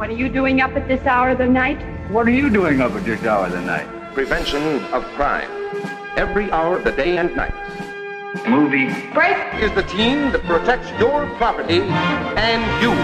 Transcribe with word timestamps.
What 0.00 0.08
are 0.08 0.16
you 0.16 0.30
doing 0.30 0.62
up 0.62 0.74
at 0.76 0.88
this 0.88 1.04
hour 1.04 1.28
of 1.28 1.36
the 1.36 1.46
night? 1.46 1.78
What 2.10 2.26
are 2.26 2.30
you 2.30 2.48
doing 2.48 2.80
up 2.80 2.92
at 2.92 3.04
this 3.04 3.22
hour 3.22 3.44
of 3.44 3.52
the 3.52 3.60
night? 3.60 3.86
Prevention 4.14 4.82
of 4.94 5.04
crime. 5.14 5.50
Every 6.16 6.50
hour 6.50 6.78
of 6.78 6.84
the 6.84 6.92
day 6.92 7.18
and 7.18 7.36
night. 7.36 7.52
Movie. 8.48 8.88
Break! 9.12 9.36
Is 9.62 9.70
the 9.74 9.82
team 9.82 10.32
that 10.32 10.42
protects 10.44 10.88
your 10.98 11.26
property 11.36 11.82
and 11.82 12.82
you. 12.82 12.94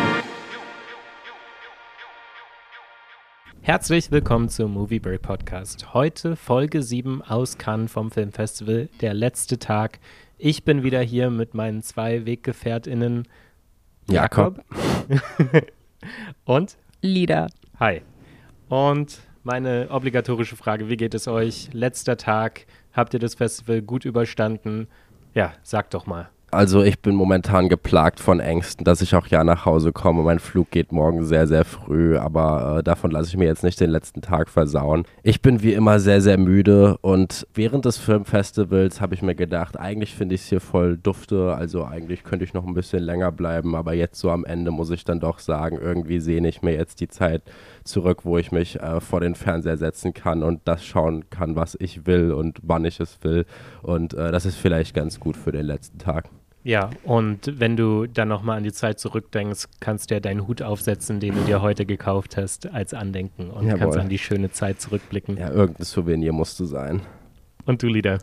Herzlich 3.60 4.10
willkommen 4.10 4.48
zum 4.48 4.72
Movieberry 4.72 5.18
Podcast. 5.18 5.92
Heute 5.92 6.34
Folge 6.34 6.82
7 6.82 7.20
aus 7.20 7.58
Cannes 7.58 7.92
vom 7.92 8.10
Filmfestival, 8.10 8.88
der 9.02 9.12
letzte 9.12 9.58
Tag. 9.58 9.98
Ich 10.38 10.64
bin 10.64 10.82
wieder 10.82 11.02
hier 11.02 11.28
mit 11.28 11.52
meinen 11.52 11.82
zwei 11.82 12.24
WeggefährtInnen 12.24 13.28
Jakob, 14.08 14.64
und 16.46 16.78
Lieder. 17.06 17.48
Hi. 17.80 18.02
Und 18.68 19.20
meine 19.42 19.88
obligatorische 19.90 20.56
Frage, 20.56 20.88
wie 20.88 20.96
geht 20.96 21.14
es 21.14 21.28
euch? 21.28 21.68
Letzter 21.72 22.16
Tag, 22.16 22.66
habt 22.92 23.14
ihr 23.14 23.20
das 23.20 23.34
Festival 23.34 23.80
gut 23.82 24.04
überstanden? 24.04 24.88
Ja, 25.34 25.52
sag 25.62 25.90
doch 25.90 26.06
mal. 26.06 26.30
Also 26.56 26.82
ich 26.82 27.00
bin 27.00 27.14
momentan 27.14 27.68
geplagt 27.68 28.18
von 28.18 28.40
Ängsten, 28.40 28.82
dass 28.82 29.02
ich 29.02 29.14
auch 29.14 29.26
ja 29.26 29.44
nach 29.44 29.66
Hause 29.66 29.92
komme. 29.92 30.22
Mein 30.22 30.38
Flug 30.38 30.70
geht 30.70 30.90
morgen 30.90 31.22
sehr, 31.26 31.46
sehr 31.46 31.66
früh, 31.66 32.16
aber 32.16 32.78
äh, 32.78 32.82
davon 32.82 33.10
lasse 33.10 33.28
ich 33.28 33.36
mir 33.36 33.44
jetzt 33.44 33.62
nicht 33.62 33.78
den 33.78 33.90
letzten 33.90 34.22
Tag 34.22 34.48
versauen. 34.48 35.04
Ich 35.22 35.42
bin 35.42 35.62
wie 35.62 35.74
immer 35.74 36.00
sehr, 36.00 36.22
sehr 36.22 36.38
müde 36.38 36.96
und 37.02 37.46
während 37.52 37.84
des 37.84 37.98
Filmfestivals 37.98 39.02
habe 39.02 39.14
ich 39.14 39.20
mir 39.20 39.34
gedacht, 39.34 39.78
eigentlich 39.78 40.14
finde 40.14 40.34
ich 40.34 40.40
es 40.40 40.46
hier 40.46 40.62
voll 40.62 40.96
dufte, 40.96 41.54
also 41.54 41.84
eigentlich 41.84 42.24
könnte 42.24 42.46
ich 42.46 42.54
noch 42.54 42.66
ein 42.66 42.72
bisschen 42.72 43.02
länger 43.02 43.32
bleiben, 43.32 43.76
aber 43.76 43.92
jetzt 43.92 44.18
so 44.18 44.30
am 44.30 44.46
Ende 44.46 44.70
muss 44.70 44.88
ich 44.88 45.04
dann 45.04 45.20
doch 45.20 45.40
sagen, 45.40 45.76
irgendwie 45.78 46.20
sehne 46.20 46.48
ich 46.48 46.62
mir 46.62 46.72
jetzt 46.72 47.00
die 47.02 47.08
Zeit 47.08 47.42
zurück, 47.84 48.24
wo 48.24 48.38
ich 48.38 48.50
mich 48.50 48.80
äh, 48.80 49.02
vor 49.02 49.20
den 49.20 49.34
Fernseher 49.34 49.76
setzen 49.76 50.14
kann 50.14 50.42
und 50.42 50.62
das 50.64 50.86
schauen 50.86 51.28
kann, 51.28 51.54
was 51.54 51.76
ich 51.78 52.06
will 52.06 52.32
und 52.32 52.60
wann 52.62 52.86
ich 52.86 52.98
es 52.98 53.18
will. 53.20 53.44
Und 53.82 54.14
äh, 54.14 54.32
das 54.32 54.46
ist 54.46 54.56
vielleicht 54.56 54.94
ganz 54.94 55.20
gut 55.20 55.36
für 55.36 55.52
den 55.52 55.66
letzten 55.66 55.98
Tag. 55.98 56.30
Ja, 56.66 56.90
und 57.04 57.60
wenn 57.60 57.76
du 57.76 58.08
dann 58.08 58.26
nochmal 58.26 58.56
an 58.56 58.64
die 58.64 58.72
Zeit 58.72 58.98
zurückdenkst, 58.98 59.66
kannst 59.78 60.10
du 60.10 60.14
ja 60.14 60.20
deinen 60.20 60.48
Hut 60.48 60.62
aufsetzen, 60.62 61.20
den 61.20 61.36
du 61.36 61.42
dir 61.42 61.62
heute 61.62 61.86
gekauft 61.86 62.36
hast, 62.36 62.66
als 62.66 62.92
Andenken 62.92 63.50
und 63.50 63.66
Jawohl. 63.66 63.78
kannst 63.78 63.98
an 63.98 64.08
die 64.08 64.18
schöne 64.18 64.50
Zeit 64.50 64.80
zurückblicken. 64.80 65.36
Ja, 65.36 65.52
irgendein 65.52 65.84
Souvenir 65.84 66.32
musste 66.32 66.66
sein. 66.66 67.02
Und 67.66 67.84
du, 67.84 67.86
Lieder? 67.86 68.18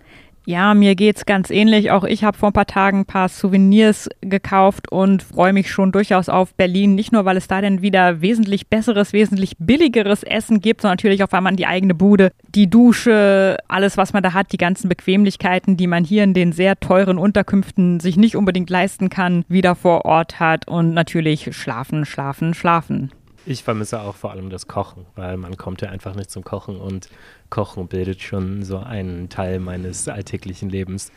Ja, 0.45 0.73
mir 0.73 0.95
geht's 0.95 1.25
ganz 1.25 1.49
ähnlich. 1.49 1.91
Auch 1.91 2.03
ich 2.03 2.25
habe 2.25 2.37
vor 2.37 2.49
ein 2.49 2.53
paar 2.53 2.65
Tagen 2.65 2.99
ein 3.01 3.05
paar 3.05 3.29
Souvenirs 3.29 4.09
gekauft 4.19 4.91
und 4.91 5.23
freue 5.23 5.53
mich 5.53 5.71
schon 5.71 5.93
durchaus 5.93 6.27
auf 6.27 6.53
Berlin. 6.55 6.95
Nicht 6.95 7.13
nur, 7.13 7.23
weil 7.23 7.37
es 7.37 7.47
da 7.47 7.61
dann 7.61 7.81
wieder 7.81 8.19
wesentlich 8.21 8.67
besseres, 8.67 9.13
wesentlich 9.13 9.55
billigeres 9.57 10.23
Essen 10.23 10.59
gibt, 10.59 10.81
sondern 10.81 10.97
natürlich 10.97 11.23
auch, 11.23 11.31
weil 11.31 11.41
man 11.41 11.55
die 11.55 11.65
eigene 11.65 11.95
Bude, 11.95 12.33
die 12.53 12.69
Dusche, 12.69 13.57
alles, 13.69 13.95
was 13.95 14.11
man 14.11 14.21
da 14.21 14.33
hat, 14.33 14.51
die 14.51 14.57
ganzen 14.57 14.89
Bequemlichkeiten, 14.89 15.77
die 15.77 15.87
man 15.87 16.03
hier 16.03 16.25
in 16.25 16.33
den 16.33 16.51
sehr 16.51 16.77
teuren 16.77 17.17
Unterkünften 17.17 18.01
sich 18.01 18.17
nicht 18.17 18.35
unbedingt 18.35 18.69
leisten 18.69 19.09
kann, 19.09 19.45
wieder 19.47 19.75
vor 19.75 20.03
Ort 20.03 20.41
hat 20.41 20.67
und 20.67 20.93
natürlich 20.93 21.55
schlafen, 21.55 22.05
schlafen, 22.05 22.53
schlafen. 22.53 23.11
Ich 23.45 23.63
vermisse 23.63 23.99
auch 23.99 24.15
vor 24.15 24.31
allem 24.31 24.49
das 24.49 24.67
Kochen, 24.67 25.05
weil 25.15 25.35
man 25.35 25.57
kommt 25.57 25.81
ja 25.81 25.89
einfach 25.89 26.15
nicht 26.15 26.31
zum 26.31 26.45
Kochen 26.45 26.77
und 26.77 27.09
Kochen 27.49 27.87
bildet 27.87 28.21
schon 28.21 28.63
so 28.63 28.77
einen 28.77 29.27
Teil 29.27 29.59
meines 29.59 30.07
alltäglichen 30.07 30.69
Lebens. 30.69 31.11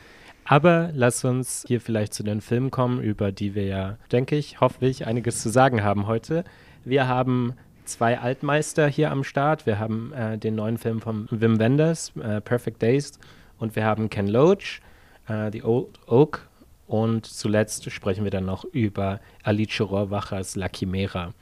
Aber 0.45 0.91
lass 0.93 1.25
uns 1.25 1.65
hier 1.69 1.81
vielleicht 1.81 2.15
zu 2.15 2.25
den 2.25 2.41
Filmen 2.41 2.73
kommen, 2.73 3.01
über 3.01 3.31
die 3.31 3.55
wir 3.55 3.67
ja, 3.67 3.99
denke 4.11 4.37
ich, 4.37 4.61
hoffentlich 4.61 5.07
einiges 5.07 5.41
zu 5.41 5.51
sagen 5.51 5.85
haben 5.85 6.09
heute. 6.09 6.43
Wir 6.85 7.07
haben 7.07 7.55
zwei 7.85 8.19
Altmeister 8.19 8.89
hier 8.89 9.13
am 9.13 9.23
Start. 9.23 9.65
Wir 9.65 9.79
haben 9.79 10.13
äh, 10.13 10.37
den 10.37 10.57
neuen 10.57 10.79
Film 10.79 11.01
von 11.01 11.29
Wim 11.31 11.61
Wenders, 11.61 12.13
äh, 12.17 12.41
Perfect 12.41 12.83
Days, 12.83 13.21
und 13.59 13.77
wir 13.77 13.85
haben 13.85 14.11
Ken 14.11 14.27
Loach, 14.27 14.81
äh, 15.29 15.51
The 15.53 15.63
Old 15.63 16.01
Oak. 16.07 16.49
Und 16.89 17.27
zuletzt 17.27 17.91
sprechen 17.91 18.25
wir 18.25 18.31
dann 18.31 18.47
noch 18.47 18.65
über 18.65 19.21
Alice 19.45 19.81
Rohrwachers 19.81 20.57
La 20.57 20.69
Chimera. 20.69 21.33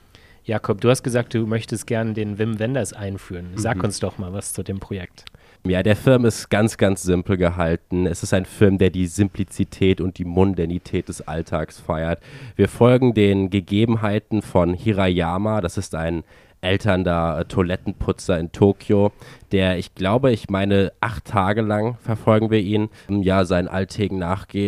Jakob, 0.46 0.82
du 0.82 0.90
hast 0.90 1.02
gesagt, 1.02 1.32
du 1.32 1.46
möchtest 1.46 1.86
gerne 1.86 2.12
den 2.12 2.38
Wim 2.38 2.58
Wenders 2.58 2.92
einführen. 2.92 3.52
Sag 3.56 3.82
uns 3.82 3.98
doch 3.98 4.18
mal 4.18 4.34
was 4.34 4.52
zu 4.52 4.62
dem 4.62 4.78
Projekt. 4.78 5.24
Ja, 5.66 5.82
der 5.82 5.96
Film 5.96 6.26
ist 6.26 6.50
ganz, 6.50 6.76
ganz 6.76 7.02
simpel 7.02 7.38
gehalten. 7.38 8.06
Es 8.06 8.22
ist 8.22 8.34
ein 8.34 8.44
Film, 8.44 8.76
der 8.76 8.90
die 8.90 9.06
Simplizität 9.06 10.02
und 10.02 10.18
die 10.18 10.26
Mundanität 10.26 11.08
des 11.08 11.26
Alltags 11.26 11.80
feiert. 11.80 12.20
Wir 12.56 12.68
folgen 12.68 13.14
den 13.14 13.48
Gegebenheiten 13.48 14.42
von 14.42 14.74
Hirayama. 14.74 15.62
Das 15.62 15.78
ist 15.78 15.94
ein 15.94 16.24
elternder 16.64 17.38
äh, 17.38 17.44
Toilettenputzer 17.44 18.38
in 18.38 18.50
Tokio, 18.52 19.12
der, 19.52 19.78
ich 19.78 19.94
glaube, 19.94 20.32
ich 20.32 20.50
meine, 20.50 20.92
acht 21.00 21.26
Tage 21.26 21.62
lang 21.62 21.96
verfolgen 22.00 22.50
wir 22.50 22.58
ihn, 22.58 22.88
ja, 23.08 23.44
seinen 23.44 23.68
Alltag 23.68 24.10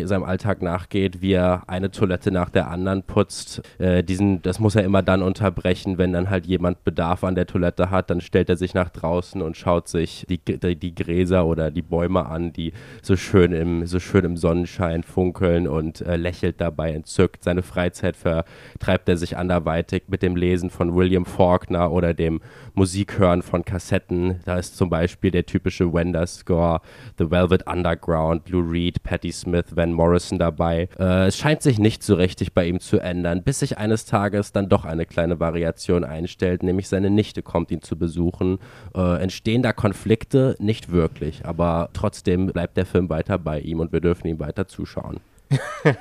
seinem 0.04 0.22
Alltag 0.22 0.62
nachgeht, 0.62 1.20
wie 1.20 1.32
er 1.32 1.64
eine 1.66 1.90
Toilette 1.90 2.30
nach 2.30 2.50
der 2.50 2.70
anderen 2.70 3.02
putzt. 3.02 3.62
Äh, 3.78 4.04
diesen, 4.04 4.42
das 4.42 4.60
muss 4.60 4.76
er 4.76 4.84
immer 4.84 5.02
dann 5.02 5.22
unterbrechen, 5.22 5.98
wenn 5.98 6.12
dann 6.12 6.30
halt 6.30 6.46
jemand 6.46 6.84
Bedarf 6.84 7.24
an 7.24 7.34
der 7.34 7.46
Toilette 7.46 7.90
hat, 7.90 8.10
dann 8.10 8.20
stellt 8.20 8.48
er 8.48 8.56
sich 8.56 8.74
nach 8.74 8.90
draußen 8.90 9.42
und 9.42 9.56
schaut 9.56 9.88
sich 9.88 10.24
die, 10.28 10.38
die, 10.38 10.76
die 10.76 10.94
Gräser 10.94 11.46
oder 11.46 11.72
die 11.72 11.82
Bäume 11.82 12.26
an, 12.26 12.52
die 12.52 12.72
so 13.02 13.16
schön 13.16 13.52
im, 13.52 13.86
so 13.86 13.98
schön 13.98 14.24
im 14.24 14.36
Sonnenschein 14.36 15.02
funkeln 15.02 15.66
und 15.66 16.02
äh, 16.02 16.16
lächelt 16.16 16.60
dabei 16.60 16.92
entzückt. 16.92 17.42
Seine 17.42 17.62
Freizeit 17.62 18.16
vertreibt 18.16 19.08
er 19.08 19.16
sich 19.16 19.36
anderweitig 19.36 20.04
mit 20.06 20.22
dem 20.22 20.36
Lesen 20.36 20.70
von 20.70 20.94
William 20.94 21.24
Faulkner 21.24 21.85
oder 21.91 22.14
dem 22.14 22.41
Musikhören 22.74 23.42
von 23.42 23.64
Kassetten. 23.64 24.41
Da 24.44 24.58
ist 24.58 24.76
zum 24.76 24.91
Beispiel 24.91 25.30
der 25.30 25.47
typische 25.47 25.92
Wender-Score, 25.92 26.80
The 27.19 27.30
Velvet 27.30 27.66
Underground, 27.66 28.48
Lou 28.48 28.60
Reed, 28.60 29.02
Patti 29.02 29.32
Smith, 29.32 29.74
Van 29.74 29.92
Morrison 29.92 30.38
dabei. 30.38 30.88
Äh, 30.98 31.26
es 31.26 31.36
scheint 31.36 31.62
sich 31.62 31.78
nicht 31.78 32.02
so 32.02 32.14
richtig 32.14 32.52
bei 32.52 32.66
ihm 32.66 32.80
zu 32.80 32.98
ändern, 32.98 33.42
bis 33.42 33.60
sich 33.60 33.78
eines 33.78 34.04
Tages 34.04 34.52
dann 34.52 34.69
doch 34.69 34.84
eine 34.84 35.06
kleine 35.06 35.41
Variation 35.41 36.04
einstellt, 36.04 36.62
nämlich 36.62 36.88
seine 36.88 37.10
Nichte 37.10 37.42
kommt 37.42 37.70
ihn 37.70 37.82
zu 37.82 37.96
besuchen. 37.96 38.58
Äh, 38.94 39.22
entstehen 39.22 39.62
da 39.62 39.72
Konflikte? 39.72 40.56
Nicht 40.58 40.91
wirklich, 40.91 41.46
aber 41.46 41.91
trotzdem 41.92 42.46
bleibt 42.46 42.76
der 42.76 42.86
Film 42.86 43.08
weiter 43.08 43.38
bei 43.38 43.60
ihm 43.60 43.80
und 43.80 43.92
wir 43.92 44.00
dürfen 44.00 44.26
ihm 44.26 44.38
weiter 44.38 44.66
zuschauen. 44.66 45.20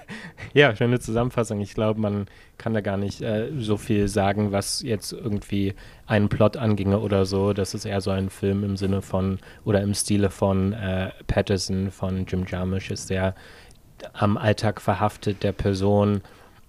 ja, 0.54 0.76
schöne 0.76 1.00
Zusammenfassung. 1.00 1.60
Ich 1.60 1.74
glaube, 1.74 2.00
man 2.00 2.28
kann 2.58 2.74
da 2.74 2.82
gar 2.82 2.98
nicht 2.98 3.22
äh, 3.22 3.52
so 3.58 3.78
viel 3.78 4.08
sagen, 4.08 4.52
was 4.52 4.82
jetzt 4.82 5.14
irgendwie 5.14 5.76
einen 6.08 6.30
Plot 6.30 6.58
anginge 6.58 7.00
oder 7.00 7.26
so. 7.26 7.54
Das 7.54 7.74
ist 7.74 7.86
eher 7.86 8.02
so 8.02 8.12
ein 8.12 8.30
Film 8.30 8.64
im 8.64 8.78
Sinne 8.78 9.02
von 9.02 9.40
oder 9.64 9.82
im 9.82 9.94
Stile 9.94 10.30
von 10.30 10.74
äh, 10.74 11.12
Patterson, 11.28 11.92
von 11.92 12.26
Jim 12.26 12.46
Jarmusch, 12.48 12.92
ist 12.92 13.08
sehr 13.08 13.36
am 14.14 14.38
Alltag 14.38 14.82
verhaftet 14.82 15.44
der 15.44 15.52
Person. 15.52 16.22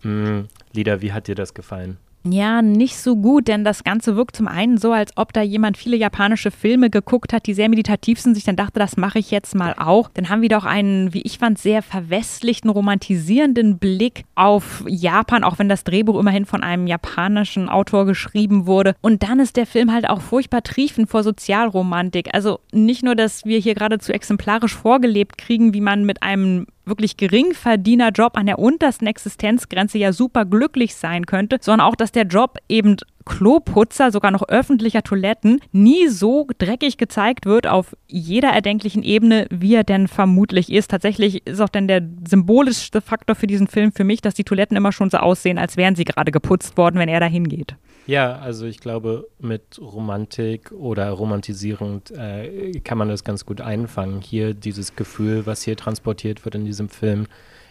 Hm, 0.03 0.48
Lieder, 0.72 1.00
wie 1.00 1.12
hat 1.12 1.26
dir 1.26 1.34
das 1.34 1.54
gefallen? 1.54 1.98
Ja, 2.28 2.60
nicht 2.60 2.97
so 2.97 3.14
gut, 3.14 3.47
denn 3.47 3.62
das 3.62 3.84
Ganze 3.84 4.16
wirkt 4.16 4.34
zum 4.34 4.48
einen 4.48 4.78
so, 4.78 4.92
als 4.92 5.12
ob 5.16 5.32
da 5.32 5.42
jemand 5.42 5.76
viele 5.76 5.97
japanische 5.97 6.50
Filme 6.50 6.91
geguckt 6.91 7.32
hat, 7.32 7.47
die 7.47 7.54
sehr 7.54 7.69
meditativ 7.69 8.20
sind, 8.20 8.34
sich 8.34 8.42
dann 8.42 8.56
dachte, 8.56 8.81
das 8.81 8.97
mache 8.97 9.20
ich 9.20 9.31
jetzt 9.31 9.54
mal 9.54 9.75
auch. 9.78 10.10
Dann 10.12 10.28
haben 10.28 10.42
wir 10.42 10.48
doch 10.48 10.64
einen, 10.64 11.14
wie 11.14 11.22
ich 11.22 11.38
fand, 11.38 11.59
sehr 11.59 11.82
verwestlichten, 11.82 12.69
romantisierenden 12.69 13.78
Blick 13.78 14.25
auf 14.34 14.82
Japan, 14.88 15.44
auch 15.44 15.60
wenn 15.60 15.69
das 15.69 15.84
Drehbuch 15.84 16.19
immerhin 16.19 16.47
von 16.47 16.64
einem 16.64 16.88
japanischen 16.88 17.69
Autor 17.69 18.06
geschrieben 18.06 18.66
wurde. 18.66 18.97
Und 19.03 19.22
dann 19.22 19.38
ist 19.38 19.56
der 19.56 19.66
Film 19.66 19.93
halt 19.93 20.08
auch 20.08 20.20
furchtbar 20.20 20.62
triefend 20.62 21.08
vor 21.08 21.22
Sozialromantik. 21.22 22.31
Also 22.34 22.58
nicht 22.72 23.04
nur, 23.04 23.14
dass 23.14 23.44
wir 23.44 23.58
hier 23.58 23.75
geradezu 23.75 24.12
exemplarisch 24.12 24.75
vorgelebt 24.75 25.38
kriegen, 25.38 25.75
wie 25.75 25.81
man 25.81 26.04
mit 26.04 26.22
einem 26.22 26.66
wirklich 26.87 27.17
Geringverdienerjob 27.17 28.37
an 28.37 28.47
der 28.47 28.59
untersten 28.59 29.07
Existenzgrenze 29.07 29.99
ja 29.99 30.13
super 30.13 30.45
glücklich 30.45 30.95
sein 30.95 31.27
könnte, 31.27 31.59
sondern 31.61 31.87
auch, 31.87 31.97
dass 31.97 32.13
der 32.13 32.25
Job 32.25 32.59
eben 32.69 32.97
Kloputzer, 33.26 34.11
sogar 34.11 34.31
noch 34.31 34.49
öffentlicher 34.49 35.02
Toiletten, 35.02 35.61
nie 35.73 36.08
so 36.08 36.46
dreckig 36.56 36.96
gezeigt 36.96 37.44
wird 37.44 37.67
auf 37.67 37.94
jeder 38.06 38.49
erdenklichen 38.49 39.02
Ebene, 39.02 39.46
wie 39.50 39.75
er 39.75 39.84
denn 39.84 40.08
vermutlich 40.08 40.73
ist. 40.73 40.90
Tatsächlich 40.90 41.46
ist 41.46 41.61
auch 41.61 41.69
denn 41.69 41.88
der 41.88 42.02
symbolischste 42.26 43.02
Faktor 43.02 43.37
für 43.37 43.46
diesen 43.46 43.67
Film 43.67 43.93
für 43.93 44.05
mich, 44.05 44.23
dass 44.23 44.34
die 44.34 44.44
Toiletten 44.44 44.76
immer 44.76 44.93
schon 44.93 45.11
so 45.11 45.19
aussehen, 45.19 45.58
als 45.58 45.76
wären 45.76 45.96
sie 45.96 46.05
gerade 46.05 46.32
geputzt 46.32 46.78
worden, 46.78 46.99
wenn 46.99 47.08
er 47.08 47.20
da 47.20 47.26
hingeht. 47.26 47.76
Ja, 48.06 48.37
also 48.37 48.67
ich 48.67 48.78
glaube, 48.78 49.26
mit 49.40 49.81
Romantik 49.81 50.70
oder 50.70 51.11
romantisierend 51.11 52.12
äh, 52.12 52.79
kann 52.84 52.99
man 52.99 53.08
das 53.08 53.25
ganz 53.25 53.44
gut 53.44 53.61
einfangen. 53.61 54.20
Hier 54.20 54.55
dieses 54.55 54.94
Gefühl, 54.94 55.44
was 55.44 55.62
hier 55.62 55.76
transportiert 55.76 56.44
wird 56.44 56.55
in 56.55 56.64
diesem 56.64 56.88
Film. 56.88 57.26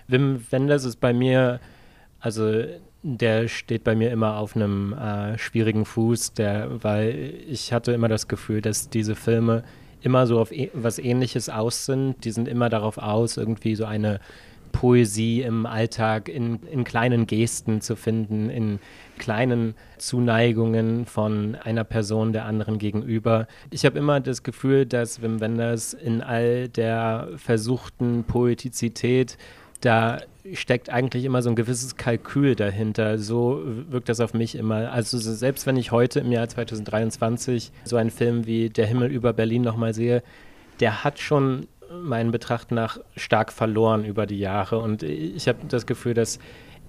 Wim 0.10 0.46
Wenders 0.52 0.84
ist 0.84 0.98
bei 0.98 1.14
mir, 1.14 1.62
also 2.20 2.66
der 3.08 3.48
steht 3.48 3.84
bei 3.84 3.96
mir 3.96 4.10
immer 4.10 4.38
auf 4.38 4.56
einem 4.56 4.94
äh, 4.94 5.38
schwierigen 5.38 5.86
Fuß, 5.86 6.34
der, 6.34 6.84
weil 6.84 7.36
ich 7.48 7.72
hatte 7.72 7.92
immer 7.92 8.08
das 8.08 8.28
Gefühl, 8.28 8.62
dass 8.62 8.90
diese 8.90 9.14
Filme 9.14 9.64
immer 10.02 10.26
so 10.26 10.40
auf 10.40 10.52
e 10.52 10.72
was 10.74 10.98
Ähnliches 10.98 11.48
aus 11.48 11.86
sind. 11.86 12.26
Die 12.26 12.32
sind 12.32 12.48
immer 12.48 12.68
darauf 12.70 12.98
aus, 12.98 13.38
irgendwie 13.38 13.76
so 13.76 13.86
eine 13.86 14.20
Poesie 14.72 15.44
im 15.44 15.68
Alltag, 15.68 16.30
in, 16.30 16.60
in 16.72 16.84
kleinen 16.84 17.28
Gesten 17.28 17.80
zu 17.80 17.96
finden, 17.96 18.50
in 18.50 18.80
kleinen 19.20 19.76
Zuneigungen 20.00 21.06
von 21.06 21.56
einer 21.64 21.84
Person 21.84 22.34
der 22.34 22.46
anderen 22.46 22.80
gegenüber. 22.80 23.48
Ich 23.70 23.86
habe 23.86 24.00
immer 24.00 24.20
das 24.20 24.42
Gefühl, 24.42 24.88
dass 24.88 25.22
Wim 25.22 25.42
Wenders 25.42 25.94
in 25.94 26.22
all 26.22 26.70
der 26.70 27.30
versuchten 27.38 28.24
Poetizität 28.24 29.38
da 29.82 30.20
steckt 30.54 30.90
eigentlich 30.90 31.26
immer 31.26 31.42
so 31.42 31.50
ein 31.50 31.56
gewisses 31.56 31.96
Kalkül 31.96 32.56
dahinter. 32.56 33.18
So 33.18 33.62
wirkt 33.90 34.10
das 34.10 34.20
auf 34.20 34.34
mich 34.34 34.56
immer. 34.56 34.92
Also 34.92 35.18
selbst 35.18 35.66
wenn 35.66 35.78
ich 35.78 35.92
heute 35.92 36.20
im 36.20 36.32
Jahr 36.32 36.48
2023 36.48 37.72
so 37.84 37.96
einen 37.96 38.12
Film 38.12 38.46
wie 38.46 38.70
Der 38.70 38.86
Himmel 38.86 39.12
über 39.12 39.34
Berlin 39.34 39.64
nochmal 39.64 39.94
sehe, 39.94 40.24
der 40.80 41.04
hat 41.04 41.20
schon 41.20 41.68
meinen 41.92 42.32
Betracht 42.32 42.72
nach 42.72 43.00
stark 43.16 43.52
verloren 43.52 44.06
über 44.06 44.26
die 44.26 44.40
Jahre. 44.40 44.80
Und 44.80 45.04
ich 45.04 45.48
habe 45.48 45.60
das 45.68 45.86
Gefühl, 45.86 46.14
dass 46.14 46.40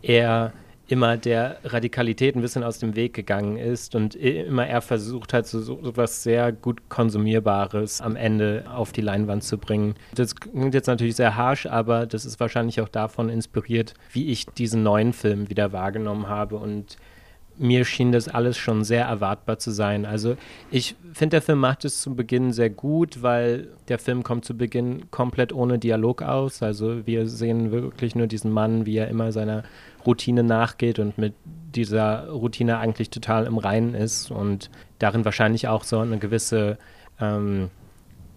er 0.03 0.53
immer 0.89 1.17
der 1.17 1.59
Radikalität 1.65 2.37
ein 2.37 2.43
bisschen 2.43 2.63
aus 2.63 2.79
dem 2.79 2.95
Weg 2.95 3.15
gegangen 3.15 3.57
ist 3.57 3.95
und 3.95 4.15
immer 4.15 4.67
er 4.67 4.81
versucht 4.81 5.33
hat, 5.33 5.47
so, 5.47 5.61
so 5.61 5.97
was 5.97 6.23
sehr 6.23 6.53
gut 6.53 6.89
Konsumierbares 6.89 8.01
am 8.01 8.15
Ende 8.15 8.65
auf 8.73 8.93
die 8.93 9.01
Leinwand 9.01 9.43
zu 9.43 9.59
bringen. 9.59 9.95
Das 10.15 10.37
klingt 10.37 10.75
jetzt 10.75 10.87
natürlich 10.87 11.17
sehr 11.17 11.37
harsh, 11.37 11.67
aber 11.67 12.07
das 12.07 12.25
ist 12.25 12.39
wahrscheinlich 12.39 12.81
auch 12.81 12.89
davon 12.89 13.29
inspiriert, 13.29 13.95
wie 14.13 14.29
ich 14.29 14.47
diesen 14.47 14.83
neuen 14.83 15.13
Film 15.13 15.51
wieder 15.51 15.73
wahrgenommen 15.73 16.29
habe 16.29 16.57
und 16.57 16.97
mir 17.59 17.85
schien 17.85 18.13
das 18.13 18.29
alles 18.29 18.57
schon 18.57 18.85
sehr 18.85 19.07
erwartbar 19.07 19.59
zu 19.59 19.71
sein. 19.71 20.05
Also 20.05 20.37
ich 20.71 20.95
finde, 21.13 21.37
der 21.37 21.43
Film 21.43 21.59
macht 21.61 21.85
es 21.85 22.01
zu 22.01 22.15
Beginn 22.15 22.53
sehr 22.53 22.71
gut, 22.71 23.23
weil 23.23 23.69
der 23.89 23.99
Film 23.99 24.23
kommt 24.23 24.45
zu 24.45 24.57
Beginn 24.57 25.11
komplett 25.11 25.53
ohne 25.53 25.79
Dialog 25.79 26.23
aus. 26.23 26.63
Also 26.63 27.07
wir 27.07 27.27
sehen 27.27 27.71
wirklich 27.71 28.15
nur 28.15 28.27
diesen 28.27 28.51
Mann, 28.51 28.87
wie 28.87 28.97
er 28.97 29.09
immer 29.09 29.33
seiner 29.33 29.65
Routine 30.07 30.43
nachgeht 30.43 30.99
und 30.99 31.19
mit 31.19 31.35
dieser 31.75 32.29
Routine 32.29 32.79
eigentlich 32.79 33.11
total 33.11 33.47
im 33.47 33.59
Reinen 33.59 33.95
ist 33.95 34.31
und 34.31 34.71
darin 34.99 35.25
wahrscheinlich 35.25 35.69
auch 35.69 35.85
so 35.85 35.99
eine 35.99 36.19
gewisse 36.19 36.79
ähm, 37.21 37.71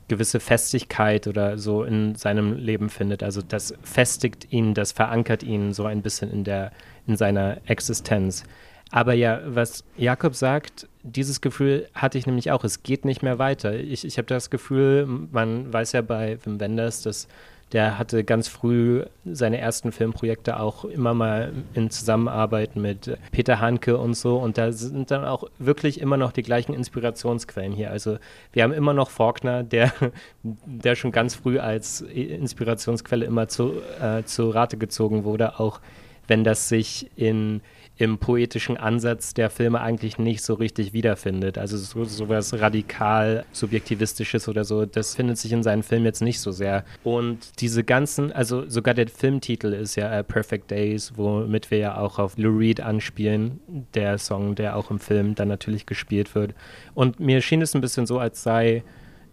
gewisse 0.07 0.39
Festigkeit 0.39 1.27
oder 1.27 1.57
so 1.57 1.83
in 1.83 2.15
seinem 2.15 2.53
Leben 2.53 2.89
findet. 2.89 3.23
Also 3.23 3.41
das 3.41 3.73
festigt 3.83 4.51
ihn, 4.51 4.73
das 4.73 4.91
verankert 4.91 5.43
ihn 5.43 5.71
so 5.71 5.85
ein 5.85 6.01
bisschen 6.01 6.31
in 6.31 6.43
der 6.43 6.71
in 7.07 7.15
seiner 7.15 7.57
Existenz. 7.67 8.43
Aber 8.91 9.13
ja, 9.13 9.41
was 9.45 9.83
Jakob 9.97 10.35
sagt, 10.35 10.87
dieses 11.03 11.41
Gefühl 11.41 11.87
hatte 11.93 12.17
ich 12.17 12.25
nämlich 12.25 12.51
auch. 12.51 12.63
Es 12.63 12.81
geht 12.81 13.05
nicht 13.05 13.21
mehr 13.21 13.37
weiter. 13.37 13.75
Ich, 13.75 14.03
ich 14.03 14.17
habe 14.17 14.25
das 14.25 14.49
Gefühl, 14.49 15.05
man 15.31 15.71
weiß 15.71 15.91
ja 15.91 16.01
bei 16.01 16.39
Wim 16.43 16.59
Wenders, 16.59 17.03
dass 17.03 17.27
der 17.71 17.99
hatte 17.99 18.23
ganz 18.23 18.47
früh 18.47 19.03
seine 19.25 19.59
ersten 19.59 19.91
Filmprojekte 19.91 20.59
auch 20.59 20.85
immer 20.85 21.13
mal 21.13 21.53
in 21.73 21.91
Zusammenarbeit 21.91 22.75
mit 22.75 23.17
Peter 23.31 23.59
Hanke 23.59 23.97
und 23.97 24.15
so. 24.15 24.37
Und 24.37 24.57
da 24.57 24.71
sind 24.71 25.11
dann 25.11 25.23
auch 25.23 25.43
wirklich 25.59 26.01
immer 26.01 26.17
noch 26.17 26.31
die 26.31 26.41
gleichen 26.41 26.73
Inspirationsquellen 26.73 27.71
hier. 27.73 27.91
Also 27.91 28.17
wir 28.53 28.63
haben 28.63 28.73
immer 28.73 28.93
noch 28.93 29.11
Faulkner, 29.11 29.63
der, 29.63 29.91
der 30.43 30.95
schon 30.95 31.11
ganz 31.11 31.35
früh 31.35 31.59
als 31.59 32.01
Inspirationsquelle 32.01 33.25
immer 33.25 33.47
zu, 33.47 33.73
äh, 34.01 34.23
zu 34.23 34.49
Rate 34.49 34.77
gezogen 34.77 35.23
wurde, 35.23 35.59
auch 35.59 35.79
wenn 36.27 36.43
das 36.43 36.69
sich 36.69 37.09
in 37.15 37.61
im 37.99 38.17
poetischen 38.17 38.77
Ansatz 38.77 39.33
der 39.33 39.49
Filme 39.49 39.81
eigentlich 39.81 40.17
nicht 40.17 40.41
so 40.41 40.53
richtig 40.53 40.93
wiederfindet. 40.93 41.57
Also 41.57 41.77
so, 41.77 42.05
sowas 42.05 42.57
radikal 42.57 43.43
subjektivistisches 43.51 44.47
oder 44.47 44.63
so, 44.63 44.85
das 44.85 45.15
findet 45.15 45.37
sich 45.37 45.51
in 45.51 45.63
seinen 45.63 45.83
Filmen 45.83 46.05
jetzt 46.05 46.21
nicht 46.21 46.39
so 46.39 46.51
sehr. 46.51 46.85
Und 47.03 47.59
diese 47.59 47.83
ganzen, 47.83 48.31
also 48.31 48.67
sogar 48.69 48.93
der 48.93 49.09
Filmtitel 49.09 49.73
ist 49.73 49.97
ja 49.97 50.17
uh, 50.17 50.23
Perfect 50.23 50.71
Days, 50.71 51.11
womit 51.17 51.71
wir 51.71 51.77
ja 51.77 51.97
auch 51.97 52.19
auf 52.19 52.37
Lou 52.37 52.57
Reed 52.57 52.79
anspielen, 52.79 53.59
der 53.93 54.17
Song, 54.17 54.55
der 54.55 54.77
auch 54.77 54.89
im 54.91 54.99
Film 54.99 55.35
dann 55.35 55.49
natürlich 55.49 55.85
gespielt 55.85 56.35
wird. 56.35 56.55
Und 56.93 57.19
mir 57.19 57.41
schien 57.41 57.61
es 57.61 57.75
ein 57.75 57.81
bisschen 57.81 58.05
so, 58.07 58.17
als 58.17 58.41
sei 58.43 58.83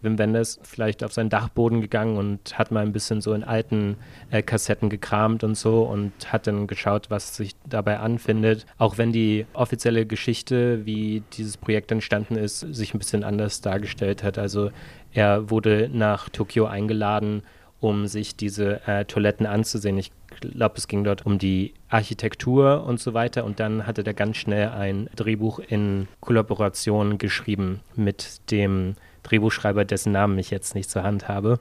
Wim 0.01 0.17
Wenders 0.17 0.59
vielleicht 0.63 1.03
auf 1.03 1.13
seinen 1.13 1.29
Dachboden 1.29 1.81
gegangen 1.81 2.17
und 2.17 2.57
hat 2.57 2.71
mal 2.71 2.85
ein 2.85 2.93
bisschen 2.93 3.21
so 3.21 3.33
in 3.33 3.43
alten 3.43 3.97
äh, 4.31 4.41
Kassetten 4.41 4.89
gekramt 4.89 5.43
und 5.43 5.55
so 5.55 5.83
und 5.83 6.11
hat 6.31 6.47
dann 6.47 6.67
geschaut, 6.67 7.09
was 7.09 7.35
sich 7.35 7.55
dabei 7.67 7.99
anfindet. 7.99 8.65
Auch 8.77 8.97
wenn 8.97 9.11
die 9.11 9.45
offizielle 9.53 10.05
Geschichte, 10.05 10.85
wie 10.85 11.23
dieses 11.33 11.57
Projekt 11.57 11.91
entstanden 11.91 12.35
ist, 12.35 12.59
sich 12.59 12.93
ein 12.93 12.99
bisschen 12.99 13.23
anders 13.23 13.61
dargestellt 13.61 14.23
hat. 14.23 14.37
Also 14.37 14.71
er 15.13 15.49
wurde 15.49 15.89
nach 15.91 16.29
Tokio 16.29 16.65
eingeladen, 16.65 17.43
um 17.79 18.07
sich 18.07 18.35
diese 18.35 18.87
äh, 18.87 19.05
Toiletten 19.05 19.45
anzusehen. 19.45 19.97
Ich 19.97 20.11
glaube, 20.41 20.75
es 20.77 20.87
ging 20.87 21.03
dort 21.03 21.25
um 21.25 21.37
die 21.37 21.73
Architektur 21.89 22.83
und 22.83 22.99
so 22.99 23.13
weiter. 23.13 23.45
Und 23.45 23.59
dann 23.59 23.85
hatte 23.85 24.05
er 24.05 24.13
ganz 24.13 24.37
schnell 24.37 24.69
ein 24.69 25.09
Drehbuch 25.15 25.59
in 25.59 26.07
Kollaboration 26.19 27.17
geschrieben 27.17 27.81
mit 27.95 28.51
dem 28.51 28.95
Drehbuchschreiber, 29.27 29.85
dessen 29.85 30.11
Namen 30.11 30.37
ich 30.39 30.51
jetzt 30.51 30.75
nicht 30.75 30.89
zur 30.89 31.03
Hand 31.03 31.27
habe. 31.27 31.59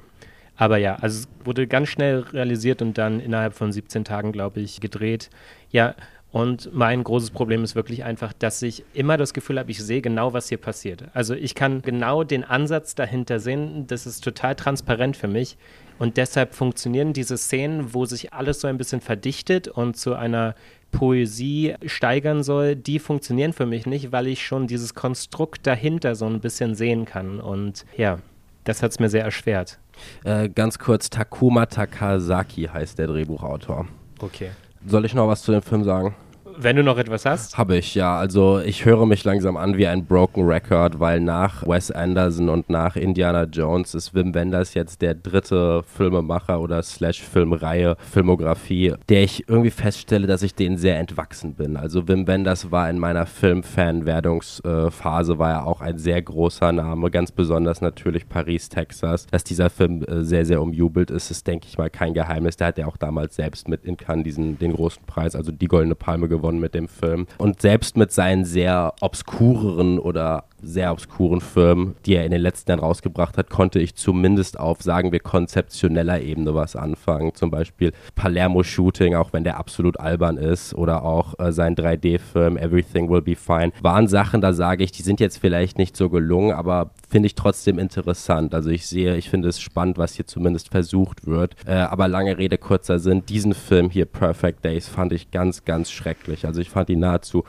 Aber 0.56 0.78
ja, 0.78 0.96
also 0.96 1.20
es 1.20 1.28
wurde 1.44 1.66
ganz 1.66 1.88
schnell 1.88 2.20
realisiert 2.20 2.80
und 2.80 2.96
dann 2.96 3.20
innerhalb 3.20 3.54
von 3.54 3.72
17 3.72 4.04
Tagen, 4.04 4.32
glaube 4.32 4.60
ich, 4.60 4.80
gedreht. 4.80 5.28
Ja, 5.70 5.94
und 6.32 6.70
mein 6.74 7.04
großes 7.04 7.30
Problem 7.30 7.62
ist 7.64 7.76
wirklich 7.76 8.04
einfach, 8.04 8.32
dass 8.32 8.60
ich 8.60 8.84
immer 8.92 9.16
das 9.16 9.32
Gefühl 9.32 9.58
habe, 9.58 9.70
ich 9.70 9.82
sehe 9.82 10.02
genau, 10.02 10.32
was 10.32 10.48
hier 10.48 10.58
passiert. 10.58 11.04
Also 11.14 11.34
ich 11.34 11.54
kann 11.54 11.82
genau 11.82 12.24
den 12.24 12.44
Ansatz 12.44 12.94
dahinter 12.94 13.38
sehen. 13.40 13.86
Das 13.86 14.06
ist 14.06 14.22
total 14.22 14.54
transparent 14.54 15.16
für 15.16 15.28
mich. 15.28 15.56
Und 15.98 16.18
deshalb 16.18 16.54
funktionieren 16.54 17.12
diese 17.14 17.38
Szenen, 17.38 17.94
wo 17.94 18.04
sich 18.04 18.34
alles 18.34 18.60
so 18.60 18.68
ein 18.68 18.76
bisschen 18.76 19.00
verdichtet 19.00 19.68
und 19.68 19.96
zu 19.96 20.14
einer 20.14 20.54
Poesie 20.90 21.74
steigern 21.84 22.42
soll, 22.42 22.76
die 22.76 22.98
funktionieren 22.98 23.52
für 23.52 23.66
mich 23.66 23.86
nicht, 23.86 24.12
weil 24.12 24.26
ich 24.26 24.44
schon 24.44 24.66
dieses 24.66 24.94
Konstrukt 24.94 25.66
dahinter 25.66 26.14
so 26.14 26.26
ein 26.26 26.40
bisschen 26.40 26.74
sehen 26.74 27.04
kann. 27.04 27.40
Und 27.40 27.84
ja, 27.96 28.18
das 28.64 28.82
hat 28.82 28.92
es 28.92 28.98
mir 28.98 29.08
sehr 29.08 29.24
erschwert. 29.24 29.78
Äh, 30.24 30.48
ganz 30.48 30.78
kurz, 30.78 31.10
Takuma 31.10 31.66
Takasaki 31.66 32.64
heißt 32.72 32.98
der 32.98 33.06
Drehbuchautor. 33.08 33.86
Okay. 34.20 34.50
Soll 34.86 35.04
ich 35.04 35.14
noch 35.14 35.28
was 35.28 35.42
zu 35.42 35.52
dem 35.52 35.62
Film 35.62 35.84
sagen? 35.84 36.14
Wenn 36.58 36.76
du 36.76 36.82
noch 36.82 36.96
etwas 36.96 37.26
hast? 37.26 37.58
Habe 37.58 37.76
ich, 37.76 37.94
ja. 37.94 38.16
Also 38.16 38.60
ich 38.60 38.86
höre 38.86 39.04
mich 39.04 39.24
langsam 39.24 39.58
an 39.58 39.76
wie 39.76 39.86
ein 39.86 40.06
Broken 40.06 40.46
Record, 40.46 41.00
weil 41.00 41.20
nach 41.20 41.66
Wes 41.66 41.90
Anderson 41.90 42.48
und 42.48 42.70
nach 42.70 42.96
Indiana 42.96 43.42
Jones 43.44 43.94
ist 43.94 44.14
Wim 44.14 44.34
Wenders 44.34 44.72
jetzt 44.72 45.02
der 45.02 45.14
dritte 45.14 45.82
Filmemacher 45.82 46.58
oder 46.60 46.82
slash 46.82 47.22
Filmreihe, 47.22 47.96
Filmografie, 47.98 48.94
der 49.10 49.22
ich 49.22 49.46
irgendwie 49.48 49.70
feststelle, 49.70 50.26
dass 50.26 50.40
ich 50.42 50.54
denen 50.54 50.78
sehr 50.78 50.98
entwachsen 50.98 51.52
bin. 51.54 51.76
Also 51.76 52.08
Wim 52.08 52.26
Wenders 52.26 52.70
war 52.70 52.88
in 52.88 52.98
meiner 52.98 53.26
Filmfan-Werdungsphase, 53.26 55.38
war 55.38 55.50
er 55.50 55.66
auch 55.66 55.82
ein 55.82 55.98
sehr 55.98 56.22
großer 56.22 56.72
Name, 56.72 57.10
ganz 57.10 57.32
besonders 57.32 57.82
natürlich 57.82 58.30
Paris, 58.30 58.70
Texas. 58.70 59.26
Dass 59.26 59.44
dieser 59.44 59.68
Film 59.68 60.02
äh, 60.04 60.24
sehr, 60.24 60.46
sehr 60.46 60.62
umjubelt 60.62 61.10
ist, 61.10 61.30
ist, 61.30 61.46
denke 61.46 61.66
ich 61.68 61.76
mal, 61.76 61.90
kein 61.90 62.14
Geheimnis. 62.14 62.56
Der 62.56 62.68
hat 62.68 62.78
ja 62.78 62.86
auch 62.86 62.96
damals 62.96 63.36
selbst 63.36 63.68
mit 63.68 63.84
in 63.84 63.98
Cannes 63.98 64.24
diesen, 64.24 64.58
den 64.58 64.72
großen 64.72 65.02
Preis, 65.06 65.36
also 65.36 65.52
die 65.52 65.68
Goldene 65.68 65.94
Palme 65.94 66.28
gewonnen 66.28 66.45
gewonnen 66.46 66.60
mit 66.60 66.74
dem 66.74 66.88
Film. 66.88 67.26
Und 67.38 67.60
selbst 67.60 67.96
mit 67.96 68.12
seinen 68.12 68.44
sehr 68.44 68.94
obskureren 69.00 69.98
oder 69.98 70.44
sehr 70.62 70.90
obskuren 70.92 71.40
Filmen, 71.40 71.96
die 72.06 72.14
er 72.14 72.24
in 72.24 72.30
den 72.30 72.40
letzten 72.40 72.70
Jahren 72.70 72.80
rausgebracht 72.80 73.36
hat, 73.36 73.50
konnte 73.50 73.78
ich 73.78 73.94
zumindest 73.94 74.58
auf, 74.58 74.82
sagen 74.82 75.12
wir, 75.12 75.20
konzeptioneller 75.20 76.20
Ebene 76.20 76.54
was 76.54 76.76
anfangen. 76.76 77.34
Zum 77.34 77.50
Beispiel 77.50 77.92
Palermo 78.14 78.62
Shooting, 78.62 79.14
auch 79.14 79.32
wenn 79.32 79.44
der 79.44 79.58
absolut 79.58 80.00
albern 80.00 80.38
ist, 80.38 80.74
oder 80.74 81.04
auch 81.04 81.38
äh, 81.38 81.52
sein 81.52 81.76
3D-Film 81.76 82.56
Everything 82.56 83.10
Will 83.10 83.22
Be 83.22 83.36
Fine, 83.36 83.72
waren 83.82 84.08
Sachen, 84.08 84.40
da 84.40 84.52
sage 84.52 84.82
ich, 84.82 84.92
die 84.92 85.02
sind 85.02 85.20
jetzt 85.20 85.38
vielleicht 85.38 85.78
nicht 85.78 85.96
so 85.96 86.08
gelungen, 86.08 86.52
aber 86.52 86.90
finde 87.08 87.26
ich 87.26 87.34
trotzdem 87.34 87.78
interessant. 87.78 88.54
Also 88.54 88.70
ich 88.70 88.86
sehe, 88.86 89.16
ich 89.16 89.30
finde 89.30 89.48
es 89.48 89.60
spannend, 89.60 89.98
was 89.98 90.14
hier 90.14 90.26
zumindest 90.26 90.70
versucht 90.70 91.26
wird. 91.26 91.54
Äh, 91.66 91.74
aber 91.74 92.08
lange 92.08 92.36
Rede, 92.36 92.58
kurzer 92.58 92.98
Sinn, 92.98 93.24
diesen 93.26 93.54
Film 93.54 93.90
hier, 93.90 94.06
Perfect 94.06 94.64
Days, 94.64 94.88
fand 94.88 95.12
ich 95.12 95.30
ganz, 95.30 95.64
ganz 95.64 95.90
schrecklich. 95.90 96.46
Also 96.46 96.60
ich 96.60 96.70
fand 96.70 96.90
ihn 96.90 97.00
nahezu 97.00 97.44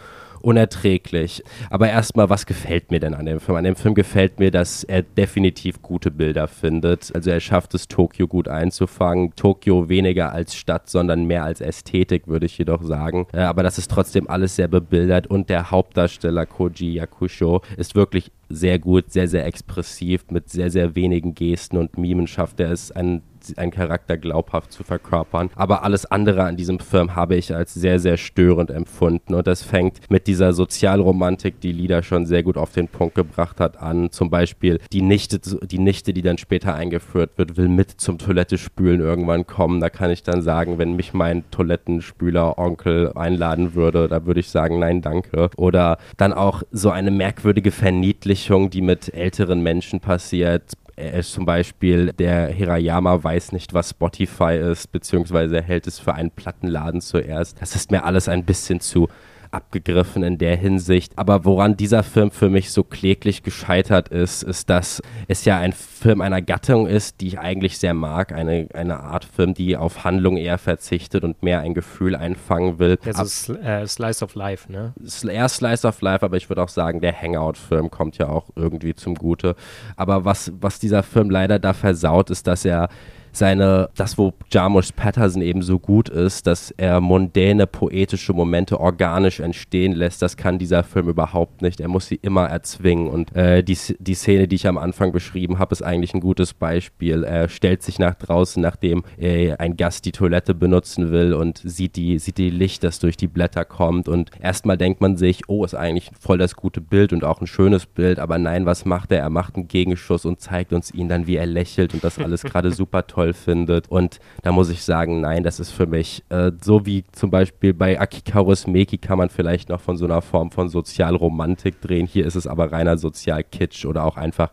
unerträglich. 0.47 1.43
Aber 1.69 1.89
erstmal, 1.89 2.29
was 2.29 2.45
gefällt 2.45 2.89
mir 2.89 3.01
denn 3.01 3.13
an 3.13 3.25
dem 3.25 3.41
Film? 3.41 3.57
An 3.57 3.65
dem 3.65 3.75
Film 3.75 3.93
gefällt 3.95 4.39
mir, 4.39 4.49
dass 4.49 4.85
er 4.85 5.01
definitiv 5.01 5.81
gute 5.81 6.09
Bilder 6.09 6.47
findet. 6.47 7.13
Also 7.13 7.31
er 7.31 7.41
schafft 7.41 7.73
es, 7.73 7.89
Tokio 7.89 8.29
gut 8.29 8.47
einzufangen. 8.47 9.35
Tokio 9.35 9.89
weniger 9.89 10.31
als 10.31 10.55
Stadt, 10.55 10.89
sondern 10.89 11.25
mehr 11.25 11.43
als 11.43 11.59
Ästhetik, 11.59 12.27
würde 12.27 12.45
ich 12.45 12.57
jedoch 12.57 12.81
sagen. 12.81 13.27
Äh, 13.33 13.39
aber 13.39 13.61
das 13.61 13.77
ist 13.77 13.91
trotzdem 13.91 14.29
alles 14.29 14.55
sehr 14.55 14.69
bebildert 14.69 15.27
und 15.27 15.49
der 15.49 15.69
Hauptdarsteller 15.69 16.45
Koji 16.45 16.93
Yakusho 16.93 17.61
ist 17.75 17.95
wirklich 17.95 18.31
sehr 18.47 18.79
gut, 18.79 19.11
sehr, 19.11 19.27
sehr 19.27 19.45
expressiv, 19.45 20.23
mit 20.31 20.49
sehr, 20.49 20.69
sehr 20.69 20.95
wenigen 20.95 21.35
Gesten 21.35 21.75
und 21.75 21.97
Mimen 21.97 22.27
schafft 22.27 22.61
er 22.61 22.71
es, 22.71 22.93
einen 22.93 23.21
einen 23.55 23.71
Charakter 23.71 24.17
glaubhaft 24.17 24.71
zu 24.71 24.83
verkörpern. 24.83 25.49
Aber 25.55 25.83
alles 25.83 26.05
andere 26.05 26.43
an 26.43 26.57
diesem 26.57 26.79
Film 26.79 27.15
habe 27.15 27.35
ich 27.35 27.53
als 27.53 27.73
sehr, 27.73 27.99
sehr 27.99 28.17
störend 28.17 28.71
empfunden. 28.71 29.33
Und 29.33 29.47
das 29.47 29.63
fängt 29.63 29.99
mit 30.09 30.27
dieser 30.27 30.53
Sozialromantik, 30.53 31.59
die 31.61 31.71
Lieder 31.71 32.03
schon 32.03 32.25
sehr 32.25 32.43
gut 32.43 32.57
auf 32.57 32.71
den 32.71 32.87
Punkt 32.87 33.15
gebracht 33.15 33.59
hat, 33.59 33.77
an. 33.81 34.11
Zum 34.11 34.29
Beispiel 34.29 34.79
die 34.91 35.01
Nichte, 35.01 35.39
die 35.39 35.79
Nichte, 35.79 36.13
die 36.13 36.21
dann 36.21 36.37
später 36.37 36.75
eingeführt 36.75 37.31
wird, 37.37 37.57
will 37.57 37.67
mit 37.67 37.91
zum 37.91 38.17
Toilette 38.17 38.57
spülen 38.57 39.01
irgendwann 39.01 39.45
kommen. 39.45 39.79
Da 39.79 39.89
kann 39.89 40.11
ich 40.11 40.23
dann 40.23 40.41
sagen, 40.41 40.77
wenn 40.77 40.95
mich 40.95 41.13
mein 41.13 41.49
Toilettenspüler 41.51 42.57
Onkel 42.57 43.11
einladen 43.13 43.75
würde, 43.75 44.07
da 44.07 44.25
würde 44.25 44.39
ich 44.39 44.49
sagen, 44.49 44.79
nein, 44.79 45.01
danke. 45.01 45.49
Oder 45.57 45.97
dann 46.17 46.33
auch 46.33 46.63
so 46.71 46.89
eine 46.89 47.11
merkwürdige 47.11 47.71
Verniedlichung, 47.71 48.69
die 48.69 48.81
mit 48.81 49.13
älteren 49.13 49.61
Menschen 49.61 49.99
passiert. 49.99 50.73
Ist 50.97 51.31
zum 51.31 51.45
Beispiel, 51.45 52.11
der 52.11 52.47
Hirayama 52.47 53.23
weiß 53.23 53.51
nicht, 53.51 53.75
was 53.75 53.91
Spotify 53.91 54.57
ist, 54.57 54.91
beziehungsweise 54.91 55.57
er 55.57 55.61
hält 55.61 55.85
es 55.85 55.99
für 55.99 56.15
einen 56.15 56.31
Plattenladen 56.31 57.01
zuerst. 57.01 57.61
Das 57.61 57.75
ist 57.75 57.91
mir 57.91 58.03
alles 58.03 58.27
ein 58.27 58.43
bisschen 58.43 58.79
zu 58.79 59.07
abgegriffen 59.51 60.23
in 60.23 60.37
der 60.37 60.55
Hinsicht. 60.55 61.13
Aber 61.17 61.45
woran 61.45 61.77
dieser 61.77 62.03
Film 62.03 62.31
für 62.31 62.49
mich 62.49 62.71
so 62.71 62.83
kläglich 62.83 63.43
gescheitert 63.43 64.09
ist, 64.09 64.43
ist, 64.43 64.69
dass 64.69 65.01
es 65.27 65.45
ja 65.45 65.57
ein 65.57 65.73
Film 65.73 66.21
einer 66.21 66.41
Gattung 66.41 66.87
ist, 66.87 67.21
die 67.21 67.27
ich 67.27 67.39
eigentlich 67.39 67.77
sehr 67.77 67.93
mag. 67.93 68.31
Eine, 68.31 68.67
eine 68.73 68.99
Art 68.99 69.25
Film, 69.25 69.53
die 69.53 69.77
auf 69.77 70.03
Handlung 70.03 70.37
eher 70.37 70.57
verzichtet 70.57 71.23
und 71.23 71.43
mehr 71.43 71.59
ein 71.59 71.73
Gefühl 71.73 72.15
einfangen 72.15 72.79
will. 72.79 72.97
Also 73.05 73.25
Sl 73.25 73.55
äh, 73.57 73.87
Slice 73.87 74.23
of 74.23 74.35
Life, 74.35 74.71
ne? 74.71 74.93
Eher 75.27 75.49
Slice 75.49 75.87
of 75.87 76.01
Life, 76.01 76.23
aber 76.25 76.37
ich 76.37 76.49
würde 76.49 76.63
auch 76.63 76.69
sagen, 76.69 77.01
der 77.01 77.19
Hangout-Film 77.19 77.89
kommt 77.89 78.17
ja 78.17 78.29
auch 78.29 78.49
irgendwie 78.55 78.95
zum 78.95 79.15
Gute. 79.15 79.55
Aber 79.95 80.25
was, 80.25 80.51
was 80.59 80.79
dieser 80.79 81.03
Film 81.03 81.29
leider 81.29 81.59
da 81.59 81.73
versaut, 81.73 82.29
ist, 82.29 82.47
dass 82.47 82.65
er 82.65 82.89
seine, 83.37 83.89
das, 83.95 84.17
wo 84.17 84.33
Jarmusch 84.51 84.91
Patterson 84.91 85.41
eben 85.41 85.61
so 85.61 85.79
gut 85.79 86.09
ist, 86.09 86.47
dass 86.47 86.71
er 86.71 87.01
mondäne, 87.01 87.67
poetische 87.67 88.33
Momente 88.33 88.79
organisch 88.79 89.39
entstehen 89.39 89.93
lässt, 89.93 90.21
das 90.21 90.37
kann 90.37 90.57
dieser 90.57 90.83
Film 90.83 91.07
überhaupt 91.09 91.61
nicht. 91.61 91.79
Er 91.79 91.87
muss 91.87 92.07
sie 92.07 92.19
immer 92.21 92.47
erzwingen. 92.47 93.07
Und 93.07 93.35
äh, 93.35 93.63
die, 93.63 93.77
die 93.99 94.13
Szene, 94.13 94.47
die 94.47 94.55
ich 94.55 94.67
am 94.67 94.77
Anfang 94.77 95.11
beschrieben 95.11 95.59
habe, 95.59 95.73
ist 95.73 95.81
eigentlich 95.81 96.13
ein 96.13 96.21
gutes 96.21 96.53
Beispiel. 96.53 97.23
Er 97.23 97.49
stellt 97.49 97.83
sich 97.83 97.99
nach 97.99 98.15
draußen, 98.15 98.61
nachdem 98.61 99.03
äh, 99.17 99.53
ein 99.53 99.77
Gast 99.77 100.05
die 100.05 100.11
Toilette 100.11 100.53
benutzen 100.53 101.11
will 101.11 101.33
und 101.33 101.61
sieht 101.63 101.95
die, 101.95 102.19
sieht 102.19 102.37
die 102.37 102.49
Licht, 102.49 102.83
das 102.83 102.99
durch 102.99 103.17
die 103.17 103.27
Blätter 103.27 103.65
kommt. 103.65 104.07
Und 104.07 104.31
erstmal 104.41 104.77
denkt 104.77 105.01
man 105.01 105.17
sich, 105.17 105.43
oh, 105.47 105.63
ist 105.63 105.75
eigentlich 105.75 106.11
voll 106.19 106.37
das 106.37 106.55
gute 106.55 106.81
Bild 106.81 107.13
und 107.13 107.23
auch 107.23 107.41
ein 107.41 107.47
schönes 107.47 107.85
Bild. 107.85 108.19
Aber 108.19 108.37
nein, 108.37 108.65
was 108.65 108.85
macht 108.85 109.11
er? 109.11 109.19
Er 109.19 109.29
macht 109.29 109.55
einen 109.55 109.67
Gegenschuss 109.67 110.25
und 110.25 110.41
zeigt 110.41 110.73
uns 110.73 110.91
ihn 110.93 111.07
dann, 111.07 111.27
wie 111.27 111.35
er 111.35 111.45
lächelt 111.45 111.93
und 111.93 112.03
das 112.03 112.17
alles 112.19 112.43
gerade 112.43 112.71
super 112.71 113.05
toll 113.07 113.26
toll 113.27 113.33
findet. 113.33 113.89
Und 113.89 114.19
da 114.43 114.51
muss 114.51 114.69
ich 114.69 114.83
sagen, 114.83 115.21
nein, 115.21 115.43
das 115.43 115.59
ist 115.59 115.71
für 115.71 115.85
mich 115.85 116.23
äh, 116.29 116.51
so 116.61 116.85
wie 116.85 117.03
zum 117.11 117.29
Beispiel 117.29 117.73
bei 117.73 117.99
Akikaros 117.99 118.67
Meki 118.67 118.97
kann 118.97 119.17
man 119.17 119.29
vielleicht 119.29 119.69
noch 119.69 119.81
von 119.81 119.97
so 119.97 120.05
einer 120.05 120.21
Form 120.21 120.51
von 120.51 120.69
Sozialromantik 120.69 121.81
drehen. 121.81 122.07
Hier 122.07 122.25
ist 122.25 122.35
es 122.35 122.47
aber 122.47 122.71
reiner 122.71 122.97
Sozialkitsch 122.97 123.85
oder 123.85 124.05
auch 124.05 124.17
einfach 124.17 124.51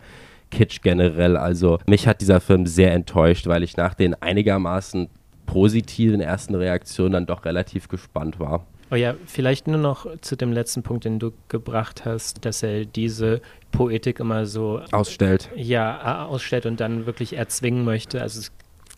Kitsch 0.50 0.82
generell. 0.82 1.36
Also 1.36 1.78
mich 1.86 2.06
hat 2.06 2.20
dieser 2.20 2.40
Film 2.40 2.66
sehr 2.66 2.92
enttäuscht, 2.92 3.46
weil 3.46 3.62
ich 3.62 3.76
nach 3.76 3.94
den 3.94 4.14
einigermaßen 4.14 5.08
positiven 5.46 6.20
ersten 6.20 6.54
Reaktionen 6.54 7.12
dann 7.12 7.26
doch 7.26 7.44
relativ 7.44 7.88
gespannt 7.88 8.40
war. 8.40 8.66
Oh 8.90 8.96
ja, 8.96 9.14
vielleicht 9.26 9.66
nur 9.66 9.78
noch 9.78 10.06
zu 10.20 10.36
dem 10.36 10.52
letzten 10.52 10.82
Punkt, 10.82 11.04
den 11.04 11.18
du 11.18 11.32
gebracht 11.48 12.04
hast, 12.04 12.44
dass 12.44 12.62
er 12.62 12.84
diese 12.84 13.40
Poetik 13.72 14.20
immer 14.20 14.46
so 14.46 14.82
ausstellt. 14.92 15.50
Ja, 15.56 16.26
ausstellt 16.26 16.66
und 16.66 16.80
dann 16.80 17.06
wirklich 17.06 17.32
erzwingen 17.36 17.84
möchte. 17.84 18.20
Also 18.20 18.40
es 18.40 18.52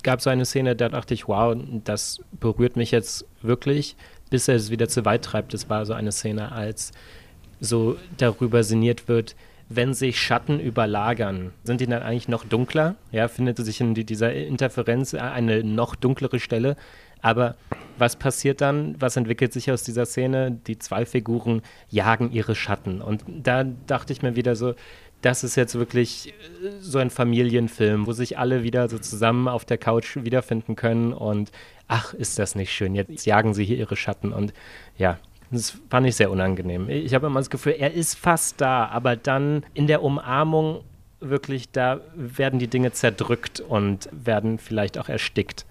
gab 0.06 0.22
so 0.22 0.30
eine 0.30 0.46
Szene, 0.46 0.76
da 0.76 0.88
dachte 0.88 1.14
ich, 1.14 1.26
wow, 1.26 1.56
das 1.84 2.20
berührt 2.38 2.76
mich 2.76 2.92
jetzt 2.92 3.26
wirklich, 3.42 3.96
bis 4.30 4.46
er 4.46 4.54
es 4.54 4.70
wieder 4.70 4.88
zu 4.88 5.04
weit 5.04 5.24
treibt. 5.24 5.52
Das 5.52 5.68
war 5.68 5.84
so 5.84 5.94
eine 5.94 6.12
Szene, 6.12 6.52
als 6.52 6.92
so 7.60 7.96
darüber 8.16 8.62
sinniert 8.62 9.08
wird, 9.08 9.34
wenn 9.68 9.94
sich 9.94 10.20
Schatten 10.20 10.60
überlagern, 10.60 11.52
sind 11.64 11.80
die 11.80 11.88
dann 11.88 12.02
eigentlich 12.02 12.28
noch 12.28 12.44
dunkler? 12.44 12.94
Ja, 13.10 13.26
findet 13.26 13.56
sich 13.56 13.80
in 13.80 13.94
dieser 13.94 14.32
Interferenz 14.32 15.12
eine 15.12 15.64
noch 15.64 15.96
dunklere 15.96 16.38
Stelle. 16.38 16.76
Aber 17.20 17.56
was 17.98 18.14
passiert 18.14 18.60
dann? 18.60 18.94
Was 19.00 19.16
entwickelt 19.16 19.52
sich 19.52 19.72
aus 19.72 19.82
dieser 19.82 20.06
Szene? 20.06 20.52
Die 20.68 20.78
zwei 20.78 21.04
Figuren 21.04 21.62
jagen 21.90 22.30
ihre 22.30 22.54
Schatten. 22.54 23.02
Und 23.02 23.24
da 23.26 23.64
dachte 23.64 24.12
ich 24.12 24.22
mir 24.22 24.36
wieder 24.36 24.54
so, 24.54 24.74
das 25.22 25.44
ist 25.44 25.56
jetzt 25.56 25.74
wirklich 25.76 26.28
äh, 26.62 26.70
so 26.80 26.98
ein 26.98 27.10
Familienfilm, 27.10 28.06
wo 28.06 28.12
sich 28.12 28.38
alle 28.38 28.62
wieder 28.62 28.88
so 28.88 28.98
zusammen 28.98 29.48
auf 29.48 29.64
der 29.64 29.78
Couch 29.78 30.16
wiederfinden 30.16 30.76
können 30.76 31.12
und 31.12 31.50
ach, 31.88 32.14
ist 32.14 32.38
das 32.38 32.54
nicht 32.54 32.72
schön, 32.72 32.94
jetzt 32.94 33.26
jagen 33.26 33.54
sie 33.54 33.64
hier 33.64 33.76
ihre 33.76 33.96
Schatten 33.96 34.32
und 34.32 34.52
ja, 34.98 35.18
das 35.50 35.78
fand 35.90 36.06
ich 36.06 36.16
sehr 36.16 36.30
unangenehm. 36.30 36.88
Ich 36.88 37.14
habe 37.14 37.28
immer 37.28 37.38
das 37.38 37.50
Gefühl, 37.50 37.76
er 37.78 37.94
ist 37.94 38.18
fast 38.18 38.60
da, 38.60 38.86
aber 38.86 39.14
dann 39.14 39.64
in 39.74 39.86
der 39.86 40.02
Umarmung 40.02 40.82
wirklich, 41.20 41.70
da 41.70 42.00
werden 42.14 42.58
die 42.58 42.68
Dinge 42.68 42.92
zerdrückt 42.92 43.60
und 43.60 44.08
werden 44.12 44.58
vielleicht 44.58 44.98
auch 44.98 45.08
erstickt. 45.08 45.64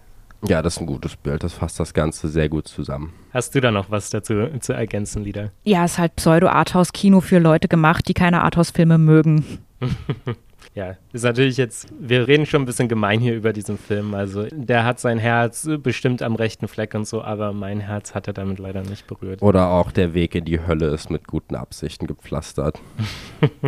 Ja, 0.47 0.61
das 0.61 0.75
ist 0.75 0.81
ein 0.81 0.85
gutes 0.85 1.15
Bild. 1.15 1.43
Das 1.43 1.53
fasst 1.53 1.79
das 1.79 1.93
Ganze 1.93 2.27
sehr 2.27 2.49
gut 2.49 2.67
zusammen. 2.67 3.13
Hast 3.31 3.55
du 3.55 3.61
da 3.61 3.71
noch 3.71 3.89
was 3.89 4.09
dazu 4.09 4.47
zu 4.59 4.73
ergänzen, 4.73 5.23
Lieder? 5.23 5.51
Ja, 5.63 5.85
es 5.85 5.93
ist 5.93 5.97
halt 5.97 6.15
Pseudo-Arthouse-Kino 6.15 7.21
für 7.21 7.39
Leute 7.39 7.67
gemacht, 7.67 8.07
die 8.07 8.13
keine 8.13 8.43
Arthouse-Filme 8.43 8.97
mögen. 8.97 9.43
ja, 10.75 10.95
ist 11.13 11.23
natürlich 11.23 11.57
jetzt, 11.57 11.87
wir 11.99 12.27
reden 12.27 12.45
schon 12.45 12.61
ein 12.61 12.65
bisschen 12.65 12.87
gemein 12.87 13.19
hier 13.19 13.35
über 13.35 13.53
diesen 13.53 13.77
Film. 13.77 14.13
Also, 14.13 14.45
der 14.51 14.85
hat 14.85 14.99
sein 14.99 15.17
Herz 15.17 15.67
bestimmt 15.79 16.21
am 16.21 16.35
rechten 16.35 16.67
Fleck 16.67 16.93
und 16.93 17.07
so, 17.07 17.23
aber 17.23 17.53
mein 17.53 17.79
Herz 17.79 18.13
hat 18.13 18.27
er 18.27 18.33
damit 18.33 18.59
leider 18.59 18.83
nicht 18.83 19.07
berührt. 19.07 19.41
Oder 19.41 19.69
auch 19.69 19.91
der 19.91 20.13
Weg 20.13 20.35
in 20.35 20.45
die 20.45 20.65
Hölle 20.65 20.87
ist 20.87 21.09
mit 21.09 21.27
guten 21.27 21.55
Absichten 21.55 22.07
gepflastert. 22.07 22.79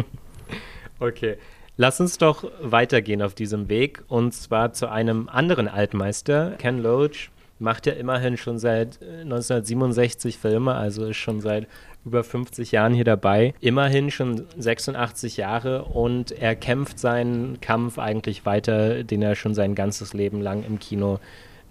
okay. 1.00 1.38
Lass 1.80 2.02
uns 2.02 2.18
doch 2.18 2.44
weitergehen 2.60 3.22
auf 3.22 3.36
diesem 3.36 3.70
Weg 3.70 4.04
und 4.08 4.34
zwar 4.34 4.74
zu 4.74 4.90
einem 4.90 5.30
anderen 5.30 5.68
Altmeister. 5.68 6.56
Ken 6.58 6.80
Loach 6.80 7.30
macht 7.60 7.86
ja 7.86 7.94
immerhin 7.94 8.36
schon 8.36 8.58
seit 8.58 9.00
1967 9.02 10.36
äh, 10.36 10.38
Filme, 10.40 10.74
also 10.74 11.06
ist 11.06 11.18
schon 11.18 11.40
seit 11.40 11.68
über 12.04 12.24
50 12.24 12.72
Jahren 12.72 12.96
hier 12.96 13.04
dabei. 13.04 13.54
Immerhin 13.60 14.10
schon 14.10 14.46
86 14.58 15.38
Jahre 15.38 15.84
und 15.84 16.32
er 16.32 16.56
kämpft 16.56 16.98
seinen 16.98 17.62
Kampf 17.62 18.00
eigentlich 18.00 18.48
weiter, 18.48 19.04
den 19.04 19.22
er 19.22 19.36
schon 19.36 19.54
sein 19.54 19.76
ganzes 19.76 20.14
Leben 20.14 20.42
lang 20.42 20.64
im 20.64 20.80
Kino 20.80 21.20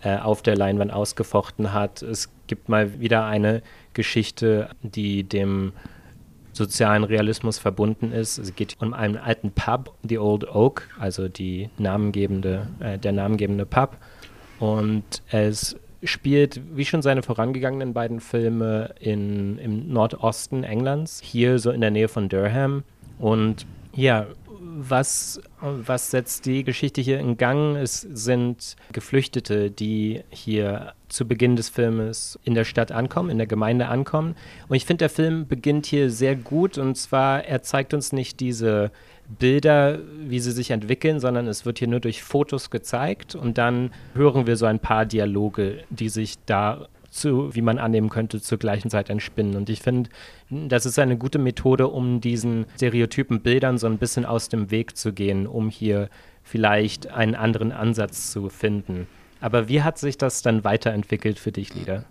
äh, 0.02 0.18
auf 0.18 0.40
der 0.40 0.56
Leinwand 0.56 0.92
ausgefochten 0.92 1.72
hat. 1.72 2.02
Es 2.02 2.30
gibt 2.46 2.68
mal 2.68 3.00
wieder 3.00 3.24
eine 3.26 3.60
Geschichte, 3.92 4.68
die 4.82 5.24
dem 5.24 5.72
sozialen 6.56 7.04
Realismus 7.04 7.58
verbunden 7.58 8.12
ist. 8.12 8.38
Es 8.38 8.54
geht 8.54 8.76
um 8.80 8.94
einen 8.94 9.16
alten 9.16 9.50
Pub, 9.52 9.94
The 10.08 10.18
Old 10.18 10.48
Oak, 10.48 10.88
also 10.98 11.28
die 11.28 11.70
namengebende, 11.78 12.68
äh, 12.80 12.98
der 12.98 13.12
namengebende 13.12 13.66
Pub. 13.66 13.96
Und 14.58 15.22
es 15.30 15.76
spielt, 16.02 16.60
wie 16.74 16.84
schon 16.84 17.02
seine 17.02 17.22
vorangegangenen 17.22 17.92
beiden 17.92 18.20
Filme, 18.20 18.94
in, 19.00 19.58
im 19.58 19.92
Nordosten 19.92 20.64
Englands, 20.64 21.20
hier 21.22 21.58
so 21.58 21.70
in 21.70 21.80
der 21.80 21.90
Nähe 21.90 22.08
von 22.08 22.28
Durham. 22.28 22.82
Und 23.18 23.66
ja, 23.94 24.26
was, 24.76 25.40
was 25.60 26.10
setzt 26.10 26.44
die 26.46 26.62
Geschichte 26.62 27.00
hier 27.00 27.18
in 27.18 27.36
Gang? 27.36 27.76
Es 27.76 28.00
sind 28.00 28.76
Geflüchtete, 28.92 29.70
die 29.70 30.22
hier 30.30 30.92
zu 31.08 31.26
Beginn 31.26 31.56
des 31.56 31.68
Filmes 31.68 32.38
in 32.44 32.54
der 32.54 32.64
Stadt 32.64 32.92
ankommen, 32.92 33.30
in 33.30 33.38
der 33.38 33.46
Gemeinde 33.46 33.88
ankommen. 33.88 34.36
Und 34.68 34.76
ich 34.76 34.84
finde, 34.84 35.04
der 35.04 35.10
Film 35.10 35.46
beginnt 35.46 35.86
hier 35.86 36.10
sehr 36.10 36.36
gut. 36.36 36.78
Und 36.78 36.96
zwar, 36.96 37.44
er 37.44 37.62
zeigt 37.62 37.94
uns 37.94 38.12
nicht 38.12 38.40
diese 38.40 38.90
Bilder, 39.38 39.98
wie 40.18 40.40
sie 40.40 40.52
sich 40.52 40.70
entwickeln, 40.70 41.20
sondern 41.20 41.46
es 41.46 41.64
wird 41.64 41.78
hier 41.78 41.88
nur 41.88 42.00
durch 42.00 42.22
Fotos 42.22 42.70
gezeigt. 42.70 43.34
Und 43.34 43.58
dann 43.58 43.90
hören 44.14 44.46
wir 44.46 44.56
so 44.56 44.66
ein 44.66 44.80
paar 44.80 45.06
Dialoge, 45.06 45.84
die 45.90 46.08
sich 46.08 46.34
da 46.44 46.88
zu, 47.16 47.54
wie 47.54 47.62
man 47.62 47.78
annehmen 47.78 48.10
könnte, 48.10 48.40
zur 48.40 48.58
gleichen 48.58 48.90
Zeit 48.90 49.10
entspinnen. 49.10 49.56
Und 49.56 49.68
ich 49.68 49.80
finde, 49.80 50.10
das 50.50 50.86
ist 50.86 50.98
eine 50.98 51.16
gute 51.16 51.38
Methode, 51.38 51.88
um 51.88 52.20
diesen 52.20 52.66
stereotypen 52.76 53.40
Bildern 53.40 53.78
so 53.78 53.86
ein 53.86 53.98
bisschen 53.98 54.24
aus 54.24 54.48
dem 54.48 54.70
Weg 54.70 54.96
zu 54.96 55.12
gehen, 55.12 55.46
um 55.46 55.70
hier 55.70 56.08
vielleicht 56.42 57.08
einen 57.08 57.34
anderen 57.34 57.72
Ansatz 57.72 58.30
zu 58.30 58.48
finden. 58.48 59.08
Aber 59.40 59.68
wie 59.68 59.82
hat 59.82 59.98
sich 59.98 60.16
das 60.16 60.42
dann 60.42 60.64
weiterentwickelt 60.64 61.38
für 61.38 61.52
dich, 61.52 61.74
Lieder? 61.74 62.04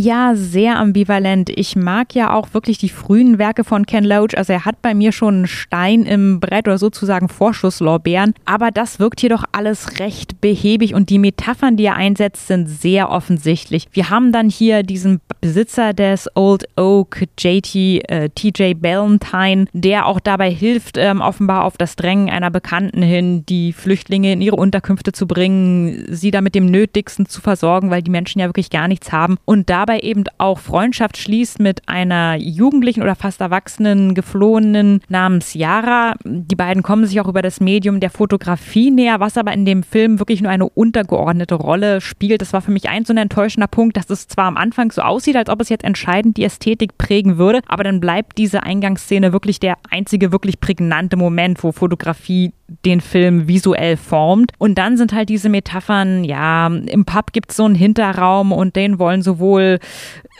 Ja, 0.00 0.36
sehr 0.36 0.78
ambivalent. 0.78 1.50
Ich 1.50 1.74
mag 1.74 2.14
ja 2.14 2.32
auch 2.32 2.54
wirklich 2.54 2.78
die 2.78 2.88
frühen 2.88 3.36
Werke 3.40 3.64
von 3.64 3.84
Ken 3.84 4.04
Loach. 4.04 4.36
Also 4.36 4.52
er 4.52 4.64
hat 4.64 4.80
bei 4.80 4.94
mir 4.94 5.10
schon 5.10 5.34
einen 5.34 5.46
Stein 5.48 6.04
im 6.04 6.38
Brett 6.38 6.68
oder 6.68 6.78
sozusagen 6.78 7.28
Vorschusslorbeeren. 7.28 8.34
Aber 8.44 8.70
das 8.70 9.00
wirkt 9.00 9.18
hier 9.18 9.30
doch 9.30 9.42
alles 9.50 9.98
recht 9.98 10.40
behäbig 10.40 10.94
und 10.94 11.10
die 11.10 11.18
Metaphern, 11.18 11.76
die 11.76 11.86
er 11.86 11.96
einsetzt, 11.96 12.46
sind 12.46 12.68
sehr 12.68 13.10
offensichtlich. 13.10 13.88
Wir 13.90 14.08
haben 14.08 14.30
dann 14.30 14.48
hier 14.48 14.84
diesen 14.84 15.20
Besitzer 15.40 15.92
des 15.94 16.28
Old 16.36 16.68
Oak, 16.76 17.24
JT, 17.36 17.74
äh, 18.08 18.28
TJ 18.28 18.74
Ballantyne, 18.74 19.66
der 19.72 20.06
auch 20.06 20.20
dabei 20.20 20.52
hilft, 20.52 20.96
ähm, 20.96 21.20
offenbar 21.20 21.64
auf 21.64 21.76
das 21.76 21.96
Drängen 21.96 22.30
einer 22.30 22.52
Bekannten 22.52 23.02
hin, 23.02 23.44
die 23.48 23.72
Flüchtlinge 23.72 24.32
in 24.32 24.42
ihre 24.42 24.56
Unterkünfte 24.56 25.10
zu 25.10 25.26
bringen, 25.26 26.04
sie 26.08 26.30
da 26.30 26.40
mit 26.40 26.54
dem 26.54 26.66
Nötigsten 26.66 27.26
zu 27.26 27.40
versorgen, 27.40 27.90
weil 27.90 28.02
die 28.02 28.12
Menschen 28.12 28.38
ja 28.38 28.46
wirklich 28.46 28.70
gar 28.70 28.86
nichts 28.86 29.10
haben. 29.10 29.38
Und 29.44 29.68
da 29.68 29.87
dabei 29.88 30.00
eben 30.00 30.24
auch 30.36 30.58
Freundschaft 30.58 31.16
schließt 31.16 31.60
mit 31.60 31.88
einer 31.88 32.36
jugendlichen 32.36 33.02
oder 33.02 33.14
fast 33.14 33.40
erwachsenen 33.40 34.14
Geflohenen 34.14 35.00
namens 35.08 35.54
Yara. 35.54 36.14
Die 36.24 36.56
beiden 36.56 36.82
kommen 36.82 37.06
sich 37.06 37.18
auch 37.20 37.28
über 37.28 37.40
das 37.40 37.60
Medium 37.60 37.98
der 37.98 38.10
Fotografie 38.10 38.90
näher, 38.90 39.18
was 39.20 39.38
aber 39.38 39.52
in 39.54 39.64
dem 39.64 39.82
Film 39.82 40.18
wirklich 40.18 40.42
nur 40.42 40.50
eine 40.50 40.68
untergeordnete 40.68 41.54
Rolle 41.54 42.02
spielt. 42.02 42.42
Das 42.42 42.52
war 42.52 42.60
für 42.60 42.70
mich 42.70 42.90
ein 42.90 43.06
so 43.06 43.14
ein 43.14 43.16
enttäuschender 43.16 43.66
Punkt, 43.66 43.96
dass 43.96 44.10
es 44.10 44.28
zwar 44.28 44.44
am 44.44 44.58
Anfang 44.58 44.92
so 44.92 45.00
aussieht, 45.00 45.36
als 45.36 45.48
ob 45.48 45.62
es 45.62 45.70
jetzt 45.70 45.84
entscheidend 45.84 46.36
die 46.36 46.44
Ästhetik 46.44 46.98
prägen 46.98 47.38
würde, 47.38 47.60
aber 47.66 47.84
dann 47.84 48.00
bleibt 48.00 48.36
diese 48.36 48.64
Eingangsszene 48.64 49.32
wirklich 49.32 49.58
der 49.58 49.78
einzige 49.90 50.32
wirklich 50.32 50.60
prägnante 50.60 51.16
Moment, 51.16 51.64
wo 51.64 51.72
Fotografie 51.72 52.52
den 52.84 53.00
Film 53.00 53.48
visuell 53.48 53.96
formt. 53.96 54.52
Und 54.58 54.76
dann 54.76 54.96
sind 54.96 55.14
halt 55.14 55.30
diese 55.30 55.48
Metaphern, 55.48 56.24
ja, 56.24 56.66
im 56.66 57.06
Pub 57.06 57.32
gibt 57.32 57.50
es 57.50 57.56
so 57.56 57.64
einen 57.64 57.74
Hinterraum 57.74 58.52
und 58.52 58.76
den 58.76 58.98
wollen 58.98 59.22
sowohl 59.22 59.77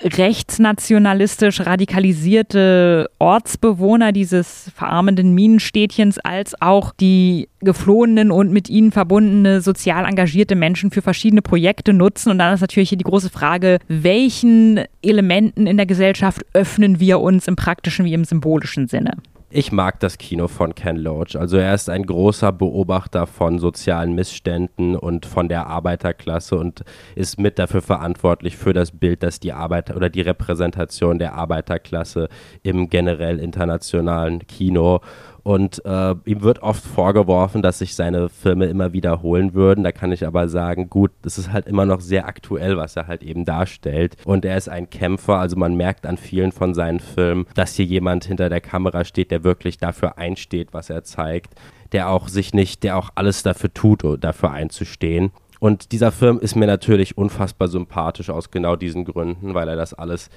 rechtsnationalistisch 0.02 1.60
radikalisierte 1.60 3.10
Ortsbewohner 3.18 4.12
dieses 4.12 4.70
verarmenden 4.74 5.34
Minenstädtchens 5.34 6.18
als 6.18 6.60
auch 6.60 6.92
die 7.00 7.48
geflohenen 7.60 8.30
und 8.30 8.52
mit 8.52 8.68
ihnen 8.68 8.92
verbundene 8.92 9.60
sozial 9.60 10.04
engagierte 10.04 10.54
Menschen 10.54 10.90
für 10.90 11.02
verschiedene 11.02 11.42
Projekte 11.42 11.92
nutzen. 11.92 12.30
Und 12.30 12.38
dann 12.38 12.54
ist 12.54 12.60
natürlich 12.60 12.90
hier 12.90 12.98
die 12.98 13.04
große 13.04 13.30
Frage, 13.30 13.78
welchen 13.88 14.80
Elementen 15.02 15.66
in 15.66 15.76
der 15.76 15.86
Gesellschaft 15.86 16.44
öffnen 16.52 17.00
wir 17.00 17.20
uns 17.20 17.48
im 17.48 17.56
praktischen 17.56 18.04
wie 18.04 18.14
im 18.14 18.24
symbolischen 18.24 18.86
Sinne? 18.86 19.12
Ich 19.50 19.72
mag 19.72 19.98
das 20.00 20.18
Kino 20.18 20.46
von 20.46 20.74
Ken 20.74 20.98
Loach. 20.98 21.34
Also 21.34 21.56
er 21.56 21.72
ist 21.74 21.88
ein 21.88 22.04
großer 22.04 22.52
Beobachter 22.52 23.26
von 23.26 23.58
sozialen 23.58 24.14
Missständen 24.14 24.94
und 24.94 25.24
von 25.24 25.48
der 25.48 25.66
Arbeiterklasse 25.68 26.54
und 26.56 26.84
ist 27.14 27.40
mit 27.40 27.58
dafür 27.58 27.80
verantwortlich 27.80 28.58
für 28.58 28.74
das 28.74 28.92
Bild, 28.92 29.22
dass 29.22 29.40
die 29.40 29.54
Arbeiter 29.54 29.96
oder 29.96 30.10
die 30.10 30.20
Repräsentation 30.20 31.18
der 31.18 31.32
Arbeiterklasse 31.32 32.28
im 32.62 32.90
generell 32.90 33.38
internationalen 33.38 34.46
Kino 34.46 35.00
und 35.48 35.82
äh, 35.86 36.14
ihm 36.26 36.42
wird 36.42 36.62
oft 36.62 36.84
vorgeworfen, 36.84 37.62
dass 37.62 37.78
sich 37.78 37.94
seine 37.94 38.28
Filme 38.28 38.66
immer 38.66 38.92
wiederholen 38.92 39.54
würden. 39.54 39.82
Da 39.82 39.92
kann 39.92 40.12
ich 40.12 40.26
aber 40.26 40.46
sagen, 40.46 40.90
gut, 40.90 41.10
das 41.22 41.38
ist 41.38 41.50
halt 41.50 41.66
immer 41.66 41.86
noch 41.86 42.02
sehr 42.02 42.26
aktuell, 42.26 42.76
was 42.76 42.96
er 42.96 43.06
halt 43.06 43.22
eben 43.22 43.46
darstellt. 43.46 44.18
Und 44.26 44.44
er 44.44 44.58
ist 44.58 44.68
ein 44.68 44.90
Kämpfer, 44.90 45.38
also 45.38 45.56
man 45.56 45.74
merkt 45.74 46.04
an 46.04 46.18
vielen 46.18 46.52
von 46.52 46.74
seinen 46.74 47.00
Filmen, 47.00 47.46
dass 47.54 47.76
hier 47.76 47.86
jemand 47.86 48.26
hinter 48.26 48.50
der 48.50 48.60
Kamera 48.60 49.06
steht, 49.06 49.30
der 49.30 49.42
wirklich 49.42 49.78
dafür 49.78 50.18
einsteht, 50.18 50.74
was 50.74 50.90
er 50.90 51.02
zeigt. 51.02 51.54
Der 51.92 52.10
auch 52.10 52.28
sich 52.28 52.52
nicht, 52.52 52.82
der 52.82 52.98
auch 52.98 53.08
alles 53.14 53.42
dafür 53.42 53.72
tut, 53.72 54.04
dafür 54.22 54.50
einzustehen. 54.50 55.30
Und 55.60 55.92
dieser 55.92 56.12
Film 56.12 56.40
ist 56.40 56.56
mir 56.56 56.66
natürlich 56.66 57.16
unfassbar 57.16 57.68
sympathisch 57.68 58.28
aus 58.28 58.50
genau 58.50 58.76
diesen 58.76 59.06
Gründen, 59.06 59.54
weil 59.54 59.68
er 59.68 59.76
das 59.76 59.94
alles 59.94 60.28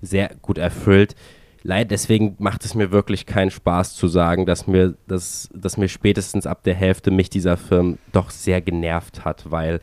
sehr 0.00 0.30
gut 0.40 0.58
erfüllt 0.58 1.16
leid, 1.62 1.90
deswegen 1.90 2.36
macht 2.38 2.64
es 2.64 2.74
mir 2.74 2.90
wirklich 2.90 3.26
keinen 3.26 3.50
Spaß 3.50 3.94
zu 3.94 4.08
sagen, 4.08 4.46
dass 4.46 4.66
mir, 4.66 4.94
dass, 5.06 5.48
dass 5.54 5.76
mir 5.76 5.88
spätestens 5.88 6.46
ab 6.46 6.62
der 6.64 6.74
Hälfte 6.74 7.10
mich 7.10 7.30
dieser 7.30 7.56
Film 7.56 7.98
doch 8.12 8.30
sehr 8.30 8.60
genervt 8.60 9.24
hat, 9.24 9.50
weil 9.50 9.80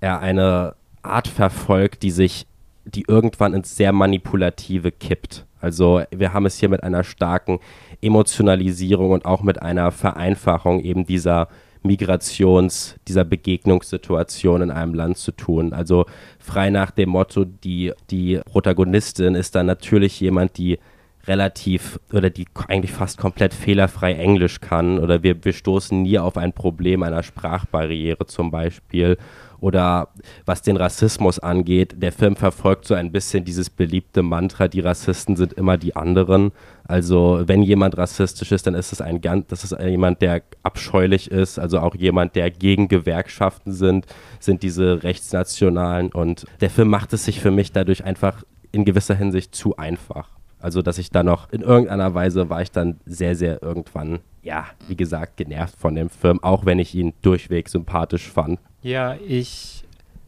er 0.00 0.20
eine 0.20 0.74
Art 1.02 1.28
verfolgt, 1.28 2.02
die 2.02 2.10
sich, 2.10 2.46
die 2.84 3.04
irgendwann 3.06 3.54
ins 3.54 3.76
sehr 3.76 3.92
manipulative 3.92 4.90
kippt. 4.92 5.46
Also 5.60 6.02
wir 6.10 6.32
haben 6.32 6.46
es 6.46 6.58
hier 6.58 6.68
mit 6.68 6.82
einer 6.82 7.04
starken 7.04 7.60
Emotionalisierung 8.00 9.10
und 9.10 9.24
auch 9.24 9.42
mit 9.42 9.60
einer 9.60 9.92
Vereinfachung 9.92 10.80
eben 10.80 11.04
dieser 11.04 11.48
Migrations-, 11.82 12.96
dieser 13.08 13.24
Begegnungssituation 13.24 14.62
in 14.62 14.70
einem 14.70 14.94
Land 14.94 15.18
zu 15.18 15.32
tun. 15.32 15.72
Also 15.72 16.06
frei 16.38 16.70
nach 16.70 16.90
dem 16.90 17.10
Motto, 17.10 17.44
die, 17.44 17.92
die 18.10 18.40
Protagonistin 18.44 19.34
ist 19.34 19.54
dann 19.54 19.66
natürlich 19.66 20.18
jemand, 20.20 20.56
die 20.58 20.78
relativ 21.26 22.00
oder 22.12 22.30
die 22.30 22.46
eigentlich 22.68 22.92
fast 22.92 23.18
komplett 23.18 23.54
fehlerfrei 23.54 24.14
Englisch 24.14 24.60
kann 24.60 24.98
oder 24.98 25.22
wir, 25.22 25.44
wir 25.44 25.52
stoßen 25.52 26.02
nie 26.02 26.18
auf 26.18 26.36
ein 26.36 26.52
Problem 26.52 27.02
einer 27.02 27.22
Sprachbarriere 27.22 28.26
zum 28.26 28.50
Beispiel 28.50 29.18
oder 29.60 30.08
was 30.46 30.62
den 30.62 30.76
Rassismus 30.76 31.38
angeht, 31.38 31.94
der 31.98 32.12
Film 32.12 32.34
verfolgt 32.34 32.86
so 32.86 32.94
ein 32.94 33.12
bisschen 33.12 33.44
dieses 33.44 33.68
beliebte 33.68 34.22
Mantra, 34.22 34.68
die 34.68 34.80
Rassisten 34.80 35.36
sind 35.36 35.52
immer 35.52 35.76
die 35.76 35.94
anderen. 35.94 36.52
Also 36.84 37.42
wenn 37.44 37.62
jemand 37.62 37.98
rassistisch 37.98 38.52
ist, 38.52 38.66
dann 38.66 38.74
ist 38.74 38.92
es 38.92 39.02
ein 39.02 39.20
ganz, 39.20 39.48
das 39.48 39.64
ist 39.64 39.78
jemand, 39.78 40.22
der 40.22 40.42
abscheulich 40.62 41.30
ist, 41.30 41.58
also 41.58 41.78
auch 41.80 41.94
jemand, 41.94 42.36
der 42.36 42.50
gegen 42.50 42.88
Gewerkschaften 42.88 43.72
sind, 43.72 44.06
sind 44.40 44.62
diese 44.62 45.02
Rechtsnationalen 45.02 46.10
und 46.10 46.46
der 46.62 46.70
Film 46.70 46.88
macht 46.88 47.12
es 47.12 47.26
sich 47.26 47.40
für 47.40 47.50
mich 47.50 47.72
dadurch 47.72 48.04
einfach 48.04 48.42
in 48.72 48.86
gewisser 48.86 49.14
Hinsicht 49.14 49.54
zu 49.54 49.76
einfach. 49.76 50.39
Also, 50.60 50.82
dass 50.82 50.98
ich 50.98 51.10
da 51.10 51.22
noch 51.22 51.50
in 51.50 51.62
irgendeiner 51.62 52.14
Weise 52.14 52.50
war 52.50 52.62
ich 52.62 52.70
dann 52.70 53.00
sehr, 53.06 53.34
sehr 53.34 53.62
irgendwann, 53.62 54.20
ja, 54.42 54.66
wie 54.88 54.96
gesagt, 54.96 55.36
genervt 55.36 55.76
von 55.76 55.94
dem 55.94 56.10
Film, 56.10 56.42
auch 56.42 56.64
wenn 56.66 56.78
ich 56.78 56.94
ihn 56.94 57.14
durchweg 57.22 57.68
sympathisch 57.68 58.28
fand. 58.30 58.60
Ja, 58.82 59.16
ich 59.26 59.84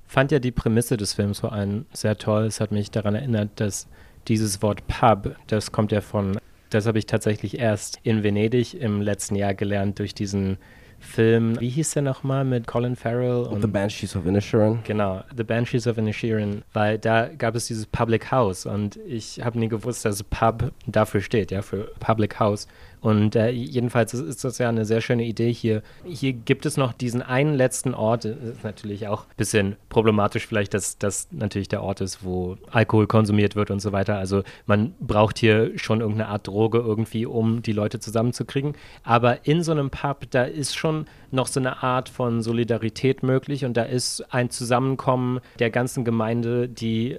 fand 0.07 0.33
ja 0.33 0.39
die 0.39 0.51
Prämisse 0.51 0.97
des 0.97 1.15
Films 1.15 1.41
vor 1.41 1.53
allem 1.53 1.87
sehr 1.93 2.17
toll. 2.17 2.45
Es 2.45 2.61
hat 2.61 2.73
mich 2.73 2.91
daran 2.91 3.15
erinnert, 3.15 3.51
dass 3.57 3.89
dieses 4.29 4.63
Wort 4.63 4.87
Pub, 4.87 5.37
das 5.47 5.73
kommt 5.73 5.93
ja 5.93 6.01
von, 6.01 6.39
das 6.71 6.87
habe 6.87 6.99
ich 6.99 7.07
tatsächlich 7.07 7.59
erst 7.59 7.99
in 8.03 8.23
Venedig 8.23 8.75
im 8.75 9.01
letzten 9.01 9.37
Jahr 9.37 9.55
gelernt 9.55 9.99
durch 9.99 10.15
diesen 10.15 10.59
Film, 11.03 11.61
wie 11.61 11.69
hieß 11.69 11.93
der 11.93 12.03
nochmal 12.03 12.45
mit 12.45 12.67
Colin 12.67 12.97
Farrell? 12.97 13.43
Und 13.43 13.61
The 13.61 13.67
Banshees 13.67 14.17
of 14.17 14.25
Inisherin. 14.25 14.79
Genau, 14.85 15.23
The 15.37 15.45
Banshees 15.45 15.87
of 15.87 15.99
Inisherin, 15.99 16.63
weil 16.73 16.99
da 16.99 17.29
gab 17.29 17.55
es 17.55 17.67
dieses 17.67 17.87
Public 17.87 18.31
House 18.31 18.65
und 18.65 18.97
ich 19.07 19.41
habe 19.45 19.59
nie 19.59 19.69
gewusst, 19.69 20.05
dass 20.05 20.23
Pub 20.23 20.73
dafür 20.87 21.21
steht, 21.21 21.51
ja, 21.51 21.63
für 21.63 21.91
Public 22.01 22.39
House. 22.41 22.67
Und 23.03 23.35
äh, 23.35 23.51
jedenfalls 23.51 24.15
ist 24.15 24.45
das 24.45 24.59
ja 24.59 24.69
eine 24.69 24.85
sehr 24.85 25.01
schöne 25.01 25.25
Idee 25.25 25.53
hier. 25.53 25.83
Hier 26.07 26.33
gibt 26.33 26.65
es 26.67 26.77
noch 26.77 26.93
diesen 26.93 27.21
einen 27.21 27.55
letzten 27.55 27.95
Ort. 27.95 28.25
Das 28.25 28.37
ist 28.37 28.65
natürlich 28.65 29.09
auch 29.09 29.25
ein 29.25 29.37
bisschen 29.37 29.77
problematisch, 29.89 30.47
vielleicht, 30.47 30.73
dass 30.73 30.99
das 30.99 31.27
natürlich 31.33 31.67
der 31.67 31.83
Ort 31.83 32.01
ist, 32.01 32.25
wo 32.25 32.57
Alkohol 32.71 33.09
konsumiert 33.09 33.57
wird 33.57 33.73
und 33.73 33.81
so 33.81 33.91
weiter. 33.91 34.19
Also 34.19 34.45
man 34.67 34.95
braucht 35.01 35.39
hier 35.39 35.77
schon 35.79 36.01
irgendeine 36.01 36.29
Art 36.29 36.47
Droge 36.47 36.79
irgendwie, 36.79 37.27
um 37.27 37.61
die 37.61 37.73
Leute 37.73 37.99
zusammenzukriegen. 37.99 38.75
Aber 39.03 39.47
in 39.47 39.65
so 39.65 39.73
einem 39.73 39.91
Pub, 39.91 40.31
da 40.31 40.45
ist 40.45 40.77
schon 40.77 41.07
noch 41.33 41.49
so 41.49 41.59
eine 41.59 41.83
Art 41.83 42.09
von 42.09 42.41
Solidarität 42.41 43.25
möglich 43.25 43.65
und 43.65 43.77
da 43.77 43.83
ist 43.83 44.33
ein 44.33 44.51
Zusammenkommen 44.51 45.41
der 45.59 45.71
ganzen 45.71 46.05
Gemeinde, 46.05 46.69
die 46.69 47.19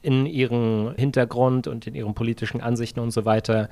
in 0.00 0.26
ihrem 0.26 0.94
Hintergrund 0.96 1.66
und 1.66 1.86
in 1.86 1.94
ihren 1.94 2.14
politischen 2.14 2.60
Ansichten 2.60 3.00
und 3.00 3.10
so 3.10 3.24
weiter 3.24 3.68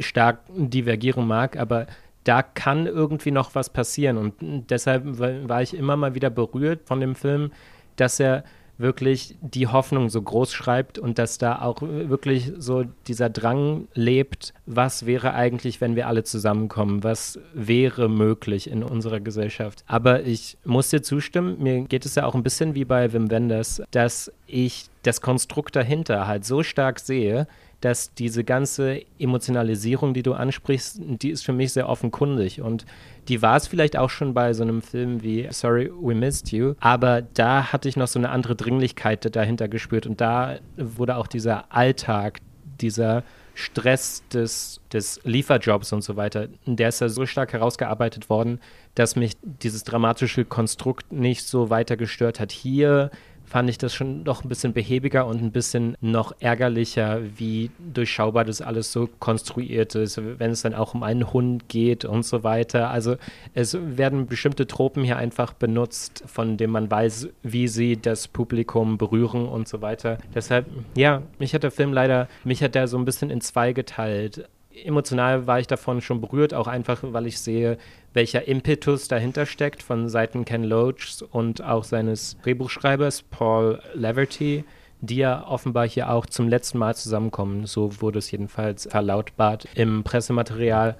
stark 0.00 0.40
divergieren 0.48 1.26
mag, 1.26 1.56
aber 1.56 1.86
da 2.24 2.42
kann 2.42 2.86
irgendwie 2.86 3.30
noch 3.30 3.54
was 3.54 3.70
passieren. 3.70 4.16
Und 4.16 4.70
deshalb 4.70 5.18
war 5.18 5.62
ich 5.62 5.74
immer 5.74 5.96
mal 5.96 6.14
wieder 6.14 6.30
berührt 6.30 6.80
von 6.84 7.00
dem 7.00 7.14
Film, 7.14 7.50
dass 7.96 8.20
er 8.20 8.44
wirklich 8.80 9.36
die 9.42 9.66
Hoffnung 9.66 10.08
so 10.08 10.22
groß 10.22 10.52
schreibt 10.52 10.98
und 10.98 11.18
dass 11.18 11.36
da 11.36 11.60
auch 11.60 11.82
wirklich 11.82 12.52
so 12.56 12.84
dieser 13.06 13.28
Drang 13.28 13.88
lebt, 13.94 14.54
was 14.64 15.04
wäre 15.04 15.34
eigentlich, 15.34 15.80
wenn 15.80 15.96
wir 15.96 16.08
alle 16.08 16.24
zusammenkommen, 16.24 17.04
was 17.04 17.38
wäre 17.52 18.08
möglich 18.08 18.70
in 18.70 18.82
unserer 18.82 19.20
Gesellschaft. 19.20 19.84
Aber 19.86 20.22
ich 20.22 20.56
muss 20.64 20.88
dir 20.88 21.02
zustimmen, 21.02 21.62
mir 21.62 21.82
geht 21.82 22.06
es 22.06 22.14
ja 22.14 22.24
auch 22.24 22.34
ein 22.34 22.42
bisschen 22.42 22.74
wie 22.74 22.86
bei 22.86 23.12
Wim 23.12 23.30
Wenders, 23.30 23.82
dass 23.90 24.32
ich 24.46 24.86
das 25.02 25.20
Konstrukt 25.20 25.76
dahinter 25.76 26.26
halt 26.26 26.46
so 26.46 26.62
stark 26.62 27.00
sehe, 27.00 27.46
dass 27.80 28.14
diese 28.14 28.44
ganze 28.44 29.02
Emotionalisierung, 29.18 30.14
die 30.14 30.22
du 30.22 30.34
ansprichst, 30.34 31.00
die 31.00 31.30
ist 31.30 31.44
für 31.44 31.52
mich 31.52 31.72
sehr 31.72 31.88
offenkundig. 31.88 32.60
Und 32.60 32.84
die 33.28 33.42
war 33.42 33.56
es 33.56 33.66
vielleicht 33.66 33.96
auch 33.96 34.10
schon 34.10 34.34
bei 34.34 34.52
so 34.52 34.62
einem 34.62 34.82
Film 34.82 35.22
wie 35.22 35.48
Sorry, 35.50 35.90
We 36.00 36.14
Missed 36.14 36.52
You. 36.52 36.74
Aber 36.80 37.22
da 37.22 37.72
hatte 37.72 37.88
ich 37.88 37.96
noch 37.96 38.08
so 38.08 38.18
eine 38.18 38.30
andere 38.30 38.54
Dringlichkeit 38.54 39.34
dahinter 39.34 39.68
gespürt. 39.68 40.06
Und 40.06 40.20
da 40.20 40.58
wurde 40.76 41.16
auch 41.16 41.26
dieser 41.26 41.72
Alltag, 41.72 42.40
dieser 42.80 43.24
Stress 43.54 44.22
des, 44.32 44.80
des 44.92 45.20
Lieferjobs 45.24 45.92
und 45.92 46.02
so 46.02 46.16
weiter, 46.16 46.48
der 46.66 46.88
ist 46.88 47.00
ja 47.00 47.08
so 47.08 47.26
stark 47.26 47.52
herausgearbeitet 47.52 48.30
worden, 48.30 48.60
dass 48.94 49.16
mich 49.16 49.36
dieses 49.42 49.84
dramatische 49.84 50.44
Konstrukt 50.44 51.12
nicht 51.12 51.46
so 51.46 51.70
weiter 51.70 51.96
gestört 51.96 52.40
hat. 52.40 52.52
Hier 52.52 53.10
fand 53.50 53.68
ich 53.68 53.78
das 53.78 53.92
schon 53.92 54.22
doch 54.22 54.44
ein 54.44 54.48
bisschen 54.48 54.72
behäbiger 54.72 55.26
und 55.26 55.42
ein 55.42 55.50
bisschen 55.50 55.96
noch 56.00 56.32
ärgerlicher, 56.38 57.20
wie 57.36 57.72
durchschaubar 57.92 58.44
das 58.44 58.62
alles 58.62 58.92
so 58.92 59.08
konstruiert 59.18 59.96
ist, 59.96 60.20
wenn 60.38 60.52
es 60.52 60.62
dann 60.62 60.72
auch 60.72 60.94
um 60.94 61.02
einen 61.02 61.32
Hund 61.32 61.68
geht 61.68 62.04
und 62.04 62.24
so 62.24 62.44
weiter. 62.44 62.90
Also 62.90 63.16
es 63.52 63.76
werden 63.76 64.26
bestimmte 64.26 64.68
Tropen 64.68 65.02
hier 65.02 65.16
einfach 65.16 65.52
benutzt, 65.52 66.22
von 66.26 66.58
denen 66.58 66.72
man 66.72 66.88
weiß, 66.88 67.28
wie 67.42 67.66
sie 67.66 67.96
das 68.00 68.28
Publikum 68.28 68.98
berühren 68.98 69.48
und 69.48 69.66
so 69.66 69.82
weiter. 69.82 70.18
Deshalb, 70.32 70.66
ja, 70.96 71.22
mich 71.40 71.52
hat 71.52 71.64
der 71.64 71.72
Film 71.72 71.92
leider, 71.92 72.28
mich 72.44 72.62
hat 72.62 72.76
der 72.76 72.86
so 72.86 72.98
ein 72.98 73.04
bisschen 73.04 73.30
in 73.30 73.40
zwei 73.40 73.72
geteilt 73.72 74.48
emotional 74.84 75.46
war 75.46 75.60
ich 75.60 75.66
davon 75.66 76.00
schon 76.00 76.20
berührt, 76.20 76.54
auch 76.54 76.66
einfach, 76.66 77.02
weil 77.02 77.26
ich 77.26 77.38
sehe, 77.38 77.78
welcher 78.12 78.48
Impetus 78.48 79.08
dahinter 79.08 79.46
steckt 79.46 79.82
von 79.82 80.08
Seiten 80.08 80.44
Ken 80.44 80.64
Loach 80.64 81.22
und 81.30 81.62
auch 81.62 81.84
seines 81.84 82.36
Drehbuchschreibers 82.42 83.22
Paul 83.22 83.80
Leverty, 83.94 84.64
die 85.00 85.16
ja 85.16 85.46
offenbar 85.46 85.88
hier 85.88 86.10
auch 86.10 86.26
zum 86.26 86.48
letzten 86.48 86.78
Mal 86.78 86.94
zusammenkommen. 86.94 87.66
So 87.66 88.00
wurde 88.00 88.18
es 88.18 88.30
jedenfalls 88.30 88.88
verlautbart 88.90 89.66
im 89.74 90.02
Pressematerial. 90.02 90.96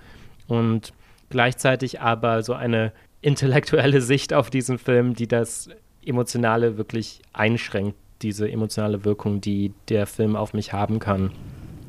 Und 0.47 0.93
gleichzeitig 1.29 2.01
aber 2.01 2.43
so 2.43 2.55
eine 2.55 2.93
intellektuelle 3.21 4.01
Sicht 4.01 4.33
auf 4.33 4.51
diesen 4.51 4.79
Film, 4.79 5.15
die 5.15 5.29
das 5.29 5.69
Emotionale 6.05 6.79
wirklich 6.79 7.21
einschränkt, 7.33 7.97
diese 8.23 8.51
emotionale 8.51 9.05
Wirkung, 9.05 9.41
die 9.41 9.73
der 9.89 10.07
Film 10.07 10.37
auf 10.37 10.55
mich 10.55 10.73
haben 10.73 10.99
kann. 10.99 11.31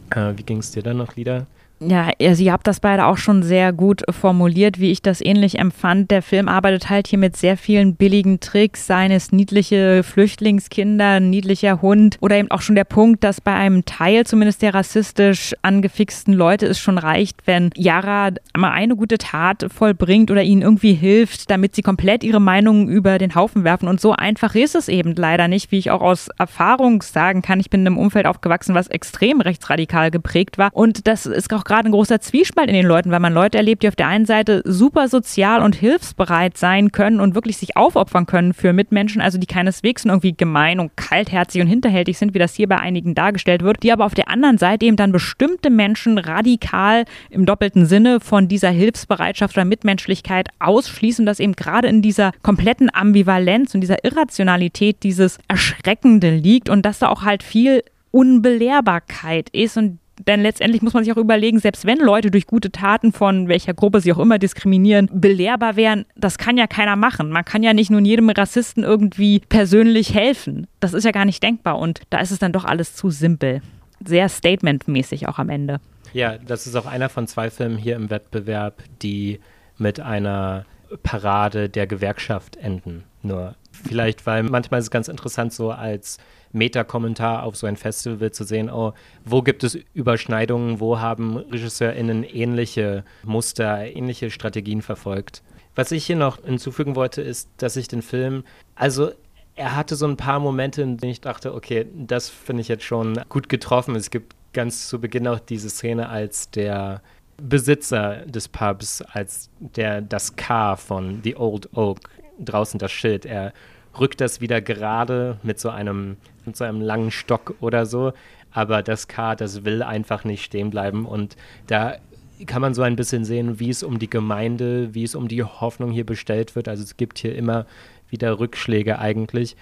Äh, 0.09 0.33
wie 0.35 0.43
ging 0.43 0.57
es 0.57 0.71
dir 0.71 0.83
dann 0.83 0.97
noch, 0.97 1.15
Lieder? 1.15 1.47
Ja, 1.83 2.11
also 2.21 2.43
ihr 2.43 2.51
habt 2.51 2.67
das 2.67 2.79
beide 2.79 3.07
auch 3.07 3.17
schon 3.17 3.41
sehr 3.41 3.73
gut 3.73 4.03
formuliert, 4.07 4.79
wie 4.79 4.91
ich 4.91 5.01
das 5.01 5.19
ähnlich 5.19 5.57
empfand. 5.57 6.11
Der 6.11 6.21
Film 6.21 6.47
arbeitet 6.47 6.91
halt 6.91 7.07
hier 7.07 7.17
mit 7.17 7.35
sehr 7.35 7.57
vielen 7.57 7.95
billigen 7.95 8.39
Tricks, 8.39 8.85
seines 8.85 9.31
niedliche 9.31 10.03
Flüchtlingskinder, 10.03 11.19
niedlicher 11.19 11.81
Hund 11.81 12.17
oder 12.21 12.35
eben 12.37 12.51
auch 12.51 12.61
schon 12.61 12.75
der 12.75 12.83
Punkt, 12.83 13.23
dass 13.23 13.41
bei 13.41 13.55
einem 13.55 13.83
Teil 13.83 14.27
zumindest 14.27 14.61
der 14.61 14.75
rassistisch 14.75 15.55
angefixten 15.63 16.35
Leute 16.35 16.67
es 16.67 16.77
schon 16.77 16.99
reicht, 16.99 17.47
wenn 17.47 17.71
Yara 17.75 18.29
mal 18.55 18.71
eine 18.71 18.95
gute 18.95 19.17
Tat 19.17 19.65
vollbringt 19.75 20.29
oder 20.29 20.43
ihnen 20.43 20.61
irgendwie 20.61 20.93
hilft, 20.93 21.49
damit 21.49 21.73
sie 21.75 21.81
komplett 21.81 22.23
ihre 22.23 22.39
Meinungen 22.39 22.89
über 22.89 23.17
den 23.17 23.33
Haufen 23.33 23.63
werfen. 23.63 23.87
Und 23.87 23.99
so 23.99 24.11
einfach 24.11 24.53
ist 24.53 24.75
es 24.75 24.87
eben 24.87 25.15
leider 25.15 25.47
nicht, 25.47 25.71
wie 25.71 25.79
ich 25.79 25.89
auch 25.89 26.01
aus 26.01 26.29
Erfahrung 26.37 27.01
sagen 27.01 27.41
kann. 27.41 27.59
Ich 27.59 27.71
bin 27.71 27.81
in 27.81 27.87
einem 27.87 27.97
Umfeld 27.97 28.27
aufgewachsen, 28.27 28.75
was 28.75 28.85
extrem 28.85 29.41
rechtsradikal 29.41 30.11
geprägt 30.11 30.59
war. 30.59 30.69
Und 30.73 31.07
das 31.07 31.25
ist 31.25 31.51
auch 31.51 31.70
gerade 31.71 31.87
ein 31.87 31.93
großer 31.93 32.19
Zwiespalt 32.19 32.67
in 32.67 32.75
den 32.75 32.85
Leuten, 32.85 33.11
weil 33.11 33.21
man 33.21 33.33
Leute 33.33 33.57
erlebt, 33.57 33.83
die 33.83 33.87
auf 33.87 33.95
der 33.95 34.09
einen 34.09 34.25
Seite 34.25 34.61
super 34.65 35.07
sozial 35.07 35.61
und 35.61 35.73
hilfsbereit 35.73 36.57
sein 36.57 36.91
können 36.91 37.21
und 37.21 37.33
wirklich 37.33 37.55
sich 37.55 37.77
aufopfern 37.77 38.25
können 38.25 38.53
für 38.53 38.73
Mitmenschen, 38.73 39.21
also 39.21 39.37
die 39.37 39.47
keineswegs 39.47 40.03
irgendwie 40.03 40.33
gemein 40.33 40.81
und 40.81 40.97
kaltherzig 40.97 41.61
und 41.61 41.67
hinterhältig 41.67 42.17
sind, 42.17 42.33
wie 42.33 42.39
das 42.39 42.55
hier 42.55 42.67
bei 42.67 42.77
einigen 42.77 43.15
dargestellt 43.15 43.63
wird, 43.63 43.83
die 43.83 43.93
aber 43.93 44.03
auf 44.03 44.13
der 44.13 44.27
anderen 44.27 44.57
Seite 44.57 44.85
eben 44.85 44.97
dann 44.97 45.13
bestimmte 45.13 45.69
Menschen 45.69 46.17
radikal 46.17 47.05
im 47.29 47.45
doppelten 47.45 47.85
Sinne 47.85 48.19
von 48.19 48.49
dieser 48.49 48.71
Hilfsbereitschaft 48.71 49.55
oder 49.55 49.63
Mitmenschlichkeit 49.63 50.49
ausschließen, 50.59 51.25
dass 51.25 51.39
eben 51.39 51.53
gerade 51.53 51.87
in 51.87 52.01
dieser 52.01 52.33
kompletten 52.41 52.93
Ambivalenz 52.93 53.73
und 53.73 53.79
dieser 53.79 54.03
Irrationalität 54.03 55.03
dieses 55.03 55.37
Erschreckende 55.47 56.31
liegt 56.31 56.67
und 56.67 56.85
dass 56.85 56.99
da 56.99 57.07
auch 57.07 57.21
halt 57.21 57.43
viel 57.43 57.81
Unbelehrbarkeit 58.11 59.49
ist 59.51 59.77
und 59.77 60.00
denn 60.27 60.41
letztendlich 60.41 60.81
muss 60.81 60.93
man 60.93 61.03
sich 61.03 61.13
auch 61.13 61.17
überlegen, 61.17 61.59
selbst 61.59 61.85
wenn 61.85 61.99
Leute 61.99 62.31
durch 62.31 62.47
gute 62.47 62.71
Taten 62.71 63.11
von 63.11 63.47
welcher 63.47 63.73
Gruppe 63.73 64.01
sie 64.01 64.13
auch 64.13 64.19
immer 64.19 64.39
diskriminieren, 64.39 65.09
belehrbar 65.11 65.75
wären, 65.75 66.05
das 66.15 66.37
kann 66.37 66.57
ja 66.57 66.67
keiner 66.67 66.95
machen. 66.95 67.29
Man 67.29 67.45
kann 67.45 67.63
ja 67.63 67.73
nicht 67.73 67.89
nur 67.89 68.01
jedem 68.01 68.29
Rassisten 68.29 68.83
irgendwie 68.83 69.41
persönlich 69.49 70.13
helfen. 70.13 70.67
Das 70.79 70.93
ist 70.93 71.03
ja 71.03 71.11
gar 71.11 71.25
nicht 71.25 71.41
denkbar 71.43 71.79
und 71.79 72.01
da 72.09 72.19
ist 72.19 72.31
es 72.31 72.39
dann 72.39 72.53
doch 72.53 72.65
alles 72.65 72.95
zu 72.95 73.09
simpel. 73.09 73.61
Sehr 74.03 74.29
statementmäßig 74.29 75.27
auch 75.27 75.39
am 75.39 75.49
Ende. 75.49 75.79
Ja, 76.13 76.37
das 76.37 76.67
ist 76.67 76.75
auch 76.75 76.85
einer 76.85 77.09
von 77.09 77.27
zwei 77.27 77.49
Filmen 77.49 77.77
hier 77.77 77.95
im 77.95 78.09
Wettbewerb, 78.09 78.83
die 79.01 79.39
mit 79.77 79.99
einer 79.99 80.65
Parade 81.03 81.69
der 81.69 81.87
Gewerkschaft 81.87 82.57
enden. 82.57 83.03
Nur 83.23 83.55
vielleicht, 83.71 84.25
weil 84.25 84.43
manchmal 84.43 84.79
ist 84.79 84.87
es 84.87 84.91
ganz 84.91 85.07
interessant, 85.07 85.53
so 85.53 85.71
als 85.71 86.17
Meta-Kommentar 86.53 87.43
auf 87.43 87.55
so 87.55 87.67
ein 87.67 87.77
Festival 87.77 88.31
zu 88.31 88.43
sehen, 88.43 88.69
oh, 88.69 88.93
wo 89.25 89.41
gibt 89.41 89.63
es 89.63 89.77
Überschneidungen, 89.93 90.79
wo 90.79 90.99
haben 90.99 91.37
RegisseurInnen 91.37 92.23
ähnliche 92.23 93.03
Muster, 93.23 93.85
ähnliche 93.85 94.29
Strategien 94.29 94.81
verfolgt. 94.81 95.43
Was 95.75 95.91
ich 95.91 96.05
hier 96.05 96.17
noch 96.17 96.43
hinzufügen 96.43 96.95
wollte, 96.95 97.21
ist, 97.21 97.49
dass 97.57 97.77
ich 97.77 97.87
den 97.87 98.01
Film, 98.01 98.43
also 98.75 99.11
er 99.55 99.75
hatte 99.75 99.95
so 99.95 100.07
ein 100.07 100.17
paar 100.17 100.39
Momente, 100.39 100.81
in 100.81 100.97
denen 100.97 101.11
ich 101.11 101.21
dachte, 101.21 101.53
okay, 101.53 101.87
das 101.93 102.29
finde 102.29 102.61
ich 102.61 102.67
jetzt 102.67 102.83
schon 102.83 103.19
gut 103.29 103.49
getroffen. 103.49 103.95
Es 103.95 104.09
gibt 104.09 104.35
ganz 104.53 104.87
zu 104.87 104.99
Beginn 104.99 105.27
auch 105.27 105.39
diese 105.39 105.69
Szene, 105.69 106.09
als 106.09 106.49
der 106.51 107.01
Besitzer 107.37 108.25
des 108.25 108.47
Pubs, 108.47 109.01
als 109.01 109.49
der 109.59 110.01
das 110.01 110.35
K 110.35 110.75
von 110.75 111.21
The 111.23 111.35
Old 111.37 111.75
Oak 111.75 111.99
draußen 112.39 112.79
das 112.79 112.91
Schild, 112.91 113.25
er 113.25 113.53
rückt 113.99 114.21
das 114.21 114.41
wieder 114.41 114.61
gerade 114.61 115.37
mit 115.43 115.59
so 115.59 115.69
einem, 115.69 116.17
mit 116.45 116.55
so 116.55 116.63
einem 116.63 116.81
langen 116.81 117.11
Stock 117.11 117.55
oder 117.59 117.85
so. 117.85 118.13
Aber 118.51 118.83
das 118.83 119.07
K, 119.07 119.35
das 119.35 119.63
will 119.63 119.81
einfach 119.81 120.23
nicht 120.23 120.43
stehen 120.43 120.69
bleiben. 120.69 121.05
Und 121.05 121.37
da 121.67 121.97
kann 122.45 122.61
man 122.61 122.73
so 122.73 122.81
ein 122.81 122.95
bisschen 122.95 123.25
sehen, 123.25 123.59
wie 123.59 123.69
es 123.69 123.83
um 123.83 123.99
die 123.99 124.09
Gemeinde, 124.09 124.93
wie 124.93 125.03
es 125.03 125.15
um 125.15 125.27
die 125.27 125.43
Hoffnung 125.43 125.91
hier 125.91 126.05
bestellt 126.05 126.55
wird. 126.55 126.67
Also 126.67 126.83
es 126.83 126.97
gibt 126.97 127.19
hier 127.19 127.35
immer 127.35 127.65
wieder 128.09 128.39
Rückschläge 128.39 128.99
eigentlich. 128.99 129.55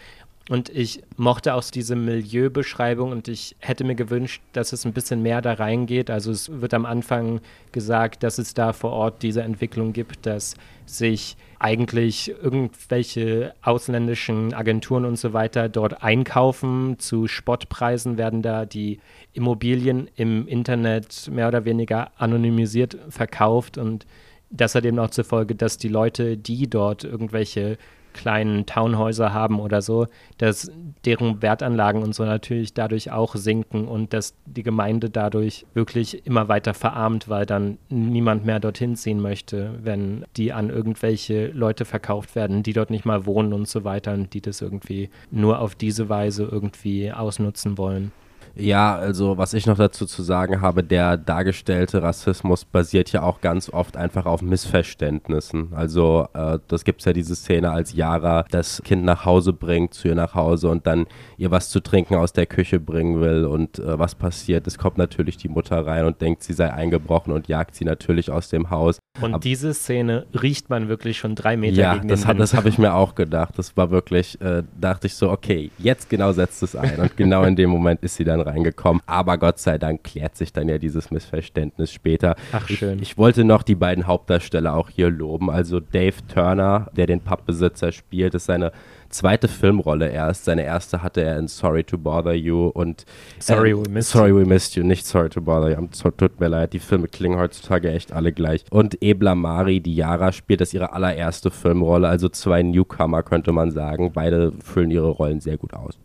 Und 0.50 0.70
ich 0.70 1.04
mochte 1.16 1.54
auch 1.54 1.64
diese 1.64 1.96
Milieubeschreibung 1.96 3.12
und 3.12 3.28
ich 3.28 3.56
hätte 3.60 3.84
mir 3.84 3.94
gewünscht, 3.94 4.42
dass 4.52 4.74
es 4.74 4.84
ein 4.84 4.94
bisschen 4.94 5.22
mehr 5.22 5.44
da 5.44 5.54
reingeht. 5.54 6.10
Also 6.10 6.32
es 6.32 6.50
wird 6.62 6.74
am 6.74 6.88
Anfang 6.88 7.40
gesagt, 7.72 8.24
dass 8.24 8.40
es 8.40 8.56
da 8.56 8.74
vor 8.74 8.92
Ort 8.92 9.22
diese 9.22 9.44
Entwicklung 9.44 9.94
gibt, 9.94 10.26
dass 10.26 10.56
sich 10.88 11.38
eigentlich 11.60 12.30
irgendwelche 12.42 13.54
ausländischen 13.62 14.56
Agenturen 14.56 15.06
und 15.06 15.18
so 15.18 15.34
weiter 15.34 15.70
dort 15.70 16.02
einkaufen. 16.02 16.98
Zu 16.98 17.28
Spottpreisen 17.28 18.18
werden 18.18 18.42
da 18.42 18.66
die 18.66 19.00
Immobilien 19.34 20.10
im 20.16 20.48
Internet 20.48 21.30
mehr 21.32 21.48
oder 21.48 21.64
weniger 21.66 22.10
anonymisiert 22.18 22.98
verkauft 23.10 23.78
und 23.78 24.08
das 24.50 24.74
hat 24.74 24.84
eben 24.84 24.98
auch 24.98 25.12
zur 25.12 25.26
Folge, 25.26 25.54
dass 25.54 25.78
die 25.78 25.90
Leute, 25.90 26.36
die 26.36 26.68
dort 26.68 27.04
irgendwelche 27.04 27.78
kleinen 28.13 28.65
Townhäuser 28.65 29.34
haben 29.34 29.60
oder 29.60 29.82
so, 29.82 30.08
dass 30.38 30.72
deren 31.06 31.41
Wertanlagen 31.41 32.04
und 32.04 32.13
so 32.13 32.26
natürlich 32.26 32.74
dadurch 32.74 33.12
auch 33.12 33.36
sinken 33.36 33.88
und 33.88 34.13
dass 34.13 34.36
die 34.45 34.63
Gemeinde 34.63 35.10
dadurch 35.10 35.65
wirklich 35.74 36.26
immer 36.26 36.48
weiter 36.48 36.74
verarmt, 36.74 37.30
weil 37.30 37.45
dann 37.45 37.78
niemand 37.89 38.45
mehr 38.45 38.60
dorthin 38.60 38.95
ziehen 38.95 39.22
möchte, 39.22 39.80
wenn 39.84 40.26
die 40.38 40.54
an 40.54 40.69
irgendwelche 40.69 41.48
Leute 41.48 41.86
verkauft 41.86 42.36
werden, 42.36 42.63
die 42.63 42.74
dort 42.74 42.89
nicht 42.89 43.06
mal 43.06 43.26
wohnen 43.26 43.54
und 43.54 43.67
so 43.67 43.84
weiter 43.84 44.13
und 44.13 44.34
die 44.34 44.41
das 44.41 44.62
irgendwie 44.62 45.10
nur 45.32 45.60
auf 45.60 45.76
diese 45.76 46.10
Weise 46.10 46.43
irgendwie 46.43 47.12
ausnutzen 47.12 47.78
wollen. 47.78 48.12
Ja, 48.60 48.95
also 48.95 49.38
was 49.38 49.54
ich 49.54 49.65
noch 49.65 49.78
dazu 49.78 50.06
zu 50.06 50.22
sagen 50.22 50.62
habe, 50.62 50.84
der 50.84 51.17
dargestellte 51.17 52.02
Rassismus 52.02 52.65
basiert 52.65 53.12
ja 53.12 53.24
auch 53.24 53.41
ganz 53.41 53.69
oft 53.69 53.95
einfach 53.95 54.26
auf 54.26 54.41
Missverständnissen. 54.41 55.69
Also 55.74 56.28
äh, 56.34 56.60
das 56.67 56.84
gibt 56.84 57.02
es 57.02 57.06
ja 57.06 57.13
diese 57.13 57.36
Szene, 57.36 57.72
als 57.72 57.93
Yara 57.93 58.45
das 58.52 58.82
Kind 58.84 59.04
nach 59.06 59.26
Hause 59.26 59.54
bringt, 59.54 59.93
zu 59.93 60.10
ihr 60.10 60.15
nach 60.15 60.36
Hause 60.36 60.69
und 60.69 60.86
dann 60.86 61.08
ihr 61.38 61.52
was 61.52 61.69
zu 61.69 61.80
trinken 61.80 62.15
aus 62.15 62.34
der 62.34 62.45
Küche 62.45 62.80
bringen 62.80 63.22
will 63.22 63.45
und 63.45 63.80
äh, 63.80 63.98
was 63.98 64.15
passiert? 64.15 64.67
Es 64.67 64.78
kommt 64.78 64.98
natürlich 64.98 65.38
die 65.38 65.50
Mutter 65.50 65.86
rein 65.86 66.06
und 66.06 66.19
denkt, 66.22 66.43
sie 66.43 66.54
sei 66.54 66.72
eingebrochen 66.72 67.32
und 67.32 67.48
jagt 67.48 67.76
sie 67.76 67.86
natürlich 67.86 68.30
aus 68.30 68.50
dem 68.50 68.69
Haus. 68.69 69.00
Und 69.22 69.34
Ab 69.34 69.41
diese 69.41 69.74
Szene 69.74 70.26
riecht 70.41 70.69
man 70.69 70.88
wirklich 70.88 71.17
schon 71.17 71.36
drei 71.36 71.58
Meter 71.58 71.78
ja, 71.78 71.93
gegen 71.95 72.08
das 72.08 72.26
den 72.26 72.38
das 72.38 72.54
habe 72.54 72.69
ich 72.69 72.78
mir 72.78 72.93
auch 72.93 73.15
gedacht. 73.15 73.54
Das 73.58 73.76
war 73.76 73.91
wirklich, 73.91 74.39
äh, 74.41 74.63
dachte 74.80 75.08
ich 75.08 75.15
so, 75.15 75.30
okay, 75.30 75.72
jetzt 75.78 76.10
genau 76.10 76.32
setzt 76.32 76.63
es 76.63 76.76
ein 76.76 77.00
und 77.00 77.17
genau 77.17 77.43
in 77.43 77.56
dem 77.56 77.69
Moment 77.69 78.02
ist 78.02 78.15
sie 78.15 78.24
dann 78.24 78.41
reingekommen. 78.50 79.02
Aber 79.06 79.38
Gott 79.38 79.60
sei 79.60 79.78
Dank 79.78 80.04
klärt 80.04 80.36
sich 80.36 80.54
dann 80.54 80.70
ja 80.70 80.78
dieses 80.78 81.12
Missverständnis 81.12 81.92
später. 81.92 82.36
Ach, 82.52 82.68
schön. 82.68 82.98
Ich, 82.98 83.12
ich 83.12 83.18
wollte 83.18 83.44
noch 83.44 83.64
die 83.64 83.76
beiden 83.76 84.08
Hauptdarsteller 84.08 84.76
auch 84.76 84.90
hier 84.90 85.10
loben. 85.10 85.50
Also 85.50 85.80
Dave 85.80 86.16
Turner, 86.34 86.88
der 86.96 87.08
den 87.08 87.22
Pappbesitzer 87.22 87.92
spielt, 87.92 88.34
ist 88.36 88.46
seine 88.46 88.72
zweite 89.10 89.48
Filmrolle 89.48 90.10
erst. 90.10 90.46
Seine 90.46 90.64
erste 90.64 91.04
hatte 91.04 91.22
er 91.22 91.38
in 91.38 91.48
Sorry 91.48 91.84
to 91.84 91.98
Bother 91.98 92.34
You 92.34 92.68
und 92.68 93.06
Sorry, 93.40 93.72
äh, 93.72 93.78
we 93.78 93.90
missed 93.90 94.12
Sorry 94.12 94.30
you. 94.30 94.40
We 94.40 94.46
Missed 94.46 94.76
You, 94.76 94.84
nicht 94.84 95.06
Sorry 95.06 95.30
to 95.30 95.42
Bother 95.42 95.72
You. 95.72 95.88
Tut 95.88 96.40
mir 96.40 96.48
leid, 96.48 96.74
die 96.74 96.80
Filme 96.80 97.08
klingen 97.08 97.40
heutzutage 97.40 97.92
echt 97.92 98.14
alle 98.14 98.32
gleich. 98.32 98.64
Und 98.70 99.02
Ebla 99.02 99.36
Mari, 99.36 99.82
die 99.82 99.96
Yara 99.96 100.32
spielt, 100.32 100.62
das 100.62 100.74
ihre 100.74 100.94
allererste 100.94 101.52
Filmrolle, 101.52 102.08
also 102.08 102.30
zwei 102.30 102.64
Newcomer 102.64 103.24
könnte 103.24 103.52
man 103.52 103.72
sagen. 103.72 104.12
Beide 104.14 104.54
füllen 104.64 104.92
ihre 104.92 105.10
Rollen 105.10 105.40
sehr 105.42 105.58
gut 105.58 105.74
aus. 105.74 105.98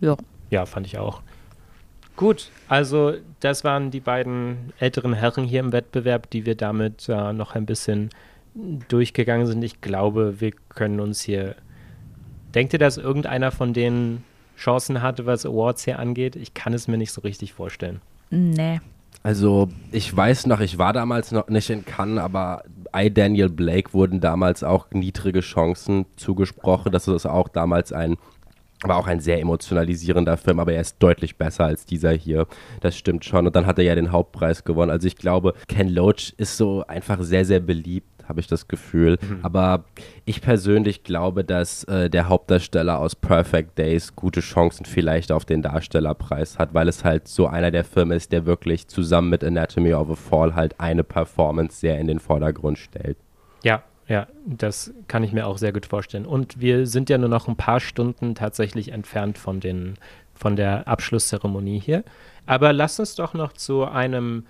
Ja. 0.00 0.16
Ja, 0.50 0.66
fand 0.66 0.86
ich 0.86 0.98
auch. 0.98 1.22
Gut, 2.16 2.50
also 2.68 3.14
das 3.40 3.64
waren 3.64 3.90
die 3.90 4.00
beiden 4.00 4.72
älteren 4.78 5.14
Herren 5.14 5.44
hier 5.44 5.60
im 5.60 5.72
Wettbewerb, 5.72 6.30
die 6.30 6.46
wir 6.46 6.54
damit 6.54 7.08
äh, 7.08 7.32
noch 7.32 7.54
ein 7.54 7.66
bisschen 7.66 8.10
durchgegangen 8.88 9.46
sind. 9.46 9.64
Ich 9.64 9.80
glaube, 9.80 10.40
wir 10.40 10.52
können 10.68 11.00
uns 11.00 11.22
hier 11.22 11.56
Denkt 12.54 12.72
ihr, 12.72 12.78
dass 12.78 12.98
irgendeiner 12.98 13.50
von 13.50 13.72
denen 13.72 14.24
Chancen 14.56 15.02
hatte, 15.02 15.26
was 15.26 15.46
Awards 15.46 15.84
hier 15.84 15.98
angeht? 15.98 16.36
Ich 16.36 16.54
kann 16.54 16.74
es 16.74 16.86
mir 16.86 16.98
nicht 16.98 17.12
so 17.12 17.22
richtig 17.22 17.52
vorstellen. 17.52 18.00
Nee. 18.30 18.80
Also, 19.22 19.68
ich 19.92 20.14
weiß 20.14 20.46
noch, 20.46 20.60
ich 20.60 20.78
war 20.78 20.92
damals 20.92 21.32
noch 21.32 21.48
nicht 21.48 21.70
in 21.70 21.84
Cannes, 21.84 22.22
aber 22.22 22.64
I. 22.94 23.12
Daniel 23.12 23.48
Blake 23.48 23.94
wurden 23.94 24.20
damals 24.20 24.64
auch 24.64 24.90
niedrige 24.90 25.40
Chancen 25.40 26.06
zugesprochen. 26.16 26.92
Das 26.92 27.08
ist 27.08 27.26
auch 27.26 27.48
damals 27.48 27.92
ein, 27.92 28.16
war 28.82 28.96
auch 28.96 29.06
ein 29.06 29.20
sehr 29.20 29.40
emotionalisierender 29.40 30.36
Film, 30.36 30.60
aber 30.60 30.72
er 30.72 30.80
ist 30.80 30.96
deutlich 30.98 31.36
besser 31.36 31.64
als 31.64 31.86
dieser 31.86 32.12
hier. 32.12 32.46
Das 32.80 32.96
stimmt 32.96 33.24
schon. 33.24 33.46
Und 33.46 33.56
dann 33.56 33.66
hat 33.66 33.78
er 33.78 33.84
ja 33.84 33.94
den 33.94 34.12
Hauptpreis 34.12 34.64
gewonnen. 34.64 34.90
Also, 34.90 35.06
ich 35.06 35.16
glaube, 35.16 35.54
Ken 35.68 35.88
Loach 35.88 36.32
ist 36.36 36.56
so 36.56 36.84
einfach 36.86 37.22
sehr, 37.22 37.44
sehr 37.44 37.60
beliebt 37.60 38.12
habe 38.28 38.40
ich 38.40 38.46
das 38.46 38.68
Gefühl. 38.68 39.18
Mhm. 39.20 39.40
Aber 39.42 39.84
ich 40.24 40.40
persönlich 40.40 41.04
glaube, 41.04 41.44
dass 41.44 41.84
äh, 41.84 42.08
der 42.08 42.28
Hauptdarsteller 42.28 42.98
aus 42.98 43.14
Perfect 43.14 43.78
Days 43.78 44.16
gute 44.16 44.40
Chancen 44.40 44.86
vielleicht 44.86 45.32
auf 45.32 45.44
den 45.44 45.60
Darstellerpreis 45.60 46.58
hat, 46.58 46.72
weil 46.72 46.88
es 46.88 47.04
halt 47.04 47.28
so 47.28 47.46
einer 47.46 47.70
der 47.70 47.84
Filme 47.84 48.14
ist, 48.14 48.32
der 48.32 48.46
wirklich 48.46 48.88
zusammen 48.88 49.28
mit 49.28 49.44
Anatomy 49.44 49.92
of 49.92 50.10
a 50.10 50.14
Fall 50.14 50.54
halt 50.54 50.78
eine 50.80 51.04
Performance 51.04 51.78
sehr 51.78 51.98
in 51.98 52.06
den 52.06 52.20
Vordergrund 52.20 52.78
stellt. 52.78 53.18
Ja, 53.64 53.82
ja, 54.12 54.26
das 54.44 54.92
kann 55.08 55.24
ich 55.24 55.32
mir 55.32 55.46
auch 55.46 55.56
sehr 55.56 55.72
gut 55.72 55.86
vorstellen. 55.86 56.26
Und 56.26 56.60
wir 56.60 56.86
sind 56.86 57.08
ja 57.08 57.16
nur 57.16 57.30
noch 57.30 57.48
ein 57.48 57.56
paar 57.56 57.80
Stunden 57.80 58.34
tatsächlich 58.34 58.92
entfernt 58.92 59.38
von, 59.38 59.58
den, 59.58 59.94
von 60.34 60.54
der 60.54 60.86
Abschlusszeremonie 60.86 61.80
hier. 61.80 62.04
Aber 62.44 62.74
lass 62.74 63.00
uns 63.00 63.14
doch 63.14 63.32
noch 63.32 63.54
zu 63.54 63.86
einem 63.86 64.44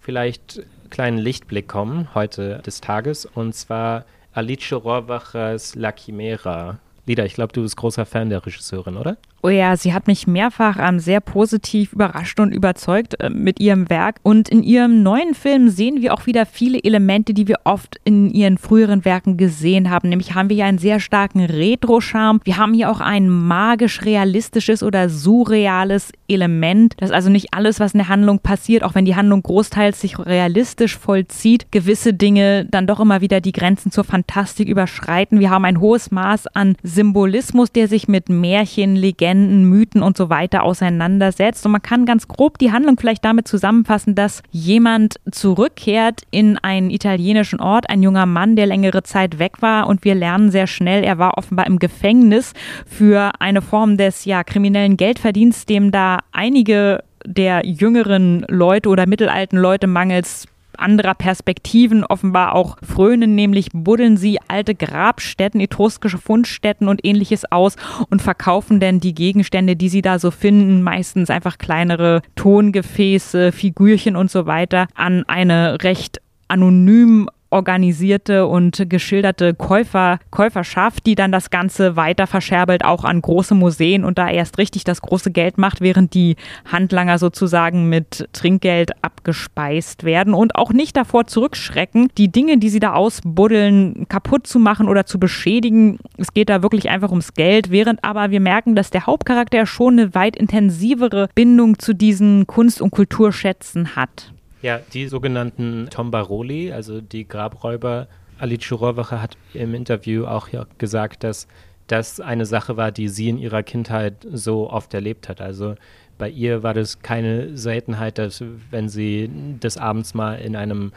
vielleicht 0.00 0.66
kleinen 0.90 1.16
Lichtblick 1.16 1.66
kommen 1.66 2.14
heute 2.14 2.58
des 2.66 2.82
Tages 2.82 3.24
und 3.24 3.54
zwar 3.54 4.04
Alice 4.34 4.70
Rohrwachers 4.70 5.74
La 5.76 5.92
Chimera. 5.92 6.78
Lida, 7.06 7.24
ich 7.24 7.32
glaube, 7.32 7.54
du 7.54 7.62
bist 7.62 7.78
großer 7.78 8.04
Fan 8.04 8.28
der 8.28 8.44
Regisseurin, 8.44 8.98
oder? 8.98 9.16
Oh 9.42 9.48
ja, 9.48 9.76
sie 9.76 9.92
hat 9.92 10.06
mich 10.08 10.26
mehrfach 10.26 10.76
ähm, 10.80 10.98
sehr 10.98 11.20
positiv 11.20 11.92
überrascht 11.92 12.40
und 12.40 12.52
überzeugt 12.52 13.20
äh, 13.20 13.30
mit 13.30 13.60
ihrem 13.60 13.88
Werk. 13.90 14.16
Und 14.22 14.48
in 14.48 14.62
ihrem 14.62 15.02
neuen 15.02 15.34
Film 15.34 15.68
sehen 15.68 16.02
wir 16.02 16.14
auch 16.14 16.26
wieder 16.26 16.46
viele 16.46 16.82
Elemente, 16.82 17.32
die 17.32 17.46
wir 17.46 17.60
oft 17.64 18.00
in 18.04 18.30
ihren 18.30 18.58
früheren 18.58 19.04
Werken 19.04 19.36
gesehen 19.36 19.90
haben. 19.90 20.08
Nämlich 20.08 20.34
haben 20.34 20.48
wir 20.48 20.56
hier 20.56 20.64
einen 20.64 20.78
sehr 20.78 21.00
starken 21.00 21.44
Retro-Charme. 21.44 22.40
Wir 22.44 22.56
haben 22.56 22.74
hier 22.74 22.90
auch 22.90 23.00
ein 23.00 23.28
magisch-realistisches 23.28 24.82
oder 24.82 25.08
surreales 25.08 26.12
Element. 26.26 26.94
Das 26.96 27.10
ist 27.10 27.14
also 27.14 27.30
nicht 27.30 27.54
alles, 27.54 27.78
was 27.78 27.92
in 27.92 27.98
der 27.98 28.08
Handlung 28.08 28.40
passiert, 28.40 28.82
auch 28.82 28.96
wenn 28.96 29.04
die 29.04 29.16
Handlung 29.16 29.42
großteils 29.42 30.00
sich 30.00 30.18
realistisch 30.18 30.96
vollzieht, 30.96 31.70
gewisse 31.70 32.14
Dinge 32.14 32.64
dann 32.64 32.88
doch 32.88 32.98
immer 32.98 33.20
wieder 33.20 33.40
die 33.40 33.52
Grenzen 33.52 33.92
zur 33.92 34.02
Fantastik 34.02 34.68
überschreiten. 34.68 35.38
Wir 35.38 35.50
haben 35.50 35.64
ein 35.64 35.78
hohes 35.78 36.10
Maß 36.10 36.48
an 36.48 36.74
Symbolismus, 36.82 37.70
der 37.70 37.86
sich 37.86 38.08
mit 38.08 38.28
Märchen, 38.28 38.96
Legenden, 38.96 39.25
Legenden, 39.26 39.64
Mythen 39.64 40.02
und 40.02 40.16
so 40.16 40.30
weiter 40.30 40.62
auseinandersetzt. 40.62 41.66
Und 41.66 41.72
man 41.72 41.82
kann 41.82 42.06
ganz 42.06 42.28
grob 42.28 42.58
die 42.58 42.70
Handlung 42.70 42.96
vielleicht 42.98 43.24
damit 43.24 43.48
zusammenfassen, 43.48 44.14
dass 44.14 44.42
jemand 44.50 45.16
zurückkehrt 45.30 46.22
in 46.30 46.58
einen 46.58 46.90
italienischen 46.90 47.60
Ort, 47.60 47.90
ein 47.90 48.02
junger 48.02 48.26
Mann, 48.26 48.56
der 48.56 48.66
längere 48.66 49.02
Zeit 49.02 49.38
weg 49.38 49.62
war 49.62 49.88
und 49.88 50.04
wir 50.04 50.14
lernen 50.14 50.50
sehr 50.50 50.66
schnell, 50.66 51.02
er 51.02 51.18
war 51.18 51.38
offenbar 51.38 51.66
im 51.66 51.78
Gefängnis 51.78 52.52
für 52.86 53.32
eine 53.40 53.62
Form 53.62 53.96
des 53.96 54.24
ja 54.24 54.44
kriminellen 54.44 54.96
Geldverdienst, 54.96 55.68
dem 55.68 55.90
da 55.90 56.20
einige 56.32 57.02
der 57.24 57.66
jüngeren 57.66 58.44
Leute 58.48 58.88
oder 58.88 59.06
mittelalten 59.06 59.58
Leute 59.58 59.88
mangels 59.88 60.46
anderer 60.76 61.14
Perspektiven 61.14 62.04
offenbar 62.04 62.54
auch 62.54 62.76
frönen, 62.82 63.34
nämlich 63.34 63.68
buddeln 63.72 64.16
sie 64.16 64.38
alte 64.48 64.74
Grabstätten, 64.74 65.60
etruskische 65.60 66.18
Fundstätten 66.18 66.88
und 66.88 67.04
ähnliches 67.04 67.50
aus 67.50 67.76
und 68.10 68.22
verkaufen 68.22 68.80
denn 68.80 69.00
die 69.00 69.14
Gegenstände, 69.14 69.76
die 69.76 69.88
sie 69.88 70.02
da 70.02 70.18
so 70.18 70.30
finden, 70.30 70.82
meistens 70.82 71.30
einfach 71.30 71.58
kleinere 71.58 72.22
Tongefäße, 72.34 73.52
Figürchen 73.52 74.16
und 74.16 74.30
so 74.30 74.46
weiter, 74.46 74.86
an 74.94 75.24
eine 75.26 75.82
recht 75.82 76.20
anonym 76.48 77.28
organisierte 77.50 78.46
und 78.46 78.88
geschilderte 78.88 79.54
Käufer, 79.54 80.18
Käuferschaft, 80.30 81.06
die 81.06 81.14
dann 81.14 81.32
das 81.32 81.50
Ganze 81.50 81.96
weiter 81.96 82.26
verscherbelt, 82.26 82.84
auch 82.84 83.04
an 83.04 83.22
große 83.22 83.54
Museen 83.54 84.04
und 84.04 84.18
da 84.18 84.28
erst 84.28 84.58
richtig 84.58 84.84
das 84.84 85.00
große 85.00 85.30
Geld 85.30 85.58
macht, 85.58 85.80
während 85.80 86.14
die 86.14 86.36
Handlanger 86.64 87.18
sozusagen 87.18 87.88
mit 87.88 88.28
Trinkgeld 88.32 88.92
abgespeist 89.02 90.04
werden 90.04 90.34
und 90.34 90.56
auch 90.56 90.72
nicht 90.72 90.96
davor 90.96 91.26
zurückschrecken, 91.26 92.08
die 92.18 92.30
Dinge, 92.30 92.58
die 92.58 92.68
sie 92.68 92.80
da 92.80 92.94
ausbuddeln, 92.94 94.06
kaputt 94.08 94.46
zu 94.46 94.58
machen 94.58 94.88
oder 94.88 95.06
zu 95.06 95.18
beschädigen. 95.18 95.98
Es 96.16 96.34
geht 96.34 96.48
da 96.48 96.62
wirklich 96.62 96.88
einfach 96.90 97.10
ums 97.10 97.34
Geld, 97.34 97.70
während 97.70 98.04
aber 98.04 98.30
wir 98.30 98.40
merken, 98.40 98.74
dass 98.74 98.90
der 98.90 99.06
Hauptcharakter 99.06 99.66
schon 99.66 99.98
eine 99.98 100.14
weit 100.14 100.36
intensivere 100.36 101.28
Bindung 101.34 101.78
zu 101.78 101.94
diesen 101.94 102.46
Kunst- 102.46 102.82
und 102.82 102.90
Kulturschätzen 102.90 103.96
hat. 103.96 104.32
Ja, 104.62 104.80
die 104.92 105.06
sogenannten 105.08 105.88
Tombaroli, 105.90 106.72
also 106.72 107.00
die 107.00 107.28
Grabräuber, 107.28 108.08
Alice 108.38 108.72
Rohrwacher 108.72 109.22
hat 109.22 109.36
im 109.54 109.74
Interview 109.74 110.26
auch 110.26 110.48
gesagt, 110.78 111.24
dass 111.24 111.46
das 111.86 112.20
eine 112.20 112.46
Sache 112.46 112.76
war, 112.76 112.90
die 112.90 113.08
sie 113.08 113.28
in 113.28 113.38
ihrer 113.38 113.62
Kindheit 113.62 114.26
so 114.30 114.70
oft 114.70 114.92
erlebt 114.92 115.28
hat. 115.28 115.40
Also 115.40 115.76
bei 116.18 116.28
ihr 116.28 116.62
war 116.62 116.74
das 116.74 117.00
keine 117.00 117.56
Seltenheit, 117.56 118.18
dass 118.18 118.42
wenn 118.70 118.88
sie 118.88 119.30
des 119.62 119.76
Abends 119.76 120.14
mal 120.14 120.34
in 120.34 120.56
einem 120.56 120.92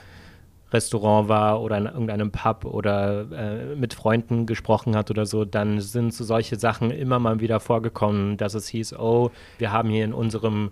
Restaurant 0.71 1.29
war 1.29 1.61
oder 1.61 1.77
in 1.77 1.85
irgendeinem 1.85 2.31
Pub 2.31 2.65
oder 2.65 3.25
äh, 3.31 3.75
mit 3.75 3.93
Freunden 3.93 4.45
gesprochen 4.45 4.95
hat 4.95 5.09
oder 5.09 5.25
so, 5.25 5.45
dann 5.45 5.81
sind 5.81 6.13
so 6.13 6.23
solche 6.23 6.57
Sachen 6.57 6.91
immer 6.91 7.19
mal 7.19 7.39
wieder 7.39 7.59
vorgekommen, 7.59 8.37
dass 8.37 8.53
es 8.53 8.67
hieß, 8.67 8.93
oh, 8.93 9.31
wir 9.57 9.71
haben 9.71 9.89
hier 9.89 10.05
in 10.05 10.13
unserem 10.13 10.71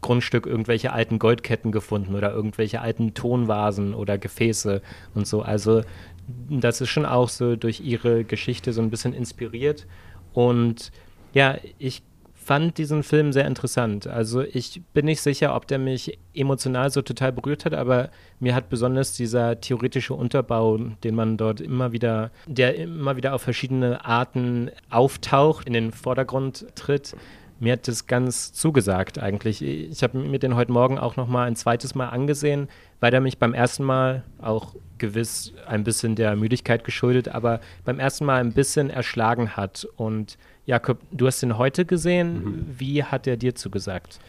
Grundstück 0.00 0.46
irgendwelche 0.46 0.92
alten 0.92 1.18
Goldketten 1.18 1.72
gefunden 1.72 2.14
oder 2.14 2.32
irgendwelche 2.32 2.80
alten 2.80 3.14
Tonvasen 3.14 3.94
oder 3.94 4.18
Gefäße 4.18 4.82
und 5.14 5.26
so. 5.26 5.42
Also 5.42 5.82
das 6.48 6.80
ist 6.80 6.90
schon 6.90 7.06
auch 7.06 7.28
so 7.28 7.56
durch 7.56 7.80
ihre 7.80 8.24
Geschichte 8.24 8.72
so 8.72 8.82
ein 8.82 8.90
bisschen 8.90 9.12
inspiriert. 9.12 9.86
Und 10.32 10.92
ja, 11.32 11.56
ich 11.78 12.02
fand 12.50 12.78
diesen 12.78 13.02
Film 13.02 13.32
sehr 13.32 13.46
interessant. 13.46 14.06
Also 14.06 14.40
ich 14.40 14.82
bin 14.92 15.04
nicht 15.04 15.20
sicher, 15.20 15.54
ob 15.54 15.68
der 15.68 15.78
mich 15.78 16.18
emotional 16.34 16.90
so 16.90 17.02
total 17.02 17.32
berührt 17.32 17.64
hat, 17.64 17.74
aber 17.74 18.10
mir 18.40 18.54
hat 18.54 18.70
besonders 18.70 19.12
dieser 19.12 19.60
theoretische 19.60 20.14
Unterbau, 20.14 20.78
den 21.04 21.14
man 21.14 21.36
dort 21.36 21.60
immer 21.60 21.92
wieder, 21.92 22.30
der 22.46 22.76
immer 22.76 23.16
wieder 23.16 23.34
auf 23.34 23.42
verschiedene 23.42 24.04
Arten 24.04 24.70
auftaucht, 24.88 25.66
in 25.66 25.74
den 25.74 25.92
Vordergrund 25.92 26.66
tritt, 26.74 27.14
mir 27.60 27.74
hat 27.74 27.86
das 27.86 28.06
ganz 28.06 28.52
zugesagt 28.52 29.18
eigentlich. 29.18 29.62
Ich 29.62 30.02
habe 30.02 30.18
mir 30.18 30.38
den 30.38 30.56
heute 30.56 30.72
Morgen 30.72 30.98
auch 30.98 31.16
noch 31.16 31.28
mal 31.28 31.46
ein 31.46 31.56
zweites 31.56 31.94
Mal 31.94 32.08
angesehen, 32.08 32.68
weil 33.00 33.12
er 33.12 33.20
mich 33.20 33.38
beim 33.38 33.54
ersten 33.54 33.84
Mal 33.84 34.24
auch 34.40 34.74
gewiss 34.98 35.52
ein 35.66 35.84
bisschen 35.84 36.16
der 36.16 36.36
Müdigkeit 36.36 36.84
geschuldet, 36.84 37.28
aber 37.28 37.60
beim 37.84 37.98
ersten 37.98 38.24
Mal 38.24 38.40
ein 38.40 38.52
bisschen 38.52 38.90
erschlagen 38.90 39.56
hat. 39.56 39.86
Und 39.96 40.38
Jakob, 40.64 40.98
du 41.12 41.26
hast 41.26 41.42
ihn 41.42 41.58
heute 41.58 41.84
gesehen. 41.84 42.44
Mhm. 42.44 42.66
Wie 42.78 43.04
hat 43.04 43.26
er 43.26 43.36
dir 43.36 43.54
zugesagt? 43.54 44.20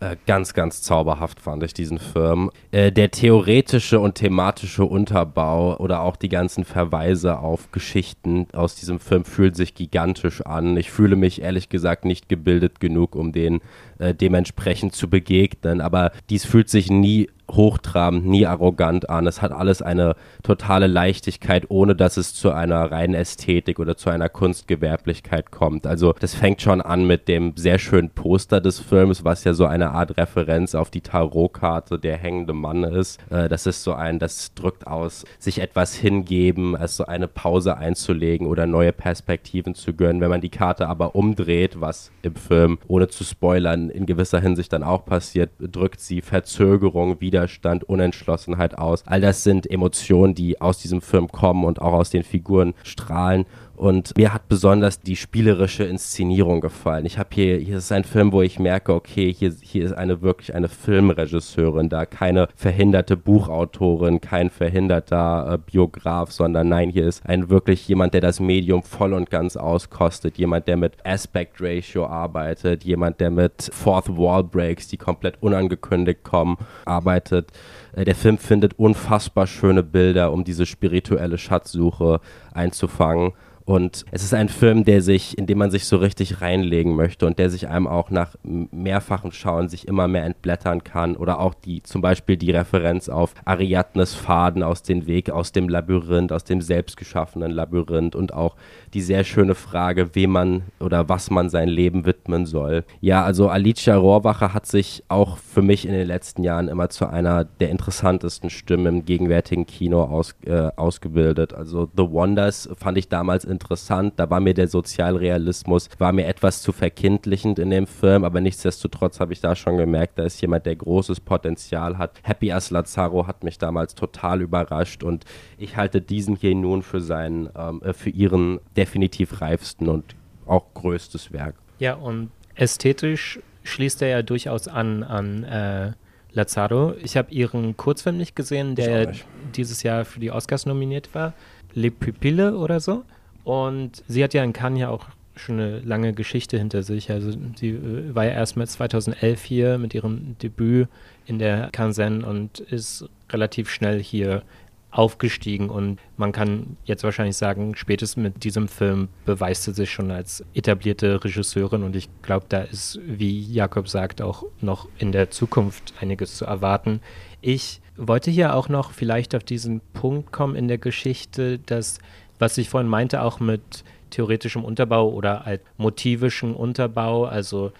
Äh, 0.00 0.16
ganz, 0.26 0.54
ganz 0.54 0.80
zauberhaft 0.82 1.40
fand 1.40 1.62
ich 1.64 1.74
diesen 1.74 1.98
Film. 1.98 2.50
Äh, 2.70 2.92
der 2.92 3.10
theoretische 3.10 3.98
und 3.98 4.14
thematische 4.14 4.84
Unterbau 4.84 5.76
oder 5.78 6.02
auch 6.02 6.14
die 6.14 6.28
ganzen 6.28 6.64
Verweise 6.64 7.40
auf 7.40 7.72
Geschichten 7.72 8.46
aus 8.52 8.76
diesem 8.76 9.00
Film 9.00 9.24
fühlen 9.24 9.54
sich 9.54 9.74
gigantisch 9.74 10.42
an. 10.42 10.76
Ich 10.76 10.92
fühle 10.92 11.16
mich 11.16 11.42
ehrlich 11.42 11.68
gesagt 11.68 12.04
nicht 12.04 12.28
gebildet 12.28 12.78
genug, 12.78 13.16
um 13.16 13.32
den 13.32 13.60
äh, 13.98 14.14
dementsprechend 14.14 14.94
zu 14.94 15.08
begegnen, 15.08 15.80
aber 15.80 16.12
dies 16.30 16.44
fühlt 16.44 16.68
sich 16.68 16.90
nie 16.90 17.28
hochtrabend, 17.50 18.26
nie 18.26 18.46
arrogant 18.46 19.08
an. 19.08 19.26
Es 19.26 19.42
hat 19.42 19.52
alles 19.52 19.82
eine 19.82 20.16
totale 20.42 20.86
Leichtigkeit, 20.86 21.66
ohne 21.68 21.94
dass 21.94 22.16
es 22.16 22.34
zu 22.34 22.52
einer 22.52 22.90
reinen 22.90 23.14
Ästhetik 23.14 23.78
oder 23.78 23.96
zu 23.96 24.10
einer 24.10 24.28
Kunstgewerblichkeit 24.28 25.50
kommt. 25.50 25.86
Also 25.86 26.14
das 26.20 26.34
fängt 26.34 26.60
schon 26.60 26.80
an 26.80 27.06
mit 27.06 27.28
dem 27.28 27.54
sehr 27.56 27.78
schönen 27.78 28.10
Poster 28.10 28.60
des 28.60 28.80
Films, 28.80 29.24
was 29.24 29.44
ja 29.44 29.54
so 29.54 29.66
eine 29.66 29.90
Art 29.92 30.16
Referenz 30.16 30.74
auf 30.74 30.90
die 30.90 31.00
Tarotkarte 31.00 31.98
der 31.98 32.18
hängende 32.18 32.52
Mann 32.52 32.84
ist. 32.84 33.18
Äh, 33.30 33.48
das 33.48 33.66
ist 33.66 33.82
so 33.82 33.94
ein, 33.94 34.18
das 34.18 34.54
drückt 34.54 34.86
aus, 34.86 35.24
sich 35.38 35.60
etwas 35.60 35.94
hingeben, 35.94 36.76
als 36.76 36.96
so 36.96 37.06
eine 37.06 37.28
Pause 37.28 37.76
einzulegen 37.76 38.46
oder 38.46 38.66
neue 38.66 38.92
Perspektiven 38.92 39.74
zu 39.74 39.94
gönnen. 39.94 40.20
Wenn 40.20 40.30
man 40.30 40.40
die 40.40 40.50
Karte 40.50 40.88
aber 40.88 41.14
umdreht, 41.14 41.80
was 41.80 42.10
im 42.22 42.34
Film, 42.34 42.78
ohne 42.88 43.08
zu 43.08 43.24
spoilern, 43.24 43.87
in 43.90 44.06
gewisser 44.06 44.40
Hinsicht 44.40 44.72
dann 44.72 44.82
auch 44.82 45.04
passiert, 45.04 45.50
drückt 45.58 46.00
sie 46.00 46.20
Verzögerung 46.20 47.20
Widerstand, 47.20 47.84
Unentschlossenheit 47.84 48.76
aus. 48.78 49.02
All 49.06 49.20
das 49.20 49.44
sind 49.44 49.70
Emotionen, 49.70 50.34
die 50.34 50.60
aus 50.60 50.78
diesem 50.78 51.00
Film 51.00 51.28
kommen 51.28 51.64
und 51.64 51.80
auch 51.80 51.92
aus 51.92 52.10
den 52.10 52.22
Figuren 52.22 52.74
strahlen. 52.82 53.46
Und 53.78 54.18
mir 54.18 54.34
hat 54.34 54.48
besonders 54.48 55.02
die 55.02 55.14
spielerische 55.14 55.84
Inszenierung 55.84 56.60
gefallen. 56.60 57.06
Ich 57.06 57.16
habe 57.16 57.28
hier, 57.32 57.58
hier 57.58 57.78
ist 57.78 57.92
ein 57.92 58.02
Film, 58.02 58.32
wo 58.32 58.42
ich 58.42 58.58
merke, 58.58 58.92
okay, 58.92 59.32
hier, 59.32 59.54
hier 59.60 59.84
ist 59.84 59.92
eine 59.92 60.20
wirklich 60.20 60.52
eine 60.52 60.68
Filmregisseurin 60.68 61.88
da, 61.88 62.04
keine 62.04 62.48
verhinderte 62.56 63.16
Buchautorin, 63.16 64.20
kein 64.20 64.50
verhinderter 64.50 65.52
äh, 65.52 65.58
Biograf, 65.70 66.32
sondern 66.32 66.68
nein, 66.68 66.90
hier 66.90 67.06
ist 67.06 67.24
ein 67.24 67.50
wirklich 67.50 67.86
jemand, 67.86 68.14
der 68.14 68.20
das 68.20 68.40
Medium 68.40 68.82
voll 68.82 69.12
und 69.12 69.30
ganz 69.30 69.56
auskostet, 69.56 70.38
jemand, 70.38 70.66
der 70.66 70.76
mit 70.76 70.94
Aspect 71.04 71.60
Ratio 71.60 72.06
arbeitet, 72.06 72.82
jemand, 72.82 73.20
der 73.20 73.30
mit 73.30 73.70
Fourth 73.72 74.08
Wall 74.08 74.42
Breaks, 74.42 74.88
die 74.88 74.96
komplett 74.96 75.40
unangekündigt 75.40 76.24
kommen, 76.24 76.56
arbeitet. 76.84 77.52
Äh, 77.92 78.04
der 78.04 78.16
Film 78.16 78.38
findet 78.38 78.76
unfassbar 78.76 79.46
schöne 79.46 79.84
Bilder, 79.84 80.32
um 80.32 80.42
diese 80.42 80.66
spirituelle 80.66 81.38
Schatzsuche 81.38 82.20
einzufangen. 82.52 83.34
Und 83.68 84.06
es 84.12 84.24
ist 84.24 84.32
ein 84.32 84.48
Film, 84.48 84.86
der 84.86 85.02
sich, 85.02 85.36
in 85.36 85.44
dem 85.46 85.58
man 85.58 85.70
sich 85.70 85.84
so 85.84 85.98
richtig 85.98 86.40
reinlegen 86.40 86.96
möchte 86.96 87.26
und 87.26 87.38
der 87.38 87.50
sich 87.50 87.68
einem 87.68 87.86
auch 87.86 88.08
nach 88.08 88.34
mehrfachen 88.42 89.30
Schauen 89.30 89.68
sich 89.68 89.86
immer 89.86 90.08
mehr 90.08 90.24
entblättern 90.24 90.84
kann. 90.84 91.16
Oder 91.16 91.38
auch 91.38 91.52
die, 91.52 91.82
zum 91.82 92.00
Beispiel 92.00 92.38
die 92.38 92.50
Referenz 92.50 93.10
auf 93.10 93.34
Ariadnes 93.44 94.14
Faden 94.14 94.62
aus 94.62 94.84
dem 94.84 95.06
Weg, 95.06 95.28
aus 95.28 95.52
dem 95.52 95.68
Labyrinth, 95.68 96.32
aus 96.32 96.44
dem 96.44 96.62
selbstgeschaffenen 96.62 97.50
Labyrinth 97.50 98.16
und 98.16 98.32
auch 98.32 98.56
die 98.94 99.02
sehr 99.02 99.24
schöne 99.24 99.54
Frage, 99.54 100.14
wem 100.14 100.30
man 100.30 100.62
oder 100.80 101.08
was 101.08 101.30
man 101.30 101.50
sein 101.50 101.68
Leben 101.68 102.06
widmen 102.06 102.46
soll. 102.46 102.84
Ja, 103.00 103.24
also 103.24 103.48
Alicia 103.48 103.96
Rohrwacher 103.96 104.54
hat 104.54 104.66
sich 104.66 105.04
auch 105.08 105.36
für 105.36 105.62
mich 105.62 105.86
in 105.86 105.92
den 105.92 106.06
letzten 106.06 106.42
Jahren 106.42 106.68
immer 106.68 106.88
zu 106.88 107.06
einer 107.06 107.44
der 107.44 107.70
interessantesten 107.70 108.48
Stimmen 108.48 108.86
im 108.86 109.04
gegenwärtigen 109.04 109.66
Kino 109.66 110.04
aus, 110.04 110.34
äh, 110.46 110.70
ausgebildet. 110.76 111.52
Also 111.52 111.88
The 111.96 112.10
Wonders 112.10 112.68
fand 112.76 112.96
ich 112.96 113.08
damals 113.08 113.44
in 113.44 113.58
interessant. 113.58 114.14
Da 114.16 114.30
war 114.30 114.38
mir 114.38 114.54
der 114.54 114.68
Sozialrealismus, 114.68 115.88
war 115.98 116.12
mir 116.12 116.26
etwas 116.26 116.62
zu 116.62 116.70
verkindlichend 116.70 117.58
in 117.58 117.70
dem 117.70 117.88
Film, 117.88 118.24
aber 118.24 118.40
nichtsdestotrotz 118.40 119.18
habe 119.18 119.32
ich 119.32 119.40
da 119.40 119.56
schon 119.56 119.76
gemerkt, 119.76 120.18
da 120.18 120.22
ist 120.22 120.40
jemand, 120.40 120.64
der 120.64 120.76
großes 120.76 121.20
Potenzial 121.20 121.98
hat. 121.98 122.20
Happy 122.22 122.52
as 122.52 122.70
Lazaro 122.70 123.26
hat 123.26 123.42
mich 123.42 123.58
damals 123.58 123.96
total 123.96 124.42
überrascht 124.42 125.02
und 125.02 125.24
ich 125.58 125.76
halte 125.76 126.00
diesen 126.00 126.36
hier 126.36 126.54
nun 126.54 126.82
für 126.82 127.00
seinen, 127.00 127.48
ähm, 127.56 127.82
äh, 127.82 127.92
für 127.92 128.10
ihren 128.10 128.60
definitiv 128.78 129.40
reifsten 129.40 129.88
und 129.88 130.14
auch 130.46 130.72
größtes 130.74 131.32
Werk. 131.32 131.56
Ja, 131.80 131.94
und 131.94 132.30
ästhetisch 132.54 133.40
schließt 133.64 134.00
er 134.02 134.08
ja 134.08 134.22
durchaus 134.22 134.68
an 134.68 135.02
an 135.02 135.42
äh, 135.44 135.92
Lazaro. 136.32 136.94
Ich 137.02 137.16
habe 137.16 137.32
ihren 137.32 137.76
Kurzfilm 137.76 138.16
nicht 138.16 138.36
gesehen, 138.36 138.76
der 138.76 139.08
nicht. 139.08 139.26
dieses 139.56 139.82
Jahr 139.82 140.04
für 140.04 140.20
die 140.20 140.30
Oscars 140.30 140.64
nominiert 140.64 141.12
war. 141.12 141.34
Le 141.74 141.90
Pupille 141.90 142.56
oder 142.56 142.78
so. 142.78 143.04
Und 143.42 144.04
sie 144.06 144.22
hat 144.22 144.32
ja 144.32 144.44
in 144.44 144.52
Cannes 144.52 144.80
ja 144.80 144.90
auch 144.90 145.06
schon 145.34 145.58
eine 145.58 145.80
lange 145.80 146.12
Geschichte 146.12 146.56
hinter 146.56 146.82
sich. 146.84 147.10
Also 147.10 147.32
sie 147.56 147.70
äh, 147.70 148.14
war 148.14 148.26
ja 148.26 148.32
erst 148.32 148.56
mit 148.56 148.70
2011 148.70 149.42
hier 149.42 149.78
mit 149.78 149.92
ihrem 149.92 150.36
Debüt 150.38 150.88
in 151.26 151.38
der 151.40 151.70
Kansen 151.72 152.22
und 152.22 152.60
ist 152.60 153.08
relativ 153.30 153.70
schnell 153.70 154.02
hier 154.02 154.42
aufgestiegen 154.90 155.68
und 155.68 155.98
man 156.16 156.32
kann 156.32 156.76
jetzt 156.84 157.04
wahrscheinlich 157.04 157.36
sagen, 157.36 157.76
spätestens 157.76 158.22
mit 158.22 158.44
diesem 158.44 158.68
Film 158.68 159.08
beweist 159.26 159.64
sie 159.64 159.72
sich 159.74 159.90
schon 159.90 160.10
als 160.10 160.44
etablierte 160.54 161.22
Regisseurin 161.22 161.82
und 161.82 161.94
ich 161.94 162.08
glaube, 162.22 162.46
da 162.48 162.62
ist, 162.62 162.98
wie 163.04 163.40
Jakob 163.40 163.88
sagt, 163.88 164.22
auch 164.22 164.44
noch 164.60 164.88
in 164.98 165.12
der 165.12 165.30
Zukunft 165.30 165.92
einiges 166.00 166.36
zu 166.36 166.46
erwarten. 166.46 167.00
Ich 167.42 167.80
wollte 167.96 168.30
hier 168.30 168.54
auch 168.54 168.68
noch 168.68 168.92
vielleicht 168.92 169.34
auf 169.34 169.44
diesen 169.44 169.80
Punkt 169.92 170.32
kommen 170.32 170.56
in 170.56 170.68
der 170.68 170.78
Geschichte, 170.78 171.58
dass 171.58 171.98
was 172.38 172.56
ich 172.56 172.68
vorhin 172.68 172.88
meinte, 172.88 173.22
auch 173.22 173.40
mit 173.40 173.84
theoretischem 174.10 174.64
Unterbau 174.64 175.10
oder 175.10 175.44
halt 175.44 175.60
motivischem 175.76 176.54
Unterbau. 176.54 177.24
Also 177.24 177.72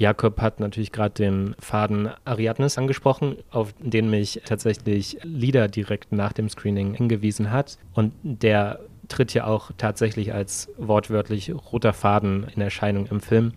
Jakob 0.00 0.40
hat 0.40 0.60
natürlich 0.60 0.92
gerade 0.92 1.12
den 1.12 1.54
Faden 1.58 2.08
Ariadnes 2.24 2.78
angesprochen, 2.78 3.36
auf 3.50 3.74
den 3.78 4.08
mich 4.08 4.40
tatsächlich 4.46 5.18
Lieder 5.24 5.68
direkt 5.68 6.10
nach 6.10 6.32
dem 6.32 6.48
Screening 6.48 6.94
hingewiesen 6.94 7.50
hat. 7.50 7.76
Und 7.92 8.14
der 8.22 8.80
tritt 9.08 9.34
ja 9.34 9.46
auch 9.46 9.72
tatsächlich 9.76 10.32
als 10.32 10.70
wortwörtlich 10.78 11.52
roter 11.70 11.92
Faden 11.92 12.46
in 12.54 12.62
Erscheinung 12.62 13.08
im 13.08 13.20
Film. 13.20 13.52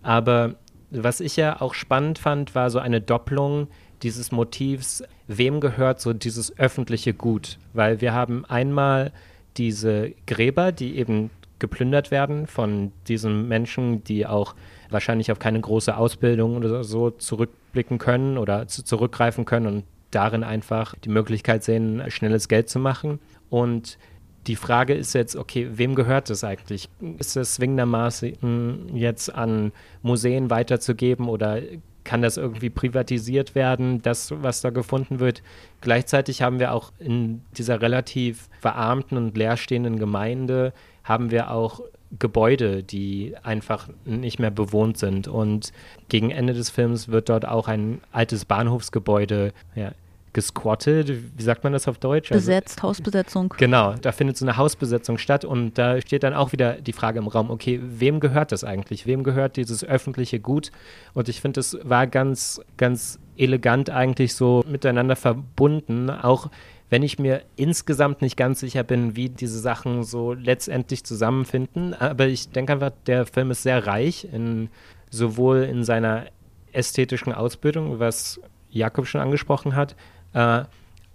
Aber 0.00 0.54
was 0.90 1.20
ich 1.20 1.36
ja 1.36 1.60
auch 1.60 1.74
spannend 1.74 2.18
fand, 2.18 2.54
war 2.54 2.70
so 2.70 2.78
eine 2.78 3.02
Doppelung 3.02 3.68
dieses 4.02 4.32
Motivs, 4.32 5.04
wem 5.26 5.60
gehört 5.60 6.00
so 6.00 6.14
dieses 6.14 6.58
öffentliche 6.58 7.12
Gut? 7.12 7.58
Weil 7.74 8.00
wir 8.00 8.14
haben 8.14 8.46
einmal 8.46 9.12
diese 9.58 10.14
Gräber, 10.26 10.72
die 10.72 10.96
eben 10.96 11.28
geplündert 11.58 12.10
werden 12.10 12.46
von 12.46 12.92
diesen 13.08 13.46
Menschen, 13.46 14.02
die 14.04 14.26
auch 14.26 14.54
wahrscheinlich 14.92 15.32
auf 15.32 15.38
keine 15.38 15.60
große 15.60 15.96
Ausbildung 15.96 16.56
oder 16.56 16.84
so 16.84 17.10
zurückblicken 17.10 17.98
können 17.98 18.38
oder 18.38 18.68
zu 18.68 18.84
zurückgreifen 18.84 19.44
können 19.44 19.66
und 19.66 19.84
darin 20.10 20.44
einfach 20.44 20.94
die 20.96 21.08
Möglichkeit 21.08 21.64
sehen, 21.64 22.02
schnelles 22.08 22.48
Geld 22.48 22.68
zu 22.68 22.78
machen. 22.78 23.18
Und 23.50 23.98
die 24.46 24.56
Frage 24.56 24.94
ist 24.94 25.14
jetzt, 25.14 25.36
okay, 25.36 25.68
wem 25.72 25.94
gehört 25.94 26.28
das 26.28 26.44
eigentlich? 26.44 26.88
Ist 27.18 27.36
es 27.36 27.54
zwingendermaßen 27.54 28.94
jetzt 28.94 29.32
an 29.34 29.72
Museen 30.02 30.50
weiterzugeben 30.50 31.28
oder 31.28 31.60
kann 32.04 32.22
das 32.22 32.36
irgendwie 32.36 32.70
privatisiert 32.70 33.54
werden, 33.54 34.02
das, 34.02 34.32
was 34.42 34.60
da 34.60 34.70
gefunden 34.70 35.20
wird. 35.20 35.42
Gleichzeitig 35.80 36.42
haben 36.42 36.58
wir 36.58 36.72
auch 36.72 36.92
in 36.98 37.42
dieser 37.56 37.80
relativ 37.80 38.48
verarmten 38.60 39.16
und 39.16 39.36
leerstehenden 39.36 39.98
Gemeinde, 39.98 40.72
haben 41.04 41.30
wir 41.30 41.50
auch 41.50 41.80
Gebäude, 42.18 42.82
die 42.82 43.34
einfach 43.42 43.88
nicht 44.04 44.38
mehr 44.38 44.50
bewohnt 44.50 44.98
sind. 44.98 45.28
Und 45.28 45.72
gegen 46.08 46.30
Ende 46.30 46.54
des 46.54 46.70
Films 46.70 47.08
wird 47.08 47.28
dort 47.28 47.46
auch 47.46 47.68
ein 47.68 48.00
altes 48.12 48.44
Bahnhofsgebäude 48.44 49.52
ja, 49.74 49.92
gesquattet, 50.32 51.12
wie 51.36 51.42
sagt 51.42 51.64
man 51.64 51.72
das 51.72 51.88
auf 51.88 51.98
Deutsch? 51.98 52.32
Also 52.32 52.46
Besetzt, 52.46 52.78
also, 52.78 52.88
Hausbesetzung. 52.88 53.54
Genau, 53.58 53.94
da 54.00 54.12
findet 54.12 54.36
so 54.36 54.44
eine 54.44 54.56
Hausbesetzung 54.56 55.18
statt 55.18 55.44
und 55.44 55.76
da 55.76 56.00
steht 56.00 56.22
dann 56.22 56.34
auch 56.34 56.52
wieder 56.52 56.74
die 56.74 56.92
Frage 56.92 57.18
im 57.18 57.28
Raum, 57.28 57.50
okay, 57.50 57.80
wem 57.82 58.20
gehört 58.20 58.52
das 58.52 58.64
eigentlich? 58.64 59.06
Wem 59.06 59.24
gehört 59.24 59.56
dieses 59.56 59.84
öffentliche 59.84 60.40
Gut? 60.40 60.70
Und 61.14 61.28
ich 61.28 61.40
finde, 61.40 61.60
es 61.60 61.78
war 61.82 62.06
ganz, 62.06 62.60
ganz 62.76 63.18
elegant 63.36 63.90
eigentlich 63.90 64.34
so 64.34 64.64
miteinander 64.66 65.16
verbunden, 65.16 66.10
auch 66.10 66.50
wenn 66.88 67.02
ich 67.02 67.18
mir 67.18 67.42
insgesamt 67.56 68.20
nicht 68.20 68.36
ganz 68.36 68.60
sicher 68.60 68.82
bin, 68.82 69.16
wie 69.16 69.30
diese 69.30 69.58
Sachen 69.58 70.02
so 70.02 70.34
letztendlich 70.34 71.04
zusammenfinden. 71.04 71.94
Aber 71.94 72.26
ich 72.26 72.50
denke 72.50 72.74
einfach, 72.74 72.92
der 73.06 73.24
Film 73.24 73.50
ist 73.50 73.62
sehr 73.62 73.86
reich, 73.86 74.28
in, 74.30 74.68
sowohl 75.10 75.62
in 75.62 75.84
seiner 75.84 76.26
ästhetischen 76.72 77.32
Ausbildung, 77.32 77.98
was 77.98 78.40
Jakob 78.68 79.06
schon 79.06 79.20
angesprochen 79.20 79.74
hat, 79.74 79.96
äh, 80.34 80.62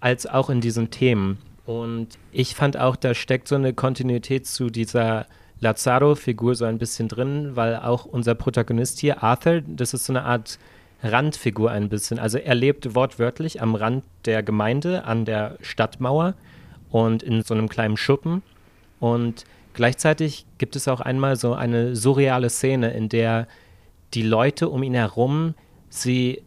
als 0.00 0.26
auch 0.26 0.50
in 0.50 0.60
diesen 0.60 0.90
Themen. 0.90 1.38
Und 1.66 2.18
ich 2.32 2.54
fand 2.54 2.76
auch, 2.76 2.96
da 2.96 3.14
steckt 3.14 3.48
so 3.48 3.54
eine 3.54 3.74
Kontinuität 3.74 4.46
zu 4.46 4.70
dieser 4.70 5.26
Lazaro-Figur 5.60 6.54
so 6.54 6.64
ein 6.64 6.78
bisschen 6.78 7.08
drin, 7.08 7.56
weil 7.56 7.76
auch 7.76 8.04
unser 8.04 8.34
Protagonist 8.34 9.00
hier, 9.00 9.22
Arthur, 9.22 9.60
das 9.66 9.92
ist 9.92 10.06
so 10.06 10.12
eine 10.12 10.24
Art 10.24 10.58
Randfigur 11.02 11.70
ein 11.70 11.88
bisschen. 11.88 12.18
Also 12.18 12.38
er 12.38 12.54
lebt 12.54 12.94
wortwörtlich 12.94 13.60
am 13.60 13.74
Rand 13.74 14.04
der 14.24 14.42
Gemeinde, 14.42 15.04
an 15.04 15.24
der 15.24 15.56
Stadtmauer 15.60 16.34
und 16.90 17.22
in 17.22 17.42
so 17.42 17.54
einem 17.54 17.68
kleinen 17.68 17.96
Schuppen. 17.96 18.42
Und 18.98 19.44
gleichzeitig 19.74 20.46
gibt 20.58 20.74
es 20.74 20.88
auch 20.88 21.00
einmal 21.00 21.36
so 21.36 21.54
eine 21.54 21.94
surreale 21.94 22.50
Szene, 22.50 22.90
in 22.92 23.08
der 23.08 23.46
die 24.14 24.22
Leute 24.22 24.68
um 24.68 24.82
ihn 24.82 24.94
herum, 24.94 25.54
sie 25.90 26.42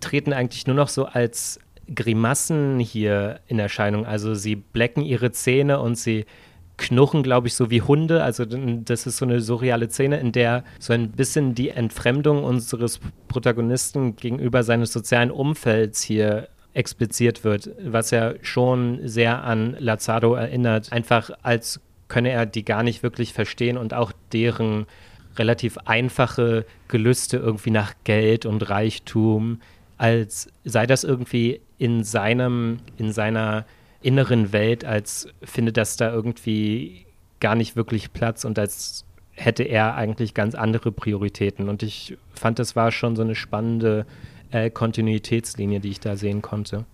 treten 0.00 0.32
eigentlich 0.32 0.66
nur 0.66 0.76
noch 0.76 0.88
so 0.88 1.06
als 1.06 1.58
Grimassen 1.92 2.78
hier 2.78 3.40
in 3.46 3.58
Erscheinung. 3.58 4.06
Also 4.06 4.34
sie 4.34 4.56
blecken 4.56 5.02
ihre 5.02 5.32
Zähne 5.32 5.80
und 5.80 5.96
sie 5.96 6.26
knurren, 6.76 7.22
glaube 7.22 7.46
ich, 7.46 7.54
so 7.54 7.70
wie 7.70 7.82
Hunde. 7.82 8.22
Also 8.22 8.44
das 8.44 9.06
ist 9.06 9.18
so 9.18 9.24
eine 9.24 9.40
surreale 9.40 9.88
Szene, 9.88 10.18
in 10.18 10.32
der 10.32 10.64
so 10.78 10.92
ein 10.92 11.12
bisschen 11.12 11.54
die 11.54 11.70
Entfremdung 11.70 12.44
unseres 12.44 13.00
Protagonisten 13.28 14.16
gegenüber 14.16 14.62
seines 14.62 14.92
sozialen 14.92 15.30
Umfelds 15.30 16.02
hier 16.02 16.48
expliziert 16.72 17.44
wird, 17.44 17.70
was 17.84 18.10
ja 18.10 18.34
schon 18.42 19.00
sehr 19.04 19.44
an 19.44 19.76
Lazaro 19.78 20.34
erinnert. 20.34 20.92
Einfach 20.92 21.30
als 21.42 21.80
könne 22.08 22.30
er 22.30 22.46
die 22.46 22.64
gar 22.64 22.82
nicht 22.82 23.02
wirklich 23.02 23.32
verstehen 23.32 23.78
und 23.78 23.94
auch 23.94 24.12
deren 24.32 24.86
relativ 25.36 25.78
einfache 25.84 26.64
Gelüste 26.88 27.38
irgendwie 27.38 27.70
nach 27.70 27.94
Geld 28.04 28.46
und 28.46 28.68
Reichtum 28.68 29.60
als 29.96 30.48
sei 30.64 30.86
das 30.86 31.04
irgendwie 31.04 31.60
in 31.78 32.04
seinem, 32.04 32.78
in 32.96 33.12
seiner 33.12 33.64
inneren 34.02 34.52
Welt, 34.52 34.84
als 34.84 35.28
findet 35.42 35.76
das 35.76 35.96
da 35.96 36.12
irgendwie 36.12 37.06
gar 37.40 37.54
nicht 37.54 37.76
wirklich 37.76 38.12
Platz 38.12 38.44
und 38.44 38.58
als 38.58 39.04
hätte 39.32 39.64
er 39.64 39.96
eigentlich 39.96 40.34
ganz 40.34 40.54
andere 40.54 40.92
Prioritäten. 40.92 41.68
Und 41.68 41.82
ich 41.82 42.16
fand, 42.32 42.58
das 42.58 42.76
war 42.76 42.92
schon 42.92 43.16
so 43.16 43.22
eine 43.22 43.34
spannende 43.34 44.06
äh, 44.50 44.70
Kontinuitätslinie, 44.70 45.80
die 45.80 45.90
ich 45.90 46.00
da 46.00 46.16
sehen 46.16 46.42
konnte. 46.42 46.84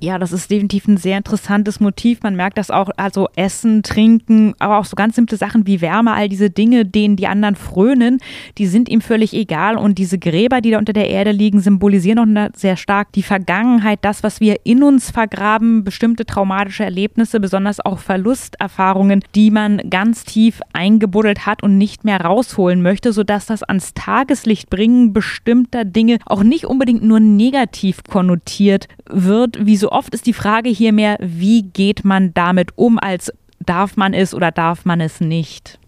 Ja, 0.00 0.18
das 0.18 0.32
ist 0.32 0.50
definitiv 0.50 0.86
ein 0.88 0.96
sehr 0.96 1.16
interessantes 1.16 1.80
Motiv. 1.80 2.22
Man 2.22 2.36
merkt 2.36 2.58
das 2.58 2.70
auch, 2.70 2.90
also 2.96 3.28
Essen, 3.36 3.82
Trinken, 3.82 4.54
aber 4.58 4.78
auch 4.78 4.84
so 4.84 4.96
ganz 4.96 5.14
simple 5.14 5.38
Sachen 5.38 5.66
wie 5.66 5.80
Wärme, 5.80 6.12
all 6.12 6.28
diese 6.28 6.50
Dinge, 6.50 6.84
denen 6.84 7.16
die 7.16 7.26
anderen 7.26 7.54
frönen, 7.54 8.18
die 8.58 8.66
sind 8.66 8.88
ihm 8.88 9.00
völlig 9.00 9.32
egal. 9.32 9.78
Und 9.78 9.98
diese 9.98 10.18
Gräber, 10.18 10.60
die 10.60 10.72
da 10.72 10.78
unter 10.78 10.92
der 10.92 11.08
Erde 11.08 11.30
liegen, 11.30 11.60
symbolisieren 11.60 12.18
auch 12.18 12.50
sehr 12.54 12.76
stark 12.76 13.12
die 13.12 13.22
Vergangenheit, 13.22 14.00
das, 14.02 14.22
was 14.22 14.40
wir 14.40 14.56
in 14.64 14.82
uns 14.82 15.10
vergraben, 15.10 15.84
bestimmte 15.84 16.26
traumatische 16.26 16.84
Erlebnisse, 16.84 17.40
besonders 17.40 17.80
auch 17.80 17.98
Verlusterfahrungen, 17.98 19.22
die 19.34 19.50
man 19.50 19.78
ganz 19.90 20.24
tief 20.24 20.60
eingebuddelt 20.72 21.46
hat 21.46 21.62
und 21.62 21.78
nicht 21.78 22.04
mehr 22.04 22.20
rausholen 22.20 22.82
möchte, 22.82 23.12
sodass 23.12 23.46
das 23.46 23.62
ans 23.62 23.94
Tageslicht 23.94 24.70
bringen 24.70 25.12
bestimmter 25.12 25.84
Dinge 25.84 26.18
auch 26.26 26.42
nicht 26.42 26.66
unbedingt 26.66 27.02
nur 27.04 27.20
negativ 27.20 28.02
konnotiert 28.04 28.88
wird, 29.08 29.64
wie 29.64 29.76
so 29.76 29.83
oft 29.90 30.14
ist 30.14 30.26
die 30.26 30.32
Frage 30.32 30.68
hier 30.68 30.92
mehr, 30.92 31.16
wie 31.20 31.62
geht 31.62 32.04
man 32.04 32.34
damit 32.34 32.76
um, 32.76 32.98
als 32.98 33.32
darf 33.60 33.96
man 33.96 34.14
es 34.14 34.34
oder 34.34 34.50
darf 34.50 34.84
man 34.84 35.00
es 35.00 35.20
nicht? 35.20 35.78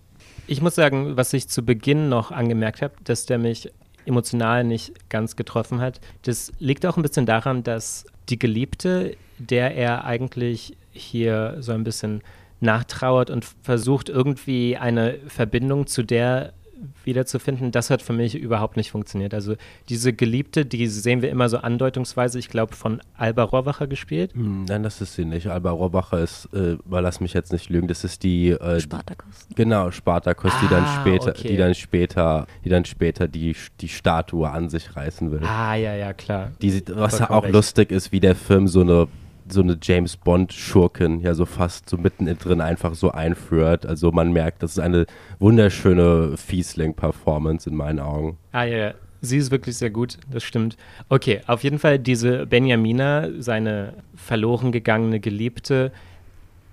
Ich 0.46 0.62
muss 0.62 0.74
sagen, 0.74 1.16
was 1.16 1.32
ich 1.32 1.48
zu 1.48 1.64
Beginn 1.64 2.08
noch 2.08 2.30
angemerkt 2.30 2.82
habe, 2.82 2.94
dass 3.04 3.26
der 3.26 3.38
mich 3.38 3.70
emotional 4.04 4.62
nicht 4.64 5.10
ganz 5.10 5.34
getroffen 5.34 5.80
hat, 5.80 6.00
das 6.22 6.52
liegt 6.58 6.86
auch 6.86 6.96
ein 6.96 7.02
bisschen 7.02 7.26
daran, 7.26 7.64
dass 7.64 8.06
die 8.28 8.38
Geliebte, 8.38 9.16
der 9.38 9.74
er 9.74 10.04
eigentlich 10.04 10.76
hier 10.92 11.56
so 11.60 11.72
ein 11.72 11.84
bisschen 11.84 12.22
nachtrauert 12.60 13.30
und 13.30 13.44
versucht 13.62 14.08
irgendwie 14.08 14.76
eine 14.76 15.18
Verbindung 15.26 15.86
zu 15.86 16.02
der 16.02 16.52
wiederzufinden, 17.04 17.70
das 17.72 17.90
hat 17.90 18.02
für 18.02 18.12
mich 18.12 18.34
überhaupt 18.34 18.76
nicht 18.76 18.90
funktioniert. 18.90 19.34
Also 19.34 19.54
diese 19.88 20.12
Geliebte, 20.12 20.64
die 20.66 20.86
sehen 20.86 21.22
wir 21.22 21.30
immer 21.30 21.48
so 21.48 21.58
andeutungsweise, 21.58 22.38
ich 22.38 22.48
glaube, 22.48 22.74
von 22.74 23.00
Alba 23.16 23.42
Rohrwacher 23.44 23.86
gespielt. 23.86 24.34
Hm, 24.34 24.64
nein, 24.64 24.82
das 24.82 25.00
ist 25.00 25.14
sie 25.14 25.24
nicht. 25.24 25.46
Alba 25.48 25.70
Rohrwacher 25.70 26.20
ist, 26.20 26.48
äh, 26.52 26.76
lass 26.88 27.20
mich 27.20 27.32
jetzt 27.32 27.52
nicht 27.52 27.70
lügen, 27.70 27.88
das 27.88 28.04
ist 28.04 28.22
die 28.22 28.50
äh, 28.50 28.80
Spartakus. 28.80 29.46
Genau, 29.54 29.90
Spartakus, 29.90 30.52
die 30.62 30.68
dann 30.68 30.84
Ah, 30.84 31.00
später, 31.00 31.30
okay. 31.30 31.48
die 31.48 31.56
dann 31.56 31.74
später, 31.74 32.46
die 32.64 32.68
dann 32.68 32.84
später 32.84 33.28
die, 33.28 33.56
die 33.80 33.88
Statue 33.88 34.48
an 34.48 34.68
sich 34.68 34.94
reißen 34.96 35.30
will. 35.32 35.40
Ah, 35.44 35.74
ja, 35.74 35.94
ja, 35.94 36.12
klar. 36.12 36.52
Die, 36.62 36.82
was 36.88 37.16
Vollkommen 37.18 37.38
auch 37.38 37.44
recht. 37.44 37.54
lustig 37.54 37.90
ist, 37.90 38.12
wie 38.12 38.20
der 38.20 38.34
Film 38.36 38.68
so 38.68 38.80
eine 38.82 39.08
so 39.48 39.60
eine 39.60 39.78
James 39.80 40.16
Bond 40.16 40.52
Schurkin 40.52 41.20
ja 41.20 41.34
so 41.34 41.46
fast 41.46 41.88
so 41.88 41.96
mitten 41.96 42.26
in 42.26 42.38
drin 42.38 42.60
einfach 42.60 42.94
so 42.94 43.12
einführt. 43.12 43.86
Also 43.86 44.12
man 44.12 44.32
merkt, 44.32 44.62
das 44.62 44.72
ist 44.72 44.78
eine 44.78 45.06
wunderschöne 45.38 46.36
Fiesling 46.36 46.94
Performance 46.94 47.68
in 47.68 47.76
meinen 47.76 48.00
Augen. 48.00 48.38
Ah, 48.52 48.64
ja, 48.64 48.76
ja. 48.76 48.94
Sie 49.22 49.38
ist 49.38 49.50
wirklich 49.50 49.76
sehr 49.76 49.90
gut, 49.90 50.18
das 50.30 50.44
stimmt. 50.44 50.76
Okay, 51.08 51.40
auf 51.46 51.64
jeden 51.64 51.78
Fall 51.78 51.98
diese 51.98 52.46
Benjamina, 52.46 53.28
seine 53.38 53.94
verloren 54.14 54.72
gegangene 54.72 55.20
Geliebte, 55.20 55.90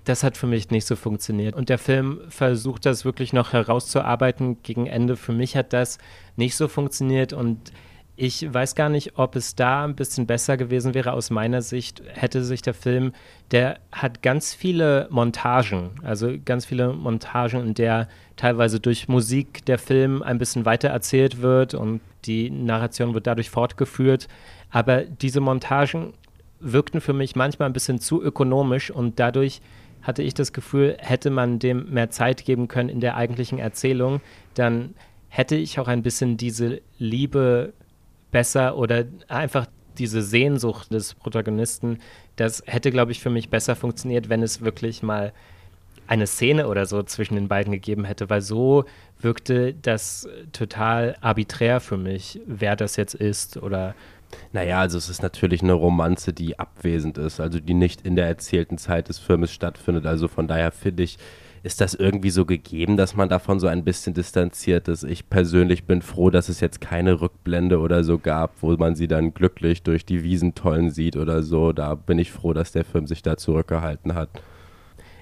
das 0.04 0.22
hat 0.22 0.36
für 0.36 0.46
mich 0.46 0.70
nicht 0.70 0.86
so 0.86 0.96
funktioniert. 0.96 1.54
Und 1.54 1.70
der 1.70 1.78
Film 1.78 2.20
versucht 2.28 2.84
das 2.86 3.04
wirklich 3.04 3.32
noch 3.32 3.52
herauszuarbeiten 3.52 4.58
gegen 4.62 4.86
Ende. 4.86 5.16
Für 5.16 5.32
mich 5.32 5.56
hat 5.56 5.72
das 5.72 5.98
nicht 6.36 6.56
so 6.56 6.68
funktioniert 6.68 7.32
und 7.32 7.72
ich 8.16 8.52
weiß 8.52 8.76
gar 8.76 8.88
nicht, 8.88 9.18
ob 9.18 9.34
es 9.34 9.56
da 9.56 9.84
ein 9.84 9.96
bisschen 9.96 10.26
besser 10.26 10.56
gewesen 10.56 10.94
wäre. 10.94 11.12
Aus 11.12 11.30
meiner 11.30 11.62
Sicht 11.62 12.00
hätte 12.06 12.44
sich 12.44 12.62
der 12.62 12.74
Film, 12.74 13.12
der 13.50 13.80
hat 13.90 14.22
ganz 14.22 14.54
viele 14.54 15.08
Montagen, 15.10 15.90
also 16.04 16.32
ganz 16.44 16.64
viele 16.64 16.92
Montagen, 16.92 17.66
in 17.66 17.74
der 17.74 18.08
teilweise 18.36 18.78
durch 18.78 19.08
Musik 19.08 19.64
der 19.64 19.78
Film 19.78 20.22
ein 20.22 20.38
bisschen 20.38 20.64
weiter 20.64 20.88
erzählt 20.88 21.42
wird 21.42 21.74
und 21.74 22.00
die 22.24 22.50
Narration 22.50 23.14
wird 23.14 23.26
dadurch 23.26 23.50
fortgeführt. 23.50 24.28
Aber 24.70 25.02
diese 25.02 25.40
Montagen 25.40 26.14
wirkten 26.60 27.00
für 27.00 27.12
mich 27.12 27.34
manchmal 27.34 27.68
ein 27.68 27.72
bisschen 27.74 27.98
zu 27.98 28.22
ökonomisch 28.22 28.92
und 28.92 29.18
dadurch 29.18 29.60
hatte 30.02 30.22
ich 30.22 30.34
das 30.34 30.52
Gefühl, 30.52 30.96
hätte 30.98 31.30
man 31.30 31.58
dem 31.58 31.90
mehr 31.90 32.10
Zeit 32.10 32.44
geben 32.44 32.68
können 32.68 32.88
in 32.88 33.00
der 33.00 33.16
eigentlichen 33.16 33.58
Erzählung, 33.58 34.20
dann 34.54 34.94
hätte 35.28 35.56
ich 35.56 35.80
auch 35.80 35.88
ein 35.88 36.02
bisschen 36.02 36.36
diese 36.36 36.80
Liebe 36.98 37.72
besser 38.34 38.76
oder 38.76 39.04
einfach 39.28 39.66
diese 39.96 40.20
Sehnsucht 40.20 40.92
des 40.92 41.14
Protagonisten, 41.14 42.00
das 42.34 42.64
hätte, 42.66 42.90
glaube 42.90 43.12
ich, 43.12 43.20
für 43.20 43.30
mich 43.30 43.48
besser 43.48 43.76
funktioniert, 43.76 44.28
wenn 44.28 44.42
es 44.42 44.60
wirklich 44.60 45.04
mal 45.04 45.32
eine 46.08 46.26
Szene 46.26 46.66
oder 46.66 46.84
so 46.84 47.04
zwischen 47.04 47.36
den 47.36 47.46
beiden 47.46 47.72
gegeben 47.72 48.04
hätte, 48.04 48.28
weil 48.28 48.42
so 48.42 48.86
wirkte 49.20 49.72
das 49.72 50.28
total 50.52 51.16
arbiträr 51.20 51.78
für 51.78 51.96
mich, 51.96 52.40
wer 52.44 52.74
das 52.74 52.96
jetzt 52.96 53.14
ist 53.14 53.56
oder 53.56 53.94
Naja, 54.52 54.80
also 54.80 54.98
es 54.98 55.08
ist 55.08 55.22
natürlich 55.22 55.62
eine 55.62 55.74
Romanze, 55.74 56.32
die 56.32 56.58
abwesend 56.58 57.16
ist, 57.16 57.38
also 57.38 57.60
die 57.60 57.74
nicht 57.74 58.04
in 58.04 58.16
der 58.16 58.26
erzählten 58.26 58.78
Zeit 58.78 59.08
des 59.08 59.20
Filmes 59.20 59.52
stattfindet. 59.52 60.06
Also 60.06 60.26
von 60.26 60.48
daher 60.48 60.72
finde 60.72 61.04
ich, 61.04 61.18
ist 61.64 61.80
das 61.80 61.94
irgendwie 61.94 62.30
so 62.30 62.44
gegeben, 62.44 62.96
dass 62.96 63.16
man 63.16 63.28
davon 63.28 63.58
so 63.58 63.66
ein 63.66 63.82
bisschen 63.84 64.14
distanziert 64.14 64.86
ist. 64.86 65.02
Ich 65.02 65.28
persönlich 65.28 65.84
bin 65.84 66.02
froh, 66.02 66.30
dass 66.30 66.48
es 66.48 66.60
jetzt 66.60 66.80
keine 66.80 67.20
Rückblende 67.20 67.80
oder 67.80 68.04
so 68.04 68.18
gab, 68.18 68.52
wo 68.62 68.70
man 68.76 68.94
sie 68.94 69.08
dann 69.08 69.34
glücklich 69.34 69.82
durch 69.82 70.04
die 70.04 70.22
Wiesen 70.22 70.54
tollen 70.54 70.90
sieht 70.90 71.16
oder 71.16 71.42
so. 71.42 71.72
Da 71.72 71.94
bin 71.96 72.18
ich 72.18 72.30
froh, 72.30 72.52
dass 72.52 72.70
der 72.72 72.84
Film 72.84 73.06
sich 73.06 73.22
da 73.22 73.36
zurückgehalten 73.36 74.14
hat. 74.14 74.28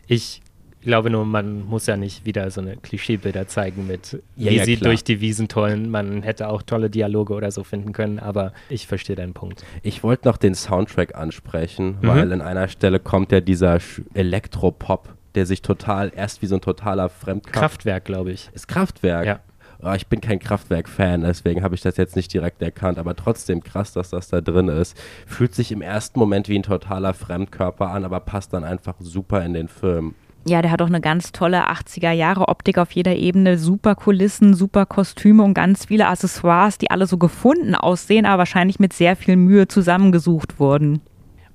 ich 0.07 0.43
glaube 0.83 1.11
nur, 1.11 1.25
man 1.25 1.65
muss 1.65 1.87
ja 1.87 1.97
nicht 1.97 2.27
wieder 2.27 2.51
so 2.51 2.61
eine 2.61 2.77
Klischeebilder 2.77 3.47
zeigen 3.47 3.87
mit, 3.87 4.21
Ja, 4.37 4.51
wie 4.51 4.57
ja, 4.57 4.65
sie 4.65 4.77
klar. 4.77 4.91
durch 4.91 5.05
die 5.05 5.21
Wiesen 5.21 5.47
tollen. 5.47 5.89
Man 5.93 6.25
hätte 6.25 6.49
auch 6.49 6.61
tolle 6.63 6.91
Dialoge 6.91 7.35
oder 7.35 7.53
so 7.53 7.63
finden 7.63 7.93
können, 7.93 8.19
aber 8.19 8.53
ich 8.69 8.89
verstehe 8.89 9.15
deinen 9.15 9.33
Punkt. 9.33 9.65
Ich 9.85 10.03
wollte 10.03 10.27
noch 10.27 10.37
den 10.39 10.57
Soundtrack 10.57 11.15
ansprechen, 11.15 11.99
Mhm. 12.03 12.07
weil 12.09 12.33
an 12.33 12.41
einer 12.41 12.67
Stelle 12.67 12.99
kommt 12.99 13.31
ja 13.31 13.41
dieser 13.41 13.79
Elektropop, 14.15 15.15
der 15.35 15.47
sich 15.47 15.63
total, 15.63 16.13
erst 16.15 16.43
wie 16.43 16.47
so 16.47 16.57
ein 16.57 16.61
totaler 16.61 17.09
Fremdkraft 17.09 17.55
Kraftwerk, 17.55 18.05
glaube 18.05 18.33
ich. 18.33 18.51
Ist 18.53 18.69
Kraftwerk. 18.69 19.27
Ja. 19.27 19.41
Ah, 19.83 19.97
Ich 19.97 20.07
bin 20.07 20.21
kein 20.21 20.39
Kraftwerk-Fan, 20.39 21.23
deswegen 21.23 21.65
habe 21.65 21.75
ich 21.75 21.81
das 21.81 21.97
jetzt 21.97 22.15
nicht 22.15 22.33
direkt 22.33 22.63
erkannt, 22.63 22.99
aber 22.99 23.17
trotzdem 23.17 23.65
krass, 23.65 23.93
dass 23.93 24.11
das 24.11 24.29
da 24.29 24.41
drin 24.41 24.69
ist. 24.69 24.97
Fühlt 25.27 25.57
sich 25.57 25.73
im 25.73 25.83
ersten 25.83 26.21
Moment 26.21 26.49
wie 26.49 26.57
ein 26.57 26.63
totaler 26.63 27.15
Fremdkörper 27.15 27.91
an, 27.91 28.05
aber 28.05 28.21
passt 28.21 28.53
dann 28.53 28.63
einfach 28.63 28.95
super 29.01 29.45
in 29.45 29.55
den 29.55 29.67
Film. 29.67 30.15
Ja, 30.45 30.61
der 30.63 30.71
hat 30.71 30.83
auch 30.83 30.87
eine 30.89 31.01
ganz 31.01 31.33
tolle 31.33 31.69
80er 31.69 32.11
Jahre 32.11 32.49
Optik 32.49 32.79
auf 32.79 32.93
jeder 32.93 33.15
Ebene, 33.17 33.59
super 33.59 33.95
Kulissen, 33.95 34.55
super 34.55 34.87
Kostüme 34.87 35.43
und 35.43 35.55
ganz 35.55 35.87
viele 35.87 36.07
Accessoires, 36.09 36.79
die 36.79 36.91
alle 36.91 37.07
so 37.07 37.17
gefunden 37.19 37.75
aussehen, 37.75 38.27
aber 38.27 38.39
wahrscheinlich 38.39 38.81
mit 38.81 38.93
sehr 38.93 39.15
viel 39.17 39.37
Mühe 39.37 39.69
zusammengesucht 39.69 40.59
wurden. 40.59 41.01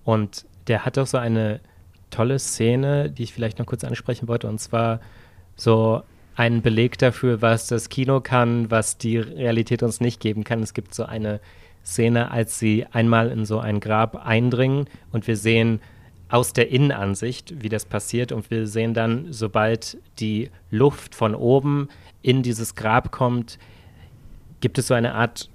Und 0.04 0.46
der 0.68 0.86
hat 0.86 0.98
auch 0.98 1.08
so 1.08 1.18
eine 1.18 1.60
tolle 2.18 2.40
Szene, 2.40 3.12
die 3.12 3.24
ich 3.24 3.34
vielleicht 3.34 3.60
noch 3.60 3.68
kurz 3.68 3.84
ansprechen 3.84 4.28
wollte, 4.28 4.48
und 4.48 4.60
zwar 4.60 5.00
so 5.56 6.02
einen 6.36 6.64
Beleg 6.64 6.98
dafür, 6.98 7.44
was 7.44 7.68
das 7.68 7.90
Kino 7.90 8.22
kann, 8.22 8.72
was 8.72 8.98
die 8.98 9.18
Realität 9.18 9.84
uns 9.84 10.02
nicht 10.02 10.20
geben 10.20 10.44
kann. 10.44 10.64
Es 10.64 10.74
gibt 10.74 10.96
so 10.96 11.06
eine 11.06 11.40
Szene, 11.86 12.32
als 12.32 12.58
sie 12.58 12.86
einmal 12.92 13.30
in 13.30 13.46
so 13.46 13.60
ein 13.60 13.80
Grab 13.80 14.16
eindringen 14.26 14.86
und 15.12 15.28
wir 15.28 15.38
sehen 15.38 15.80
aus 16.30 16.54
der 16.54 16.70
Innenansicht, 16.70 17.62
wie 17.62 17.70
das 17.70 17.86
passiert, 17.86 18.32
und 18.32 18.50
wir 18.50 18.68
sehen 18.68 18.94
dann, 18.96 19.28
sobald 19.32 19.98
die 20.20 20.50
Luft 20.72 21.14
von 21.14 21.36
oben 21.36 21.88
in 22.24 22.42
dieses 22.42 22.74
Grab 22.74 23.12
kommt, 23.12 23.60
gibt 24.60 24.80
es 24.80 24.88
so 24.88 24.96
eine 24.96 25.14
Art 25.14 25.50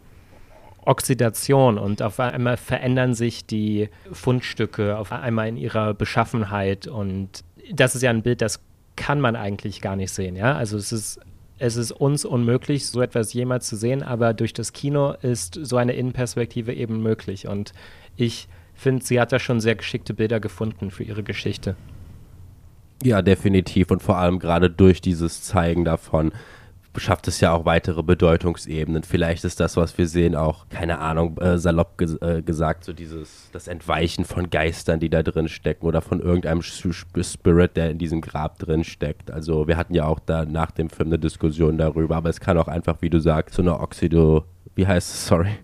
Oxidation 0.85 1.79
und 1.79 2.03
auf 2.03 2.19
einmal 2.19 2.57
verändern 2.57 3.15
sich 3.15 3.47
die 3.47 3.89
Fundstücke 4.11 4.99
auf 4.99 5.13
einmal 5.13 5.49
in 5.49 5.57
ihrer 5.57 5.95
Beschaffenheit 5.95 6.87
und 6.87 7.45
das 7.73 7.95
ist 7.95 8.03
ja 8.03 8.11
ein 8.11 8.23
Bild, 8.23 8.43
das 8.43 8.61
kann 8.97 9.21
man 9.21 9.37
eigentlich 9.37 9.81
gar 9.81 9.97
nicht 9.97 10.13
sehen, 10.13 10.37
ja? 10.37 10.55
Also 10.55 10.77
es 10.77 10.93
ist 10.93 11.21
es 11.59 11.77
ist 11.77 11.93
uns 11.93 12.25
unmöglich, 12.25 12.87
so 12.89 13.01
etwas 13.03 13.33
jemals 13.33 13.69
zu 13.69 13.77
sehen, 13.77 14.03
aber 14.03 14.35
durch 14.35 14.53
das 14.53 14.73
Kino 14.73 15.13
ist 15.23 15.61
so 15.63 15.77
eine 15.77 15.93
Innenperspektive 15.93 16.75
eben 16.75 17.01
möglich 17.03 17.47
und 17.47 17.73
ich 18.17 18.49
finde, 18.75 19.05
sie 19.05 19.21
hat 19.21 19.31
da 19.31 19.39
schon 19.39 19.61
sehr 19.61 19.77
geschickte 19.77 20.13
Bilder 20.13 20.41
gefunden 20.41 20.91
für 20.91 21.05
ihre 21.05 21.23
Geschichte. 21.23 21.77
Ja, 23.05 23.23
definitiv 23.23 23.91
und 23.93 24.03
vor 24.03 24.19
allem 24.19 24.41
gerade 24.41 24.71
durch 24.71 25.01
dieses 25.01 25.43
Zeigen 25.43 25.85
davon 25.85 26.33
schafft 26.97 27.29
es 27.29 27.41
ja 27.41 27.53
auch 27.53 27.65
weitere 27.65 28.03
Bedeutungsebenen. 28.03 29.03
Vielleicht 29.03 29.45
ist 29.45 29.61
das, 29.61 29.77
was 29.77 29.97
wir 29.99 30.07
sehen, 30.07 30.37
auch, 30.37 30.67
keine 30.69 30.99
Ahnung, 30.99 31.39
äh, 31.39 31.59
salopp 31.59 31.99
ges 31.99 32.17
äh, 32.21 32.43
gesagt, 32.43 32.85
so 32.85 32.93
dieses, 32.93 33.51
das 33.53 33.69
Entweichen 33.69 34.25
von 34.25 34.51
Geistern, 34.51 35.01
die 35.01 35.11
da 35.11 35.23
drin 35.23 35.49
stecken 35.49 35.87
oder 35.87 36.03
von 36.03 36.21
irgendeinem 36.21 36.63
Spirit, 36.63 37.77
der 37.77 37.91
in 37.91 37.99
diesem 37.99 38.21
Grab 38.21 38.59
drin 38.59 38.85
steckt. 38.85 39.31
Also 39.31 39.67
wir 39.69 39.77
hatten 39.77 39.95
ja 39.95 40.07
auch 40.07 40.21
da 40.21 40.45
nach 40.45 40.71
dem 40.71 40.91
Film 40.91 41.09
eine 41.09 41.19
Diskussion 41.19 41.79
darüber, 41.79 42.17
aber 42.17 42.29
es 42.29 42.41
kann 42.41 42.59
auch 42.59 42.69
einfach, 42.69 43.01
wie 43.01 43.11
du 43.11 43.21
sagst, 43.21 43.55
so 43.55 43.63
eine 43.63 43.81
Oxido, 43.81 44.45
wie 44.75 44.87
heißt 44.87 45.15
es, 45.15 45.27
sorry? 45.27 45.59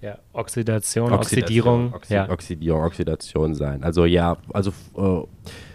Ja, 0.00 0.18
Oxidation, 0.32 1.12
Oxidierung, 1.12 1.92
Oxi 1.92 2.14
ja. 2.14 2.28
Oxidierung, 2.30 2.82
Oxidation 2.84 3.54
sein. 3.54 3.82
Also 3.82 4.04
ja, 4.04 4.36
also 4.52 4.70
äh, 4.96 5.26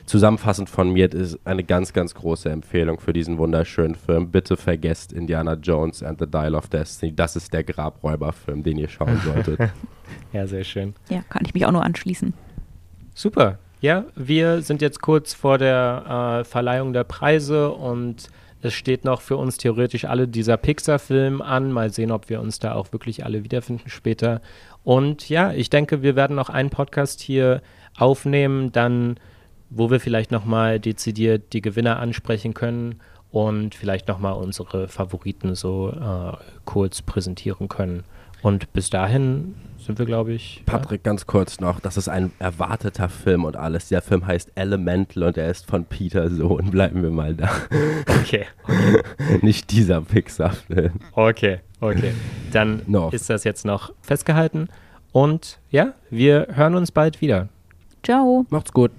zusammenfassend 0.06 0.70
von 0.70 0.94
mir 0.94 1.12
ist 1.12 1.40
eine 1.44 1.64
ganz, 1.64 1.92
ganz 1.92 2.16
große 2.16 2.50
Empfehlung 2.50 3.02
für 3.02 3.12
diesen 3.12 3.38
wunderschönen 3.38 3.96
Film. 3.96 4.32
Bitte 4.32 4.56
vergesst 4.56 5.12
Indiana 5.12 5.56
Jones 5.56 6.04
and 6.04 6.20
the 6.20 6.26
Dial 6.26 6.56
of 6.56 6.70
Destiny. 6.70 7.14
Das 7.14 7.36
ist 7.36 7.54
der 7.54 7.66
Grabräuberfilm, 7.66 8.64
den 8.64 8.78
ihr 8.78 8.88
schauen 8.88 9.20
solltet. 9.26 9.60
ja, 10.32 10.48
sehr 10.48 10.64
schön. 10.64 10.94
Ja, 11.10 11.22
kann 11.28 11.44
ich 11.46 11.54
mich 11.54 11.66
auch 11.66 11.72
nur 11.72 11.84
anschließen. 11.84 12.34
Super. 13.14 13.60
Ja, 13.82 14.06
wir 14.16 14.62
sind 14.62 14.82
jetzt 14.82 15.02
kurz 15.02 15.34
vor 15.34 15.58
der 15.58 16.40
äh, 16.40 16.44
Verleihung 16.46 16.94
der 16.94 17.04
Preise 17.04 17.72
und 17.72 18.30
es 18.64 18.74
steht 18.74 19.04
noch 19.04 19.20
für 19.20 19.36
uns 19.36 19.58
theoretisch 19.58 20.06
alle 20.06 20.26
dieser 20.26 20.56
Pixar-Film 20.56 21.42
an. 21.42 21.74
Mal 21.74 21.92
sehen, 21.92 22.12
ob 22.12 22.30
wir 22.30 22.40
uns 22.40 22.60
da 22.60 22.76
auch 22.76 22.94
wirklich 22.94 23.26
alle 23.26 23.44
wiederfinden 23.44 23.90
später. 23.90 24.42
Und 24.86 25.28
ja, 25.28 25.52
ich 25.52 25.70
denke, 25.70 26.02
wir 26.02 26.16
werden 26.16 26.38
noch 26.38 26.50
einen 26.50 26.70
Podcast 26.70 27.20
hier 27.20 27.62
aufnehmen, 27.98 28.72
dann, 28.72 29.18
wo 29.70 29.92
wir 29.92 30.00
vielleicht 30.00 30.32
nochmal 30.32 30.80
dezidiert 30.80 31.52
die 31.52 31.62
Gewinner 31.62 32.00
ansprechen 32.00 32.54
können 32.54 33.02
und 33.32 33.76
vielleicht 33.76 34.08
nochmal 34.08 34.34
unsere 34.34 34.88
Favoriten 34.88 35.56
so 35.56 35.90
äh, 35.90 36.38
kurz 36.64 37.02
präsentieren 37.02 37.68
können. 37.68 38.06
Und 38.42 38.72
bis 38.72 38.90
dahin 38.90 39.56
sind 39.86 40.00
wir, 40.00 40.06
glaube 40.06 40.34
ich. 40.34 40.64
Patrick, 40.66 41.04
ganz 41.04 41.26
kurz 41.28 41.60
noch, 41.60 41.80
das 41.80 41.98
ist 41.98 42.08
ein 42.10 42.32
erwarteter 42.40 43.10
Film 43.10 43.44
und 43.46 43.56
alles. 43.56 43.90
Der 43.90 44.02
Film 44.02 44.26
heißt 44.26 44.52
Elemental 44.56 45.24
und 45.24 45.38
er 45.38 45.50
ist 45.50 45.66
von 45.70 45.86
Peter 45.86 46.30
Sohn. 46.30 46.72
Bleiben 46.72 47.02
wir 47.04 47.12
mal 47.12 47.34
da. 47.36 47.50
Okay. 48.08 48.46
Nicht 49.42 49.72
dieser 49.72 50.02
Pixar-Film. 50.02 50.94
Okay, 51.14 51.60
okay. 51.80 52.14
Dann 52.52 52.82
No. 52.88 53.10
ist 53.10 53.30
das 53.30 53.44
jetzt 53.44 53.66
noch 53.66 53.92
festgehalten. 54.02 54.68
Und 55.12 55.60
ja, 55.70 55.94
wir 56.10 56.48
hören 56.54 56.76
uns 56.76 56.92
bald 56.92 57.22
wieder. 57.22 57.50
Ciao. 58.04 58.46
Macht's 58.50 58.74
gut. 58.74 58.92